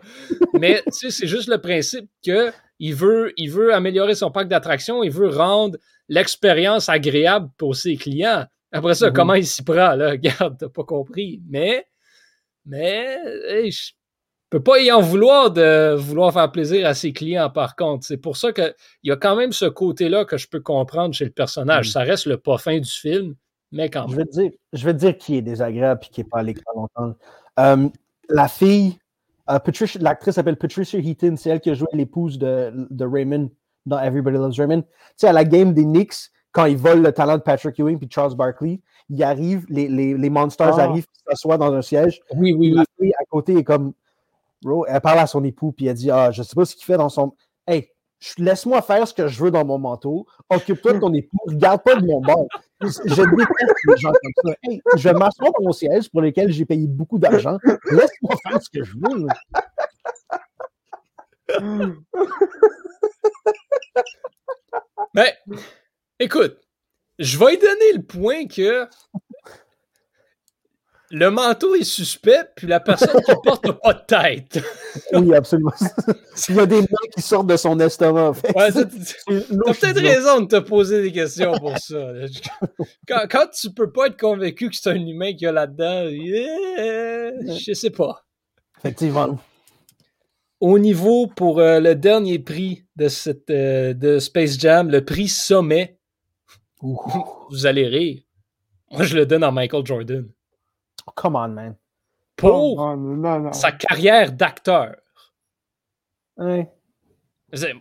Mais 0.61 0.83
c'est 0.88 1.26
juste 1.26 1.48
le 1.48 1.61
principe 1.61 2.09
que 2.24 2.52
il 2.79 2.94
veut, 2.94 3.33
il 3.37 3.50
veut 3.50 3.74
améliorer 3.74 4.14
son 4.14 4.31
parc 4.31 4.48
d'attractions, 4.48 5.02
il 5.02 5.11
veut 5.11 5.29
rendre 5.29 5.79
l'expérience 6.09 6.88
agréable 6.88 7.48
pour 7.57 7.74
ses 7.74 7.96
clients. 7.96 8.46
Après 8.72 8.94
ça, 8.94 9.09
mhm. 9.09 9.12
comment 9.14 9.35
il 9.35 9.46
s'y 9.46 9.62
prend, 9.62 9.94
là? 9.94 10.11
Regarde, 10.11 10.57
t'as 10.59 10.68
pas 10.68 10.85
compris. 10.85 11.40
Mais, 11.48 11.87
mais, 12.64 13.18
peut 14.56 14.62
pas 14.62 14.80
y 14.80 14.90
en 14.90 15.02
vouloir 15.02 15.50
de 15.50 15.94
vouloir 15.96 16.32
faire 16.32 16.50
plaisir 16.50 16.86
à 16.86 16.94
ses 16.94 17.12
clients, 17.12 17.50
par 17.50 17.76
contre. 17.76 18.06
C'est 18.06 18.16
pour 18.16 18.36
ça 18.36 18.52
qu'il 18.52 18.74
y 19.02 19.10
a 19.10 19.16
quand 19.16 19.36
même 19.36 19.52
ce 19.52 19.66
côté-là 19.66 20.24
que 20.24 20.38
je 20.38 20.48
peux 20.48 20.60
comprendre 20.60 21.14
chez 21.14 21.24
le 21.26 21.30
personnage. 21.30 21.88
Mm. 21.88 21.90
Ça 21.92 22.00
reste 22.00 22.26
le 22.26 22.38
pas 22.38 22.56
fin 22.56 22.78
du 22.78 22.88
film, 22.88 23.34
mais 23.70 23.90
quand 23.90 24.08
même. 24.08 24.12
Je 24.12 24.16
vais 24.16 24.24
te 24.24 24.30
dire, 24.30 24.50
je 24.72 24.84
vais 24.86 24.94
dire 24.94 25.18
qui 25.18 25.36
est 25.36 25.42
désagréable 25.42 26.00
et 26.04 26.08
qui 26.08 26.20
n'est 26.20 26.28
pas 26.28 26.38
à 26.38 26.42
l'écran 26.42 26.72
longtemps. 26.74 27.14
Euh, 27.58 27.88
la 28.30 28.48
fille, 28.48 28.98
euh, 29.50 29.58
l'actrice 30.00 30.34
s'appelle 30.34 30.56
Patricia 30.56 30.98
Heaton, 30.98 31.36
c'est 31.36 31.50
elle 31.50 31.60
qui 31.60 31.70
a 31.70 31.74
joué 31.74 31.88
l'épouse 31.92 32.38
de, 32.38 32.72
de, 32.90 33.04
Raymond 33.04 33.50
dans 33.84 33.98
Everybody 34.00 34.38
Loves 34.38 34.54
Raymond. 34.56 34.82
Tu 34.82 34.88
sais, 35.16 35.28
à 35.28 35.32
la 35.32 35.44
game 35.44 35.74
des 35.74 35.84
Knicks, 35.84 36.30
quand 36.52 36.64
ils 36.64 36.76
volent 36.78 37.02
le 37.02 37.12
talent 37.12 37.36
de 37.36 37.42
Patrick 37.42 37.78
Ewing 37.78 37.98
puis 37.98 38.08
Charles 38.10 38.34
Barkley, 38.34 38.80
ils 39.10 39.22
arrivent, 39.22 39.66
les, 39.68 39.88
les, 39.88 40.16
les 40.16 40.30
Monsters 40.30 40.78
Ah. 40.78 40.84
arrivent, 40.84 41.06
ils 41.14 41.30
s'assoient 41.30 41.58
dans 41.58 41.72
un 41.72 41.82
siège. 41.82 42.20
Oui, 42.34 42.52
oui, 42.54 42.70
La 42.70 42.80
oui. 42.80 42.86
fille 42.98 43.14
à 43.20 43.24
côté 43.26 43.56
est 43.58 43.64
comme, 43.64 43.92
elle 44.88 45.00
parle 45.00 45.18
à 45.18 45.26
son 45.26 45.44
époux 45.44 45.72
puis 45.72 45.86
elle 45.86 45.94
dit, 45.94 46.10
ah, 46.10 46.30
je 46.30 46.42
sais 46.42 46.54
pas 46.54 46.64
ce 46.64 46.74
qu'il 46.74 46.84
fait 46.84 46.96
dans 46.96 47.08
son. 47.08 47.34
Hey, 47.66 47.90
laisse-moi 48.38 48.82
faire 48.82 49.06
ce 49.06 49.14
que 49.14 49.28
je 49.28 49.42
veux 49.42 49.50
dans 49.50 49.64
mon 49.64 49.78
manteau. 49.78 50.26
Occupe-toi 50.50 50.94
de 50.94 50.98
ton 51.00 51.12
époux. 51.12 51.38
Regarde 51.46 51.82
pas 51.82 51.96
de 51.96 52.06
mon 52.06 52.20
bord. 52.20 52.46
Je 52.80 52.88
déteste 52.88 53.74
les 53.88 53.96
gens 53.96 54.12
comme 54.12 54.32
ça. 54.44 54.54
Hey, 54.62 54.82
je 54.96 55.08
vais 55.08 55.14
m'asseoir 55.14 55.52
dans 55.58 55.64
mon 55.64 55.72
siège 55.72 56.10
pour 56.10 56.20
lequel 56.20 56.52
j'ai 56.52 56.64
payé 56.64 56.86
beaucoup 56.86 57.18
d'argent. 57.18 57.58
Laisse-moi 57.90 58.34
faire 58.42 58.62
ce 58.62 58.70
que 58.70 58.84
je 58.84 58.94
veux. 58.94 59.26
Mais, 65.14 65.34
écoute, 66.18 66.58
je 67.18 67.38
vais 67.38 67.56
donner 67.56 67.92
le 67.94 68.02
point 68.02 68.46
que 68.46 68.86
le 71.10 71.30
manteau 71.30 71.74
est 71.74 71.84
suspect, 71.84 72.48
puis 72.56 72.66
la 72.66 72.80
personne 72.80 73.20
qui 73.24 73.32
porte 73.44 73.64
n'a 73.64 73.72
pas 73.74 73.94
de 73.94 74.04
tête. 74.06 74.64
Oui, 75.12 75.34
absolument. 75.34 75.72
Il 76.48 76.56
y 76.56 76.60
a 76.60 76.66
des 76.66 76.80
mains 76.80 77.08
qui 77.14 77.22
sortent 77.22 77.46
de 77.46 77.56
son 77.56 77.78
estomac. 77.78 78.34
Fait 78.34 78.56
Ouais, 78.56 78.72
T'as 78.72 78.84
louche, 79.50 79.80
peut-être 79.80 80.00
raison 80.00 80.40
de 80.40 80.46
te 80.46 80.58
poser 80.58 81.02
des 81.02 81.12
questions 81.12 81.52
pour 81.58 81.78
ça. 81.78 82.12
Quand, 83.08 83.26
quand 83.30 83.46
tu 83.48 83.70
peux 83.70 83.90
pas 83.92 84.08
être 84.08 84.18
convaincu 84.18 84.68
que 84.68 84.76
c'est 84.76 84.90
un 84.90 84.94
humain 84.94 85.32
qu'il 85.32 85.42
y 85.42 85.46
a 85.46 85.52
là-dedans, 85.52 86.08
yeah, 86.08 87.30
je 87.56 87.72
sais 87.72 87.90
pas. 87.90 88.24
Effectivement. 88.78 89.38
Au 90.60 90.78
niveau 90.78 91.26
pour 91.28 91.60
euh, 91.60 91.80
le 91.80 91.94
dernier 91.94 92.38
prix 92.38 92.84
de, 92.96 93.08
cette, 93.08 93.50
euh, 93.50 93.94
de 93.94 94.18
Space 94.18 94.58
Jam, 94.58 94.90
le 94.90 95.04
prix 95.04 95.28
sommet, 95.28 95.98
Ouh. 96.82 96.98
vous 97.50 97.66
allez 97.66 97.86
rire. 97.86 98.22
Moi, 98.90 99.04
je 99.04 99.16
le 99.16 99.26
donne 99.26 99.44
à 99.44 99.50
Michael 99.50 99.84
Jordan. 99.84 100.28
Come 101.14 101.36
on, 101.36 101.48
man. 101.48 101.76
Pour 102.36 102.76
Non, 102.76 102.96
non, 102.96 103.16
non, 103.16 103.38
non. 103.40 103.52
sa 103.52 103.72
carrière 103.72 104.32
d'acteur. 104.32 104.96
Ouais. 106.36 106.68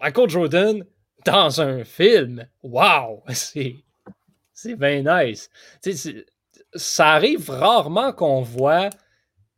Michael 0.01 0.29
Jordan 0.29 0.85
dans 1.25 1.59
un 1.61 1.83
film. 1.83 2.47
Wow! 2.63 3.23
C'est, 3.33 3.75
c'est 4.53 4.75
bien 4.75 5.01
nice. 5.03 5.49
C'est- 5.81 6.25
ça 6.75 7.09
arrive 7.13 7.49
rarement 7.49 8.13
qu'on 8.13 8.41
voit. 8.41 8.89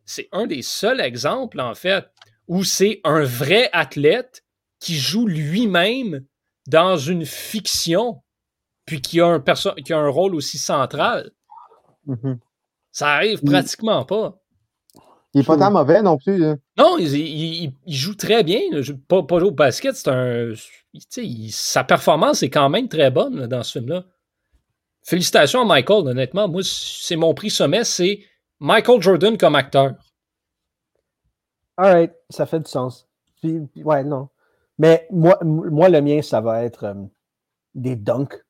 C'est 0.06 0.30
un 0.32 0.47
des 0.47 0.62
seuls 0.62 1.01
exemples, 1.01 1.60
en 1.60 1.75
fait, 1.75 2.06
où 2.47 2.63
c'est 2.63 3.01
un 3.03 3.23
vrai 3.23 3.69
athlète 3.73 4.43
qui 4.80 4.95
joue 4.95 5.27
lui-même 5.27 6.25
dans 6.67 6.95
une 6.95 7.25
fiction, 7.25 8.21
puis 8.86 9.01
qui 9.01 9.19
a 9.19 9.25
un, 9.27 9.39
perso- 9.39 9.73
qui 9.75 9.93
a 9.93 9.97
un 9.99 10.08
rôle 10.10 10.34
aussi 10.36 10.58
central. 10.58 11.32
Mhm. 12.06 12.39
Ça 12.98 13.10
arrive 13.10 13.42
Mm. 13.44 13.50
pratiquement 13.52 14.06
pas. 14.06 14.40
Il 15.36 15.42
est 15.42 15.44
pas 15.44 15.56
tant 15.56 15.70
mauvais 15.70 16.02
non 16.02 16.18
plus. 16.18 16.40
là. 16.40 16.56
Non, 16.80 16.98
il, 16.98 17.14
il- 17.14 17.64
il- 17.66 17.74
il 17.86 17.94
joue 17.96 18.16
très 18.16 18.44
bien. 18.44 18.60
Pas, 19.08 19.22
pas 19.22 19.38
jouer 19.38 19.50
au 19.50 19.52
basket, 19.52 19.96
c'est 19.96 20.10
un. 20.10 20.52
tu 20.54 21.02
sais, 21.08 21.24
il- 21.24 21.52
sa 21.52 21.84
performance 21.84 22.42
est 22.42 22.50
quand 22.50 22.70
même 22.70 22.88
très 22.88 23.12
bonne 23.12 23.42
là, 23.42 23.46
dans 23.46 23.62
ce 23.62 23.74
film-là. 23.78 24.04
Félicitations 25.04 25.62
à 25.62 25.66
Michael, 25.66 26.08
honnêtement. 26.08 26.48
Moi, 26.48 26.62
c'est 26.64 27.18
mon 27.18 27.36
prix 27.36 27.52
sommet, 27.52 27.84
c'est 27.84 28.20
Michael 28.60 29.00
Jordan 29.00 29.38
comme 29.38 29.54
acteur. 29.54 29.94
All 31.78 31.92
right, 31.94 32.14
ça 32.32 32.48
fait 32.48 32.60
du 32.62 32.70
sens. 32.70 33.08
Puis, 33.40 33.62
ouais, 33.76 34.04
non. 34.04 34.30
Mais 34.80 35.08
moi, 35.12 35.38
moi, 35.44 35.90
le 35.90 36.02
mien, 36.02 36.24
ça 36.24 36.42
va 36.42 36.64
être 36.64 36.86
euh, 36.86 36.96
des 37.76 37.96
dunks. 37.96 38.44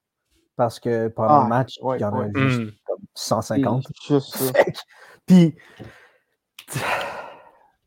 Parce 0.55 0.79
que 0.79 1.09
pendant 1.09 1.41
Ah, 1.41 1.43
le 1.43 1.49
match, 1.49 1.77
ouais, 1.81 1.97
il 1.97 2.01
y 2.01 2.05
en 2.05 2.13
a 2.13 2.19
ouais. 2.19 2.31
juste 2.33 2.57
comme 2.59 2.71
150. 3.17 3.83
C'est 3.87 4.13
Juste 4.15 4.35
ça. 4.37 4.53
Fait 4.55 4.71
que- 4.71 4.77
Puis, 5.25 5.55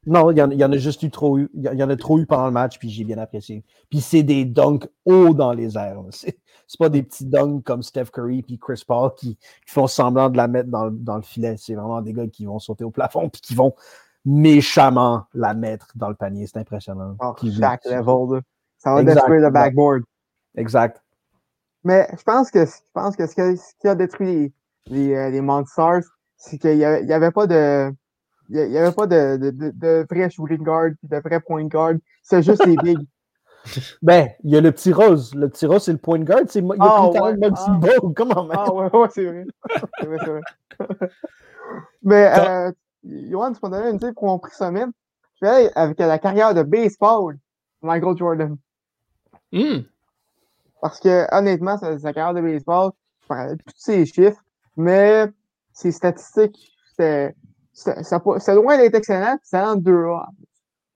non, 0.06 0.30
il 0.30 0.38
y, 0.38 0.42
en, 0.42 0.50
il 0.50 0.58
y 0.58 0.64
en 0.64 0.72
a 0.72 0.76
juste 0.78 1.02
eu 1.02 1.10
trop 1.10 1.38
eu. 1.38 1.50
Il 1.54 1.62
y 1.62 1.68
en- 1.68 1.72
il 1.72 1.78
y 1.78 1.82
en 1.84 1.90
a 1.90 1.96
trop 1.96 2.18
eu 2.18 2.26
pendant 2.26 2.46
le 2.46 2.52
match, 2.52 2.78
puis 2.78 2.88
j'ai 2.88 3.04
bien 3.04 3.18
apprécié. 3.18 3.64
Puis 3.90 4.00
c'est 4.00 4.22
des 4.22 4.44
dunks 4.46 4.88
hauts 5.04 5.34
dans 5.34 5.52
les 5.52 5.76
airs. 5.76 6.02
C'est 6.10 6.78
pas 6.78 6.88
des 6.88 7.02
petits 7.02 7.26
dunks 7.26 7.62
comme 7.64 7.82
Steph 7.82 8.06
Curry 8.06 8.42
puis 8.42 8.58
Chris 8.58 8.82
Paul 8.86 9.12
qui, 9.14 9.36
qui 9.36 9.72
font 9.72 9.86
semblant 9.86 10.30
de 10.30 10.36
la 10.38 10.48
mettre 10.48 10.70
dans, 10.70 10.86
le- 10.86 10.92
dans 10.92 11.16
le 11.16 11.22
filet. 11.22 11.56
C'est 11.58 11.74
vraiment 11.74 12.00
des 12.00 12.12
gars 12.14 12.26
qui 12.28 12.46
vont 12.46 12.58
sauter 12.58 12.84
au 12.84 12.90
plafond 12.90 13.28
puis 13.28 13.40
qui 13.42 13.54
vont 13.54 13.74
méchamment 14.24 15.26
la 15.34 15.52
mettre 15.54 15.88
dans 15.94 16.08
le 16.08 16.14
panier. 16.14 16.46
C'est 16.46 16.58
impressionnant. 16.58 17.16
Oh, 17.20 17.34
chaque 17.60 17.84
level. 17.84 18.40
Ça 18.78 18.94
va 18.94 19.00
détruire 19.14 19.40
le 19.42 19.50
backboard. 19.50 20.02
Exact. 20.56 21.02
Mais 21.84 22.08
je 22.16 22.22
pense 22.22 22.50
que 22.50 22.64
je 22.64 22.72
pense 22.94 23.16
que 23.16 23.26
ce, 23.26 23.34
que- 23.34 23.56
ce 23.56 23.72
qui 23.80 23.88
a 23.88 23.94
détruit 23.94 24.52
les, 24.86 25.08
les, 25.08 25.14
euh, 25.14 25.30
les 25.30 25.40
Monsters, 25.40 26.02
c'est 26.36 26.58
qu'il 26.58 26.76
y 26.76 26.84
avait, 26.84 27.04
y 27.04 27.30
pas 27.32 27.46
de. 27.46 27.92
Il 28.48 28.56
y 28.56 28.60
a- 28.60 28.66
y 28.66 28.78
avait 28.78 28.92
pas 28.94 29.06
de, 29.06 29.36
de, 29.36 29.50
de, 29.50 29.70
de 29.70 30.06
vrai 30.10 30.28
shooting 30.28 30.62
guard 30.64 30.90
puis 30.98 31.08
de 31.08 31.16
vrai 31.18 31.40
point 31.40 31.64
guard. 31.66 31.94
C'est 32.22 32.42
juste 32.42 32.64
les 32.66 32.76
bigs. 32.76 33.06
Ben, 34.02 34.30
il 34.42 34.50
y 34.50 34.56
a 34.56 34.60
le 34.62 34.72
petit 34.72 34.90
rose. 34.92 35.34
Le 35.34 35.48
petit 35.50 35.66
rose, 35.66 35.84
c'est 35.84 35.92
le 35.92 35.98
point 35.98 36.18
guard. 36.20 36.40
C'est, 36.48 36.60
il 36.60 36.72
a 36.72 36.76
Ah, 36.80 37.10
talent 37.12 37.26
ouais, 37.26 37.34
de 37.34 37.38
Muggsy 37.40 37.62
ah. 37.68 37.78
Comment, 38.16 38.44
man? 38.44 38.56
Ah 38.58 38.72
ouais, 38.72 38.90
ouais, 38.96 39.08
c'est 39.10 39.24
vrai. 39.26 39.44
C'est 40.00 40.06
vrai, 40.06 40.16
c'est 40.24 40.30
vrai. 40.30 40.40
Mais 42.02 42.32
euh, 42.38 42.72
Johan, 43.04 43.52
tu 43.52 43.58
m'as 43.62 43.68
donné 43.68 43.90
une 43.90 43.96
idée 43.96 44.12
pour 44.12 44.24
mon 44.26 44.38
prix 44.38 44.54
sommet. 44.54 44.86
Je 45.40 45.46
vais 45.46 45.52
aller 45.52 45.70
avec 45.74 45.98
la 45.98 46.18
carrière 46.18 46.54
de 46.54 46.62
baseball 46.62 47.34
de 47.34 47.86
Michael 47.86 48.16
Jordan. 48.16 48.56
Hmm. 49.52 49.80
Parce 50.80 50.98
que 51.00 51.26
honnêtement, 51.34 51.76
sa, 51.76 51.98
sa 51.98 52.12
carrière 52.12 52.34
de 52.34 52.40
baseball, 52.40 52.92
je 53.22 53.26
parlais 53.26 53.56
de 53.56 53.62
tous 53.62 53.74
ses 53.76 54.06
chiffres, 54.06 54.42
mais 54.80 55.26
ses 55.72 55.92
statistiques, 55.92 56.58
c'était 56.90 57.34
loin 58.54 58.78
d'être 58.78 58.94
excellent, 58.94 59.36
puis 59.36 59.44
c'était 59.44 59.62
en 59.62 59.76
2A. 59.76 60.26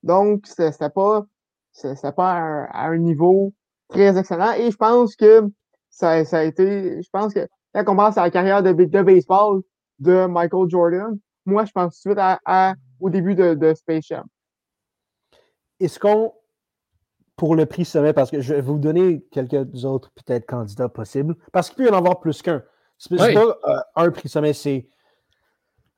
Donc, 0.03 0.47
c'était 0.47 0.91
pas, 0.91 1.25
pas 2.17 2.33
à 2.71 2.87
un, 2.89 2.99
niveau 2.99 3.53
très 3.89 4.17
excellent. 4.19 4.53
Et 4.53 4.71
je 4.71 4.77
pense 4.77 5.17
que 5.17 5.49
ça, 5.91 6.11
a 6.11 6.43
été, 6.43 7.03
je 7.03 7.09
pense 7.11 7.33
que 7.35 7.47
quand 7.75 7.85
on 7.89 7.97
pense 7.97 8.19
à 8.19 8.23
la 8.23 8.31
carrière 8.31 8.63
de, 8.63 8.73
baseball 8.73 9.63
de 9.99 10.27
Michael 10.27 10.69
Jordan, 10.69 11.19
moi, 11.47 11.65
je 11.65 11.73
pense 11.73 12.01
tout 12.01 12.15
de 12.15 12.21
suite 12.21 12.77
au 13.01 13.11
début 13.11 13.35
de, 13.35 13.55
de 13.55 13.75
Space 13.75 14.07
Jam. 14.07 14.25
Est-ce 15.81 15.99
qu'on, 15.99 16.33
pour 17.37 17.57
le 17.57 17.67
prix 17.67 17.85
sommet, 17.85 18.13
parce 18.13 18.31
que 18.31 18.41
je 18.41 18.55
vais 18.55 18.61
vous 18.61 18.79
donner 18.79 19.25
quelques 19.31 19.85
autres 19.85 20.11
peut-être 20.13 20.47
candidats 20.47 20.89
possibles, 20.89 21.37
parce 21.53 21.69
qu'il 21.69 21.77
peut 21.77 21.91
y 21.91 21.93
en 21.93 21.99
avoir 21.99 22.21
plus 22.21 22.41
qu'un. 22.43 22.63
C'est 22.99 23.17
c'est 23.19 23.29
Oui. 23.29 23.35
pas 23.35 23.59
euh, 23.69 23.81
un 23.97 24.11
prix 24.11 24.29
sommet, 24.29 24.53
c'est 24.53 24.89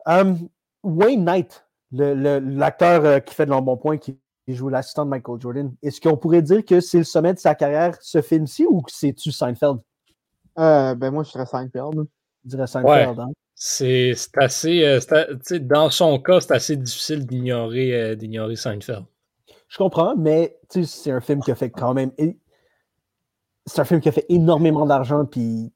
euh, 0.09 0.35
Wayne 0.83 1.25
Knight, 1.25 1.65
le- 1.93 2.15
le- 2.15 2.39
l'acteur 2.39 3.05
euh, 3.05 3.19
qui 3.21 3.35
fait 3.35 3.47
de 3.47 3.51
l'embonpoint, 3.51 3.99
qui 3.99 4.19
joue 4.49 4.69
l'assistant 4.69 5.05
de 5.05 5.11
Michael 5.11 5.41
Jordan. 5.41 5.75
Est-ce 5.83 6.01
qu'on 6.01 6.17
pourrait 6.17 6.43
dire 6.43 6.65
que 6.65 6.81
c'est 6.81 6.99
le 6.99 7.05
sommet 7.05 7.35
de 7.35 7.39
sa 7.39 7.55
carrière, 7.55 7.97
ce 8.01 8.23
film-ci, 8.23 8.67
ou 8.67 8.81
que 8.83 8.93
c'est-tu 8.93 9.33
Seinfeld? 9.33 9.79
Euh, 10.59 10.95
ben, 10.95 11.11
moi, 11.11 11.25
je 11.25 11.31
serais 11.31 11.47
Seinfeld. 11.47 12.07
Je 12.45 12.49
dirais 12.51 12.67
Seinfeld. 12.67 13.19
hein? 13.19 13.31
C'est, 13.55 14.13
c'est 14.15 14.37
assez. 14.39 14.85
euh, 14.85 15.01
dans 15.61 15.91
son 15.91 16.19
cas, 16.21 16.41
c'est 16.41 16.53
assez 16.53 16.77
difficile 16.77 17.27
d'ignorer, 17.27 17.95
euh, 17.95 18.15
d'ignorer 18.15 18.55
Seinfeld. 18.57 19.05
Je 19.69 19.79
comprends, 19.79 20.15
mais 20.17 20.59
c'est 20.71 21.11
un 21.11 21.21
film 21.21 21.43
qui 21.43 21.51
a 21.51 21.55
fait 21.55 21.71
quand 21.71 21.93
même. 21.95 22.13
C'est 23.67 23.81
un 23.81 23.85
film 23.85 24.01
qui 24.01 24.09
a 24.09 24.13
fait 24.13 24.27
énormément 24.29 24.87
d'argent, 24.87 25.25
puis 25.25 25.73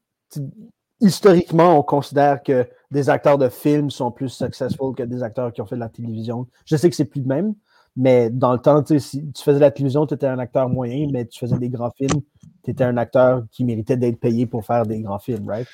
historiquement, 1.01 1.77
on 1.77 1.83
considère 1.83 2.41
que 2.43 2.67
des 2.91 3.09
acteurs 3.09 3.37
de 3.37 3.49
film 3.49 3.89
sont 3.89 4.11
plus 4.11 4.29
successful 4.29 4.95
que 4.95 5.03
des 5.03 5.23
acteurs 5.23 5.51
qui 5.51 5.61
ont 5.61 5.65
fait 5.65 5.75
de 5.75 5.81
la 5.81 5.89
télévision. 5.89 6.47
Je 6.65 6.75
sais 6.75 6.89
que 6.89 6.95
c'est 6.95 7.05
plus 7.05 7.21
de 7.21 7.27
même, 7.27 7.55
mais 7.97 8.29
dans 8.29 8.53
le 8.53 8.59
temps, 8.59 8.83
si 8.85 9.31
tu 9.31 9.43
faisais 9.43 9.57
de 9.57 9.61
la 9.61 9.71
télévision, 9.71 10.05
tu 10.05 10.13
étais 10.13 10.27
un 10.27 10.39
acteur 10.39 10.69
moyen, 10.69 11.07
mais 11.11 11.25
tu 11.25 11.39
faisais 11.39 11.57
des 11.57 11.69
grands 11.69 11.91
films, 11.91 12.21
tu 12.63 12.71
étais 12.71 12.83
un 12.83 12.97
acteur 12.97 13.43
qui 13.51 13.65
méritait 13.65 13.97
d'être 13.97 14.19
payé 14.19 14.45
pour 14.45 14.65
faire 14.65 14.85
des 14.85 15.01
grands 15.01 15.19
films, 15.19 15.47
right? 15.49 15.67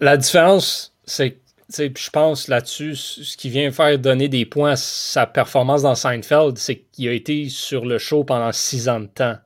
La 0.00 0.16
différence, 0.16 0.94
c'est, 1.04 1.40
je 1.68 2.10
pense 2.10 2.48
là-dessus, 2.48 2.96
ce 2.96 3.36
qui 3.36 3.50
vient 3.50 3.70
faire 3.70 3.98
donner 3.98 4.28
des 4.28 4.46
points 4.46 4.72
à 4.72 4.76
sa 4.76 5.26
performance 5.26 5.82
dans 5.82 5.94
Seinfeld, 5.94 6.56
c'est 6.56 6.78
qu'il 6.90 7.08
a 7.08 7.12
été 7.12 7.48
sur 7.48 7.84
le 7.84 7.98
show 7.98 8.24
pendant 8.24 8.50
six 8.52 8.88
ans 8.88 9.00
de 9.00 9.06
temps. 9.06 9.36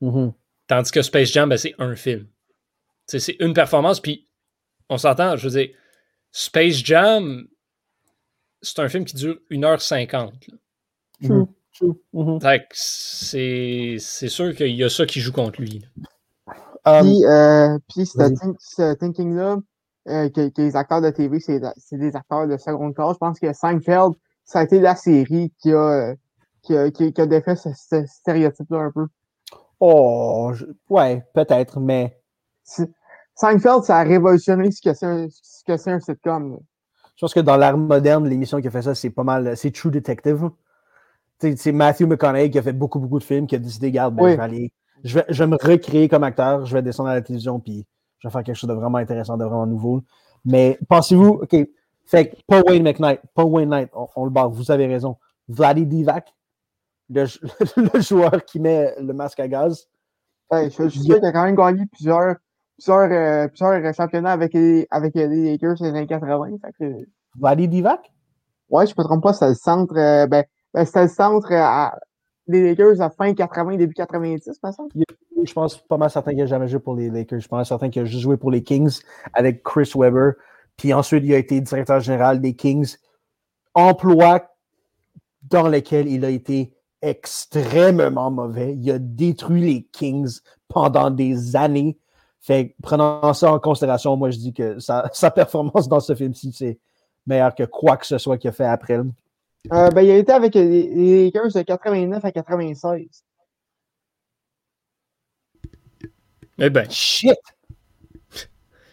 Mhm. 0.00 0.32
Tandis 0.66 0.90
que 0.90 1.00
Space 1.00 1.32
Jam, 1.32 1.48
ben, 1.48 1.56
c'est 1.56 1.74
un 1.78 1.96
film. 1.96 2.26
C'est 3.08 3.36
une 3.40 3.54
performance, 3.54 4.00
puis 4.00 4.28
on 4.88 4.98
s'entend, 4.98 5.36
je 5.36 5.48
veux 5.48 5.58
dire, 5.60 5.74
Space 6.30 6.76
Jam, 6.84 7.46
c'est 8.62 8.78
un 8.80 8.88
film 8.88 9.04
qui 9.04 9.16
dure 9.16 9.38
1h50. 9.50 10.12
là. 10.12 10.30
True, 11.24 11.46
true. 11.74 11.94
Mhm. 12.12 12.40
Fait 12.40 12.60
que 12.60 12.66
c'est, 12.72 13.96
c'est 13.98 14.28
sûr 14.28 14.54
qu'il 14.54 14.74
y 14.76 14.84
a 14.84 14.88
ça 14.90 15.06
qui 15.06 15.20
joue 15.20 15.32
contre 15.32 15.60
lui. 15.60 15.84
Um, 16.84 17.02
Puis, 17.02 17.24
euh, 17.26 17.78
puis 17.88 18.06
ce, 18.06 18.18
vas-y. 18.18 18.34
think- 18.34 18.56
ce 18.60 18.94
thinking-là, 18.94 19.56
euh, 20.08 20.28
que, 20.30 20.48
que 20.48 20.62
les 20.62 20.76
acteurs 20.76 21.00
de 21.02 21.10
TV, 21.10 21.40
c'est 21.40 21.60
c'est 21.76 21.98
des 21.98 22.14
acteurs 22.16 22.46
de 22.46 22.56
seconde 22.56 22.94
classe. 22.94 23.14
Je 23.14 23.18
pense 23.18 23.38
que 23.40 23.52
Seinfeld, 23.52 24.12
ça 24.44 24.60
a 24.60 24.64
été 24.64 24.80
la 24.80 24.94
série 24.96 25.52
qui 25.60 25.72
a, 25.72 26.10
euh, 26.10 26.14
qui 26.62 26.76
a, 26.76 26.90
qui, 26.90 27.12
qui 27.12 27.20
a 27.20 27.26
défait 27.26 27.56
ce, 27.56 27.68
ce 27.74 28.06
stéréotype-là 28.06 28.78
un 28.78 28.92
peu. 28.92 29.06
oh, 29.80 30.50
je- 30.54 30.66
ouais, 30.88 31.24
peut-être, 31.34 31.78
mais 31.80 32.18
Seinfeld, 33.40 33.84
ça 33.84 33.98
a 33.98 34.02
révolutionné 34.02 34.70
ce 34.70 34.80
que 34.82 34.94
c'est 34.94 35.06
un, 35.06 35.28
ce 35.30 35.62
que 35.64 35.76
c'est 35.76 35.92
un 35.92 36.00
sitcom. 36.00 36.52
là. 36.52 36.58
Je 37.16 37.24
pense 37.24 37.34
que 37.34 37.40
dans 37.40 37.56
l'ère 37.56 37.76
moderne, 37.76 38.28
l'émission 38.28 38.60
qui 38.60 38.68
a 38.68 38.70
fait 38.70 38.82
ça, 38.82 38.94
c'est 38.94 39.10
pas 39.10 39.24
mal. 39.24 39.56
C'est 39.56 39.72
True 39.72 39.90
Detective. 39.90 40.50
Sais, 41.40 41.56
C'est 41.56 41.72
Matthew 41.72 42.02
McConaughey 42.06 42.50
qui 42.50 42.58
a 42.58 42.62
fait 42.62 42.72
beaucoup, 42.72 42.98
beaucoup 43.00 43.18
de 43.18 43.24
films, 43.24 43.46
qui 43.46 43.56
a 43.56 43.58
décidé, 43.58 43.88
regarde, 43.88 44.14
ben, 44.14 44.22
Oui. 44.24 44.30
je, 44.32 44.36
vais 44.36 44.42
aller, 44.42 44.72
je, 45.04 45.14
vais, 45.18 45.24
je 45.28 45.42
vais 45.44 45.50
me 45.50 45.56
recréer 45.56 46.08
comme 46.08 46.22
acteur, 46.24 46.64
je 46.64 46.72
vais 46.74 46.82
descendre 46.82 47.08
à 47.10 47.14
la 47.14 47.22
télévision, 47.22 47.58
puis 47.60 47.86
je 48.18 48.28
vais 48.28 48.32
faire 48.32 48.42
quelque 48.44 48.56
chose 48.56 48.68
de 48.70 48.74
vraiment 48.74 48.98
intéressant, 48.98 49.36
de 49.36 49.44
vraiment 49.44 49.66
nouveau. 49.66 50.02
Mais 50.44 50.78
pensez-vous, 50.88 51.40
OK, 51.42 51.56
fait 52.06 52.28
que 52.30 52.36
pas 52.46 52.62
Wayne 52.62 52.82
McKnight, 52.84 53.20
pas 53.34 53.44
Wayne 53.44 53.68
Knight, 53.70 53.90
on, 53.94 54.06
on 54.14 54.24
le 54.24 54.30
barre, 54.30 54.50
vous 54.50 54.70
avez 54.70 54.86
raison. 54.86 55.16
Vladi 55.48 55.86
Divac, 55.86 56.32
le, 57.10 57.24
le 57.94 58.00
joueur 58.00 58.44
qui 58.44 58.60
met 58.60 58.94
le 59.00 59.12
masque 59.12 59.40
à 59.40 59.48
gaz. 59.48 59.88
Ouais, 60.50 60.70
je, 60.70 60.84
je 60.84 61.00
sûr 61.00 61.16
qu'il 61.16 61.24
a 61.24 61.32
quand 61.32 61.44
même 61.44 61.56
gagné 61.56 61.84
plusieurs, 61.86 62.36
plusieurs, 62.78 63.10
euh, 63.10 63.48
plusieurs 63.48 63.94
championnats 63.94 64.32
avec 64.32 64.54
les, 64.54 64.86
avec 64.90 65.14
les 65.14 65.26
Lakers 65.26 65.76
les 65.80 65.88
années 65.88 66.06
80. 66.06 66.58
Fait 66.64 66.72
que, 66.78 67.06
Vladi 67.36 67.68
Divac? 67.68 68.12
ouais, 68.70 68.86
je 68.86 68.94
me 68.96 69.04
trompe 69.04 69.22
pas, 69.22 69.32
c'était 69.32 69.48
le 69.48 69.54
centre, 69.54 69.96
euh, 69.96 70.26
ben, 70.26 70.44
ben, 70.74 70.84
c'était 70.84 71.02
le 71.02 71.08
centre 71.08 71.52
euh, 71.52 71.60
à, 71.60 71.98
des 72.46 72.62
Lakers 72.62 73.00
à 73.00 73.10
fin 73.10 73.34
80, 73.34 73.76
début 73.76 73.94
90, 73.94 74.46
me 74.62 74.72
semble. 74.72 74.90
Je 75.44 75.52
pense 75.52 75.78
pas 75.78 75.96
mal 75.96 76.10
certain 76.10 76.30
qu'il 76.30 76.40
n'a 76.40 76.46
jamais 76.46 76.68
joué 76.68 76.80
pour 76.80 76.96
les 76.96 77.10
Lakers. 77.10 77.40
Je 77.40 77.48
mal 77.50 77.64
certain 77.64 77.90
qu'il 77.90 78.02
a 78.02 78.04
juste 78.04 78.22
joué 78.22 78.36
pour 78.36 78.50
les 78.50 78.62
Kings 78.62 79.00
avec 79.34 79.62
Chris 79.62 79.92
Webber. 79.94 80.32
Puis 80.76 80.92
ensuite, 80.92 81.24
il 81.24 81.34
a 81.34 81.38
été 81.38 81.60
directeur 81.60 82.00
général 82.00 82.40
des 82.40 82.54
Kings. 82.54 82.96
Emploi 83.74 84.48
dans 85.42 85.68
lequel 85.68 86.08
il 86.08 86.24
a 86.24 86.30
été 86.30 86.72
extrêmement 87.02 88.30
mauvais. 88.30 88.74
Il 88.74 88.90
a 88.90 88.98
détruit 88.98 89.62
les 89.62 89.82
Kings 89.92 90.40
pendant 90.68 91.10
des 91.10 91.54
années. 91.54 91.98
Fait 92.40 92.68
que, 92.70 92.74
prenant 92.82 93.32
ça 93.34 93.52
en 93.52 93.58
considération, 93.58 94.16
moi, 94.16 94.30
je 94.30 94.38
dis 94.38 94.52
que 94.52 94.78
sa, 94.78 95.08
sa 95.12 95.30
performance 95.30 95.88
dans 95.88 96.00
ce 96.00 96.14
film-ci, 96.14 96.52
c'est 96.52 96.78
meilleur 97.26 97.54
que 97.54 97.64
quoi 97.64 97.96
que 97.96 98.06
ce 98.06 98.18
soit 98.18 98.38
qu'il 98.38 98.48
a 98.48 98.52
fait 98.52 98.64
après. 98.64 98.98
Euh, 99.72 99.90
ben, 99.90 100.02
il 100.02 100.10
a 100.10 100.16
été 100.16 100.32
avec 100.32 100.54
les, 100.54 101.24
Lakers 101.24 101.52
de 101.52 101.62
89 101.62 102.24
à 102.24 102.32
96. 102.32 103.24
Eh 106.60 106.70
ben, 106.70 106.88
Shit! 106.90 107.36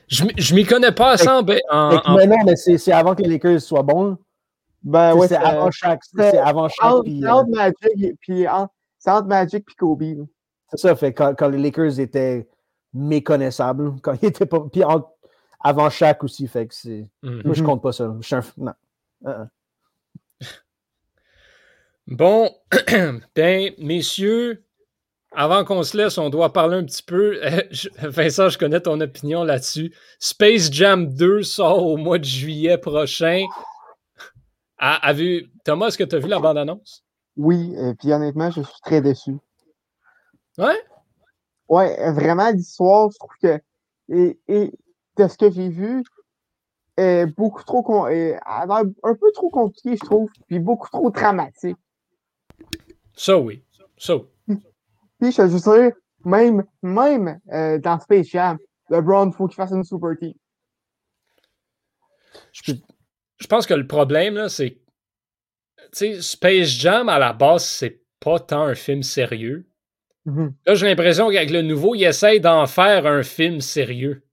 je, 0.08 0.26
je 0.38 0.54
m'y 0.56 0.66
connais 0.66 0.92
pas 0.92 1.12
assez 1.12 1.28
en, 1.28 1.42
ben- 1.42 1.60
en- 1.72 2.00
en- 2.06 2.16
mais 2.18 2.28
non, 2.28 2.38
mais 2.46 2.56
c'est 2.56 2.78
c'est 2.78 2.92
avant 2.92 3.16
que 3.16 3.24
les 3.24 3.30
Lakers 3.30 3.62
soient 3.62 3.82
bons. 3.84 4.18
Ben, 4.84 5.14
C'est- 5.14 5.18
ouais, 5.20 5.28
c'est 5.30 5.36
avant 5.38 5.72
chaque. 5.72 6.02
C'est 6.04 6.38
avant 6.38 6.68
chaque. 6.70 6.78
c'est 7.06 7.26
euh, 7.26 7.32
entre 7.32 7.50
Magic 7.50 8.04
et, 8.04 8.14
puis 8.20 8.48
entre, 8.48 8.74
c'est 9.00 9.10
entre 9.12 9.28
Magic 9.28 9.66
puis 9.66 9.76
Kobe. 9.76 10.04
C'est 10.70 10.78
ça, 10.78 10.96
fait 10.96 11.14
quand, 11.14 11.34
quand 11.36 11.48
les 11.50 11.58
Lakers 11.58 12.00
étaient 12.00 12.48
méconnaissables, 12.96 13.92
quand 14.02 14.16
ils 14.22 14.26
étaient 14.30 14.46
pas. 14.48 14.62
Puis 14.72 14.84
en- 14.84 15.08
avant 15.64 15.90
chaque 15.90 16.24
aussi, 16.24 16.48
fait 16.48 16.66
que 16.68 16.74
c'est. 16.74 17.06
Mhm. 17.24 17.42
Moi, 17.46 17.54
je 17.54 17.62
Mhm. 17.62 17.66
compte 17.68 17.82
pas 17.84 17.92
ça. 17.92 18.16
Je 18.22 18.26
suis 18.26 18.36
un. 18.36 18.42
Non. 18.58 18.74
Uh-uh. 19.26 19.48
Bon, 22.08 22.52
ben, 23.36 23.72
messieurs, 23.80 24.64
avant 25.32 25.66
qu'on 25.66 25.82
se 25.84 25.98
laisse, 25.98 26.18
on 26.20 26.30
doit 26.30 26.54
parler 26.54 26.78
un 26.78 26.84
petit 26.86 27.02
peu. 27.04 27.40
Je- 27.72 27.90
Vincent, 28.08 28.50
je 28.50 28.58
connais 28.60 28.80
ton 28.80 29.00
opinion 29.02 29.44
là-dessus. 29.44 29.94
Space 30.20 30.72
Jam 30.72 31.08
2 31.14 31.42
sort 31.44 31.84
au 31.86 31.98
mois 31.98 32.20
de 32.20 32.24
juillet 32.24 32.78
prochain. 32.78 33.46
A- 34.78 35.08
a 35.08 35.14
vu... 35.14 35.50
Thomas, 35.64 35.88
est-ce 35.88 35.98
que 35.98 36.04
tu 36.04 36.16
as 36.16 36.20
vu 36.20 36.28
la 36.28 36.40
bande-annonce? 36.40 37.04
Oui, 37.38 37.74
et 37.76 37.96
puis 37.96 38.14
honnêtement, 38.14 38.52
je 38.52 38.62
suis 38.62 38.82
très 38.84 39.02
déçu. 39.02 39.36
Ouais? 40.58 40.78
Ouais, 41.68 42.12
vraiment, 42.12 42.50
l'histoire, 42.52 43.10
je 43.12 43.18
trouve 43.18 43.32
que. 43.42 43.60
Et, 44.10 44.40
et 44.48 44.72
de 45.18 45.28
ce 45.28 45.38
que 45.38 45.50
j'ai 45.50 45.70
vu, 45.70 46.04
est 46.98 47.26
beaucoup 47.26 47.64
trop. 47.64 47.82
con- 47.84 48.08
est- 48.08 48.40
un 48.46 49.16
peu 49.16 49.32
trop 49.34 49.50
compliqué, 49.50 49.96
je 49.98 50.06
trouve, 50.06 50.30
puis 50.48 50.60
beaucoup 50.60 50.90
trop 50.90 51.10
dramatique. 51.10 51.78
Ça, 53.16 53.38
oui. 53.38 53.64
Ça, 53.98 54.16
oui. 54.16 54.24
Puis, 55.20 55.32
je 55.32 55.42
veux 55.44 55.60
dire, 55.82 55.92
même, 56.26 56.64
même 56.82 57.40
euh, 57.52 57.78
dans 57.80 58.00
Space 58.00 58.28
Jam, 58.28 58.58
LeBron, 58.90 59.32
faut 59.32 59.48
qu'il 59.48 59.56
fasse 59.56 59.72
une 59.72 59.84
super 59.84 60.16
team. 60.20 60.34
Je 62.52 62.74
Je 63.38 63.48
pense 63.48 63.66
que 63.66 63.74
le 63.74 63.88
problème, 63.88 64.36
là, 64.36 64.50
c'est. 64.50 64.78
Tu 65.78 65.88
sais, 65.94 66.22
Space 66.22 66.68
Jam, 66.68 67.10
à 67.10 67.20
la 67.20 67.34
base, 67.34 67.66
c'est 67.66 68.02
pas 68.20 68.40
tant 68.40 68.64
un 68.64 68.76
film 68.76 69.04
sérieux. 69.04 69.68
Mhm, 70.26 70.54
Là, 70.66 70.76
j'ai 70.76 70.88
l'impression 70.88 71.30
qu'avec 71.30 71.52
le 71.52 71.62
nouveau, 71.62 71.96
il 71.96 72.04
essaye 72.04 72.40
d'en 72.40 72.66
faire 72.66 73.06
un 73.06 73.24
film 73.24 73.62
sérieux. 73.62 74.24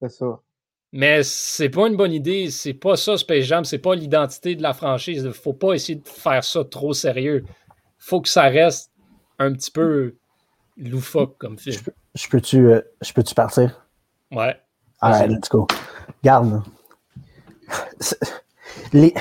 C'est 0.00 0.10
ça. 0.10 0.40
Mais 0.92 1.22
c'est 1.22 1.68
pas 1.68 1.86
une 1.86 1.96
bonne 1.96 2.12
idée. 2.12 2.50
C'est 2.50 2.72
pas 2.72 2.96
ça, 2.96 3.18
Space 3.18 3.44
Jam. 3.44 3.64
C'est 3.64 3.78
pas 3.78 3.94
l'identité 3.94 4.56
de 4.56 4.62
la 4.62 4.72
franchise. 4.72 5.28
Faut 5.32 5.52
pas 5.52 5.74
essayer 5.74 5.96
de 5.96 6.08
faire 6.08 6.42
ça 6.42 6.64
trop 6.64 6.94
sérieux. 6.94 7.44
Faut 7.98 8.22
que 8.22 8.28
ça 8.28 8.44
reste 8.44 8.90
un 9.38 9.52
petit 9.52 9.70
peu 9.70 10.16
loufoque 10.78 11.36
comme 11.38 11.58
film. 11.58 11.82
Je 12.14 12.28
peux-tu 12.28 12.68
euh, 12.68 12.80
je 13.02 13.12
peux-tu 13.12 13.34
partir? 13.34 13.86
Ouais. 14.30 14.56
Vas-y. 15.02 15.28
let's 15.28 15.48
go. 15.50 15.66
Garde. 16.24 16.62
Les, 18.92 19.12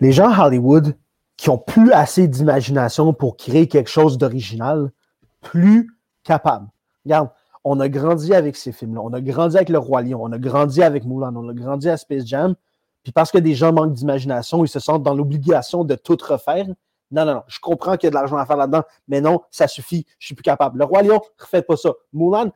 les 0.00 0.12
gens 0.12 0.30
à 0.30 0.46
Hollywood 0.46 0.94
qui 1.42 1.50
ont 1.50 1.58
plus 1.58 1.90
assez 1.90 2.28
d'imagination 2.28 3.12
pour 3.12 3.36
créer 3.36 3.66
quelque 3.66 3.90
chose 3.90 4.16
d'original, 4.16 4.92
plus 5.40 5.90
capables. 6.22 6.68
Regarde, 7.04 7.30
on 7.64 7.80
a 7.80 7.88
grandi 7.88 8.32
avec 8.32 8.54
ces 8.54 8.70
films-là. 8.70 9.00
On 9.02 9.12
a 9.12 9.20
grandi 9.20 9.56
avec 9.56 9.68
Le 9.68 9.78
Roi 9.78 10.02
Lion. 10.02 10.20
On 10.22 10.30
a 10.30 10.38
grandi 10.38 10.84
avec 10.84 11.04
Moulin. 11.04 11.34
On 11.34 11.48
a 11.48 11.52
grandi 11.52 11.88
à 11.88 11.96
Space 11.96 12.24
Jam. 12.26 12.54
Puis 13.02 13.10
parce 13.10 13.32
que 13.32 13.38
des 13.38 13.56
gens 13.56 13.72
manquent 13.72 13.92
d'imagination, 13.92 14.64
ils 14.64 14.68
se 14.68 14.78
sentent 14.78 15.02
dans 15.02 15.14
l'obligation 15.16 15.82
de 15.82 15.96
tout 15.96 16.16
refaire. 16.24 16.64
Non, 17.10 17.24
non, 17.24 17.34
non. 17.34 17.42
Je 17.48 17.58
comprends 17.58 17.96
qu'il 17.96 18.06
y 18.06 18.06
a 18.06 18.10
de 18.10 18.14
l'argent 18.14 18.36
à 18.36 18.46
faire 18.46 18.56
là-dedans, 18.56 18.84
mais 19.08 19.20
non, 19.20 19.40
ça 19.50 19.66
suffit. 19.66 20.06
Je 20.20 20.26
suis 20.26 20.36
plus 20.36 20.44
capable. 20.44 20.78
Le 20.78 20.84
Roi 20.84 21.02
Lion, 21.02 21.20
refaites 21.40 21.66
pas 21.66 21.76
ça. 21.76 21.90
Moulin, 22.12 22.52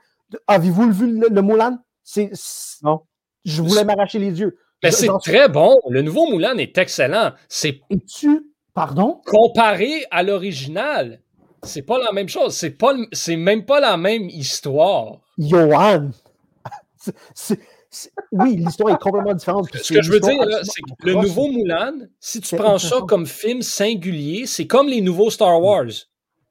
avez-vous 0.46 0.92
vu 0.92 1.18
le, 1.18 1.26
le 1.28 1.42
Moulin? 1.42 1.82
C'est, 2.04 2.30
Non. 2.84 3.00
Je 3.44 3.62
voulais 3.62 3.84
m'arracher 3.84 4.20
les 4.20 4.38
yeux. 4.38 4.56
Mais 4.84 4.92
Je- 4.92 4.96
c'est 4.96 5.08
très 5.24 5.48
bon. 5.48 5.74
Le 5.88 6.02
nouveau 6.02 6.30
Moulin 6.30 6.56
est 6.58 6.78
excellent. 6.78 7.32
C'est 7.48 7.80
Es-tu. 7.90 8.52
Pardon? 8.76 9.22
comparé 9.24 10.04
à 10.10 10.22
l'original. 10.22 11.20
C'est 11.62 11.80
pas 11.80 11.98
la 11.98 12.12
même 12.12 12.28
chose. 12.28 12.54
C'est 12.54 12.70
pas, 12.70 12.94
c'est 13.10 13.36
même 13.36 13.64
pas 13.64 13.80
la 13.80 13.96
même 13.96 14.28
histoire. 14.28 15.20
Johan! 15.38 16.10
C'est- 17.32 17.58
oui, 18.32 18.56
l'histoire 18.56 18.94
est 18.94 18.98
complètement 18.98 19.32
différente. 19.32 19.68
Ce 19.74 19.94
que 19.94 20.02
je 20.02 20.12
veux 20.12 20.20
dire, 20.20 20.36
c'est 20.62 20.82
que 20.82 21.06
le 21.06 21.14
nouveau 21.14 21.48
Moulin, 21.50 21.94
si 22.20 22.42
tu 22.42 22.54
prends 22.56 22.76
ça 22.78 22.96
comme 23.08 23.24
film 23.26 23.62
singulier, 23.62 24.44
c'est 24.46 24.66
comme 24.66 24.88
les 24.88 25.00
nouveaux 25.00 25.30
Star 25.30 25.62
Wars. 25.62 25.86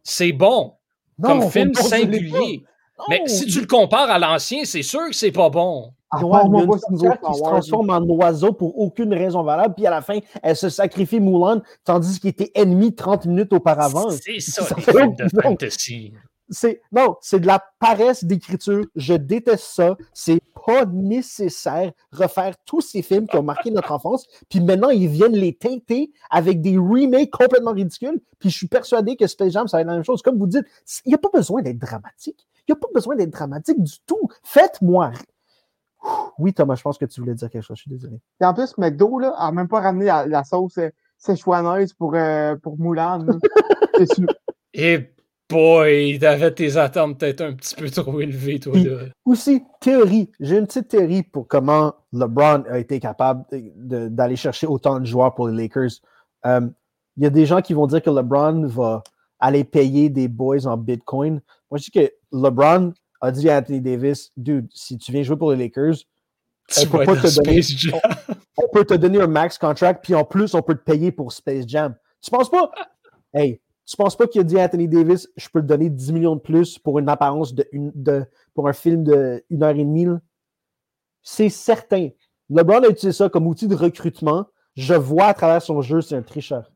C'est 0.01 0.31
bon 0.31 0.73
Non, 1.19 1.41
comme 1.41 1.51
film 1.51 1.73
singulier. 1.75 2.63
Mais 3.09 3.21
si 3.27 3.45
tu 3.45 3.59
le 3.59 3.67
compares 3.67 4.09
à 4.09 4.17
l'ancien, 4.17 4.65
c'est 4.65 4.81
sûr 4.81 5.07
que 5.09 5.15
c'est 5.15 5.31
pas 5.31 5.49
bon. 5.49 5.93
Sorcière 6.19 6.69
autre 6.69 6.87
qui 6.87 6.97
se 6.97 7.43
transforme 7.43 7.89
en 7.89 8.01
oiseau 8.01 8.53
pour 8.53 8.77
aucune 8.79 9.13
raison 9.13 9.43
valable, 9.43 9.75
puis 9.75 9.85
à 9.87 9.91
la 9.91 10.01
fin, 10.01 10.19
elle 10.41 10.55
se 10.55 10.69
sacrifie 10.69 11.19
Moulin, 11.19 11.61
tandis 11.83 12.19
qu'il 12.19 12.29
était 12.29 12.51
ennemi 12.55 12.93
30 12.93 13.25
minutes 13.25 13.53
auparavant. 13.53 14.09
C'est 14.09 14.39
ça, 14.39 14.63
Ça 14.63 14.75
les 14.75 14.81
fait 14.81 14.91
films 14.91 15.15
de 15.15 15.41
fantasy. 15.41 16.13
C'est 16.49 16.81
non, 16.91 17.15
c'est 17.21 17.39
de 17.39 17.47
la 17.47 17.63
paresse 17.79 18.23
d'écriture. 18.23 18.85
Je 18.95 19.15
déteste 19.15 19.63
ça. 19.63 19.97
C'est 20.13 20.41
pas 20.65 20.85
nécessaire 20.85 21.91
refaire 22.11 22.55
tous 22.65 22.81
ces 22.81 23.01
films 23.01 23.27
qui 23.27 23.37
ont 23.37 23.43
marqué 23.43 23.71
notre 23.71 23.91
enfance. 23.91 24.25
Puis 24.49 24.59
maintenant, 24.59 24.89
ils 24.89 25.07
viennent 25.07 25.35
les 25.35 25.55
teinter 25.55 26.11
avec 26.29 26.61
des 26.61 26.77
remakes 26.77 27.31
complètement 27.31 27.71
ridicules. 27.71 28.21
Puis 28.39 28.51
je 28.51 28.57
suis 28.57 28.67
persuadé 28.67 29.15
que 29.15 29.25
Space 29.27 29.53
Jam, 29.53 29.67
ça 29.67 29.77
va 29.77 29.81
être 29.81 29.87
la 29.87 29.93
même 29.93 30.03
chose. 30.03 30.21
Comme 30.21 30.37
vous 30.37 30.47
dites, 30.47 30.65
il 31.05 31.09
n'y 31.09 31.15
a 31.15 31.19
pas 31.19 31.29
besoin 31.33 31.61
d'être 31.61 31.79
dramatique. 31.79 32.47
Il 32.67 32.71
n'y 32.71 32.77
a 32.77 32.79
pas 32.79 32.87
besoin 32.93 33.15
d'être 33.15 33.31
dramatique 33.31 33.81
du 33.81 33.99
tout. 34.05 34.29
Faites-moi. 34.43 35.11
Oui, 36.37 36.53
Thomas, 36.53 36.75
je 36.75 36.81
pense 36.81 36.97
que 36.97 37.05
tu 37.05 37.21
voulais 37.21 37.33
dire 37.35 37.49
quelque 37.49 37.63
chose. 37.63 37.77
Je 37.77 37.81
suis 37.83 37.91
désolé. 37.91 38.17
Et 38.41 38.45
en 38.45 38.53
plus, 38.53 38.77
McDo, 38.77 39.19
là, 39.19 39.33
a 39.37 39.51
même 39.51 39.67
pas 39.67 39.81
ramené 39.81 40.05
la, 40.05 40.25
la 40.27 40.43
sauce 40.43 40.77
euh, 40.77 40.89
séchouaneuse 41.17 41.93
pour, 41.93 42.13
euh, 42.15 42.55
pour 42.61 42.77
Moulin. 42.77 43.25
là. 43.25 43.33
C'est 43.97 44.13
sûr. 44.13 44.27
Et 44.73 45.09
boy, 45.49 46.19
t'avais 46.19 46.51
tes 46.53 46.75
attentes 46.77 47.19
peut-être 47.19 47.41
un 47.41 47.53
petit 47.53 47.75
peu 47.75 47.89
trop 47.89 48.19
élevées, 48.19 48.59
toi, 48.59 48.77
là. 48.77 49.05
Aussi, 49.25 49.63
théorie. 49.79 50.29
J'ai 50.39 50.57
une 50.57 50.67
petite 50.67 50.89
théorie 50.89 51.23
pour 51.23 51.47
comment 51.47 51.93
LeBron 52.11 52.63
a 52.69 52.79
été 52.79 52.99
capable 52.99 53.45
d'aller 53.51 54.35
chercher 54.35 54.67
autant 54.67 54.99
de 54.99 55.05
joueurs 55.05 55.33
pour 55.33 55.47
les 55.47 55.63
Lakers. 55.63 55.91
Euh, 56.45 56.67
Il 57.17 57.23
y 57.23 57.25
a 57.25 57.29
des 57.29 57.45
gens 57.45 57.61
qui 57.61 57.73
vont 57.73 57.87
dire 57.87 58.01
que 58.01 58.09
LeBron 58.09 58.67
va 58.67 59.01
aller 59.39 59.63
payer 59.63 60.09
des 60.09 60.27
boys 60.27 60.65
en 60.65 60.75
Bitcoin. 60.77 61.39
Moi, 61.71 61.77
je 61.77 61.83
dis 61.85 61.91
que 61.91 62.11
LeBron 62.33 62.93
a 63.25 63.31
dit 63.31 63.49
à 63.49 63.57
Anthony 63.59 63.81
Davis, 63.81 64.31
dude, 64.37 64.67
si 64.73 64.97
tu 64.97 65.11
viens 65.11 65.23
jouer 65.23 65.35
pour 65.37 65.51
les 65.51 65.57
Lakers, 65.57 65.95
on 66.77 66.85
peut 66.87 67.05
pas 67.05 67.15
te 67.17 67.35
donner- 67.35 67.61
Space 67.61 67.77
Jam. 67.77 67.99
on 68.57 68.67
peut 68.69 68.85
te 68.85 68.93
donner 68.95 69.21
un 69.21 69.27
max 69.27 69.57
contract, 69.57 70.03
puis 70.03 70.15
en 70.15 70.23
plus, 70.23 70.53
on 70.55 70.61
peut 70.61 70.75
te 70.75 70.83
payer 70.83 71.11
pour 71.11 71.31
Space 71.31 71.65
Jam. 71.67 71.95
Tu 72.21 72.31
penses 72.31 72.49
pas? 72.49 72.71
Hey, 73.33 73.59
Tu 73.85 73.95
penses 73.97 74.15
pas 74.17 74.25
qu'il 74.25 74.41
a 74.41 74.43
dit 74.43 74.57
à 74.59 74.63
Anthony 74.65 74.87
Davis, 74.87 75.29
je 75.37 75.47
peux 75.49 75.61
te 75.61 75.67
donner 75.67 75.89
10 75.91 76.11
millions 76.13 76.35
de 76.35 76.41
plus 76.41 76.79
pour 76.79 76.97
une 76.97 77.07
apparence 77.09 77.53
de, 77.53 77.67
une, 77.71 77.91
de 77.93 78.25
pour 78.55 78.67
un 78.67 78.73
film 78.73 79.03
de 79.03 79.43
heure 79.61 79.69
et 79.69 79.73
demie? 79.75 80.07
C'est 81.21 81.49
certain. 81.49 82.09
LeBron 82.49 82.83
a 82.83 82.87
utilisé 82.87 83.11
ça 83.11 83.29
comme 83.29 83.45
outil 83.47 83.67
de 83.67 83.75
recrutement. 83.75 84.45
Je 84.75 84.93
vois 84.95 85.25
à 85.25 85.33
travers 85.33 85.61
son 85.61 85.81
jeu, 85.81 86.01
c'est 86.01 86.15
un 86.15 86.21
tricheur. 86.23 86.71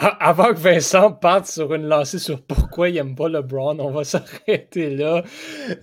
Avant 0.20 0.54
que 0.54 0.58
Vincent 0.58 1.12
parte 1.12 1.46
sur 1.46 1.74
une 1.74 1.86
lancée 1.86 2.18
sur 2.18 2.42
pourquoi 2.42 2.88
il 2.88 2.94
n'aime 2.94 3.14
pas 3.14 3.28
LeBron, 3.28 3.78
on 3.78 3.90
va 3.90 4.04
s'arrêter 4.04 4.96
là. 4.96 5.22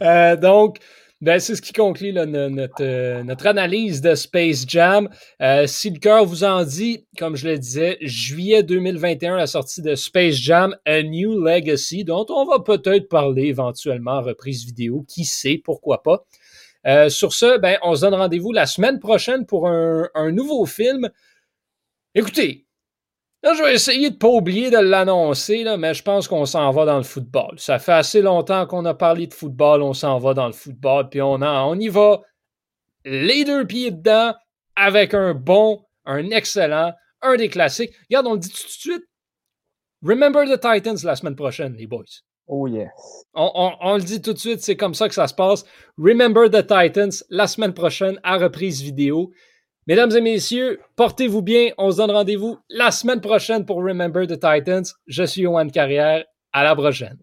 Euh, 0.01 0.35
donc, 0.35 0.79
ben, 1.21 1.39
c'est 1.39 1.55
ce 1.55 1.61
qui 1.61 1.73
conclut 1.73 2.13
notre, 2.13 2.81
euh, 2.81 3.23
notre, 3.23 3.45
analyse 3.45 4.01
de 4.01 4.15
Space 4.15 4.65
Jam. 4.67 5.09
Euh, 5.41 5.67
si 5.67 5.91
le 5.91 5.99
cœur 5.99 6.25
vous 6.25 6.43
en 6.43 6.63
dit, 6.63 7.05
comme 7.17 7.35
je 7.35 7.47
le 7.47 7.59
disais, 7.59 7.97
juillet 8.01 8.63
2021, 8.63 9.37
la 9.37 9.47
sortie 9.47 9.83
de 9.83 9.93
Space 9.93 10.35
Jam, 10.35 10.75
A 10.85 11.03
New 11.03 11.39
Legacy, 11.39 12.03
dont 12.03 12.25
on 12.29 12.45
va 12.45 12.59
peut-être 12.59 13.09
parler 13.09 13.45
éventuellement 13.45 14.13
en 14.13 14.21
reprise 14.21 14.65
vidéo. 14.65 15.05
Qui 15.07 15.25
sait, 15.25 15.61
pourquoi 15.63 16.01
pas. 16.01 16.25
Euh, 16.87 17.09
sur 17.09 17.33
ce, 17.33 17.59
ben, 17.59 17.77
on 17.83 17.95
se 17.95 18.01
donne 18.01 18.15
rendez-vous 18.15 18.51
la 18.51 18.65
semaine 18.65 18.99
prochaine 18.99 19.45
pour 19.45 19.67
un 19.67 20.31
nouveau 20.31 20.65
film. 20.65 21.09
Écoutez, 22.15 22.66
Là, 23.43 23.53
je 23.53 23.63
vais 23.63 23.75
essayer 23.75 24.09
de 24.09 24.15
ne 24.15 24.19
pas 24.19 24.29
oublier 24.29 24.71
de 24.71 24.79
l'annoncer, 24.79 25.63
mais 25.77 25.93
je 25.93 26.01
pense 26.01 26.27
qu'on 26.27 26.45
s'en 26.45 26.71
va 26.71 26.85
dans 26.85 26.97
le 26.97 27.03
football. 27.03 27.59
Ça 27.59 27.77
fait 27.77 27.93
assez 27.93 28.21
longtemps 28.21 28.65
qu'on 28.65 28.83
a 28.85 28.95
parlé 28.95 29.27
de 29.27 29.33
football, 29.33 29.83
on 29.83 29.93
s'en 29.93 30.17
va 30.17 30.33
dans 30.33 30.47
le 30.47 30.53
football, 30.53 31.09
puis 31.09 31.21
on, 31.21 31.41
on 31.41 31.79
y 31.79 31.87
va 31.87 32.21
les 33.05 33.45
deux 33.45 33.65
pieds 33.65 33.91
dedans 33.91 34.33
avec 34.75 35.13
un 35.13 35.33
bon, 35.33 35.85
un 36.05 36.29
excellent, 36.31 36.93
un 37.21 37.35
des 37.35 37.49
classiques. 37.49 37.93
Regarde, 38.09 38.27
on 38.27 38.33
le 38.33 38.39
dit 38.39 38.49
tout 38.49 38.65
de 38.65 38.71
suite. 38.71 39.03
Remember 40.03 40.45
the 40.45 40.59
Titans 40.59 41.03
la 41.03 41.15
semaine 41.15 41.35
prochaine, 41.35 41.75
les 41.75 41.87
boys. 41.87 42.03
Oh 42.47 42.67
yes. 42.67 42.89
On, 43.33 43.73
on, 43.81 43.97
le 43.97 44.03
dit 44.03 44.21
tout 44.21 44.33
de 44.33 44.37
suite, 44.37 44.61
c'est 44.61 44.77
comme 44.77 44.93
ça 44.93 45.09
que 45.09 45.13
ça 45.13 45.27
se 45.27 45.33
passe. 45.33 45.65
Remember 45.97 46.49
the 46.49 46.65
Titans 46.65 47.23
la 47.29 47.47
semaine 47.47 47.73
prochaine 47.73 48.19
à 48.23 48.37
reprise 48.37 48.81
vidéo. 48.81 49.31
Mesdames 49.87 50.11
et 50.11 50.21
messieurs, 50.21 50.81
portez-vous 50.97 51.41
bien. 51.41 51.69
On 51.77 51.91
se 51.91 51.97
donne 51.97 52.11
rendez-vous 52.11 52.57
la 52.69 52.91
semaine 52.91 53.21
prochaine 53.21 53.65
pour 53.65 53.77
Remember 53.77 54.27
the 54.27 54.37
Titans. 54.37 54.83
Je 55.07 55.23
suis 55.23 55.43
Yohan 55.43 55.69
Carrière. 55.69 56.25
À 56.51 56.63
la 56.63 56.75
prochaine. 56.75 57.17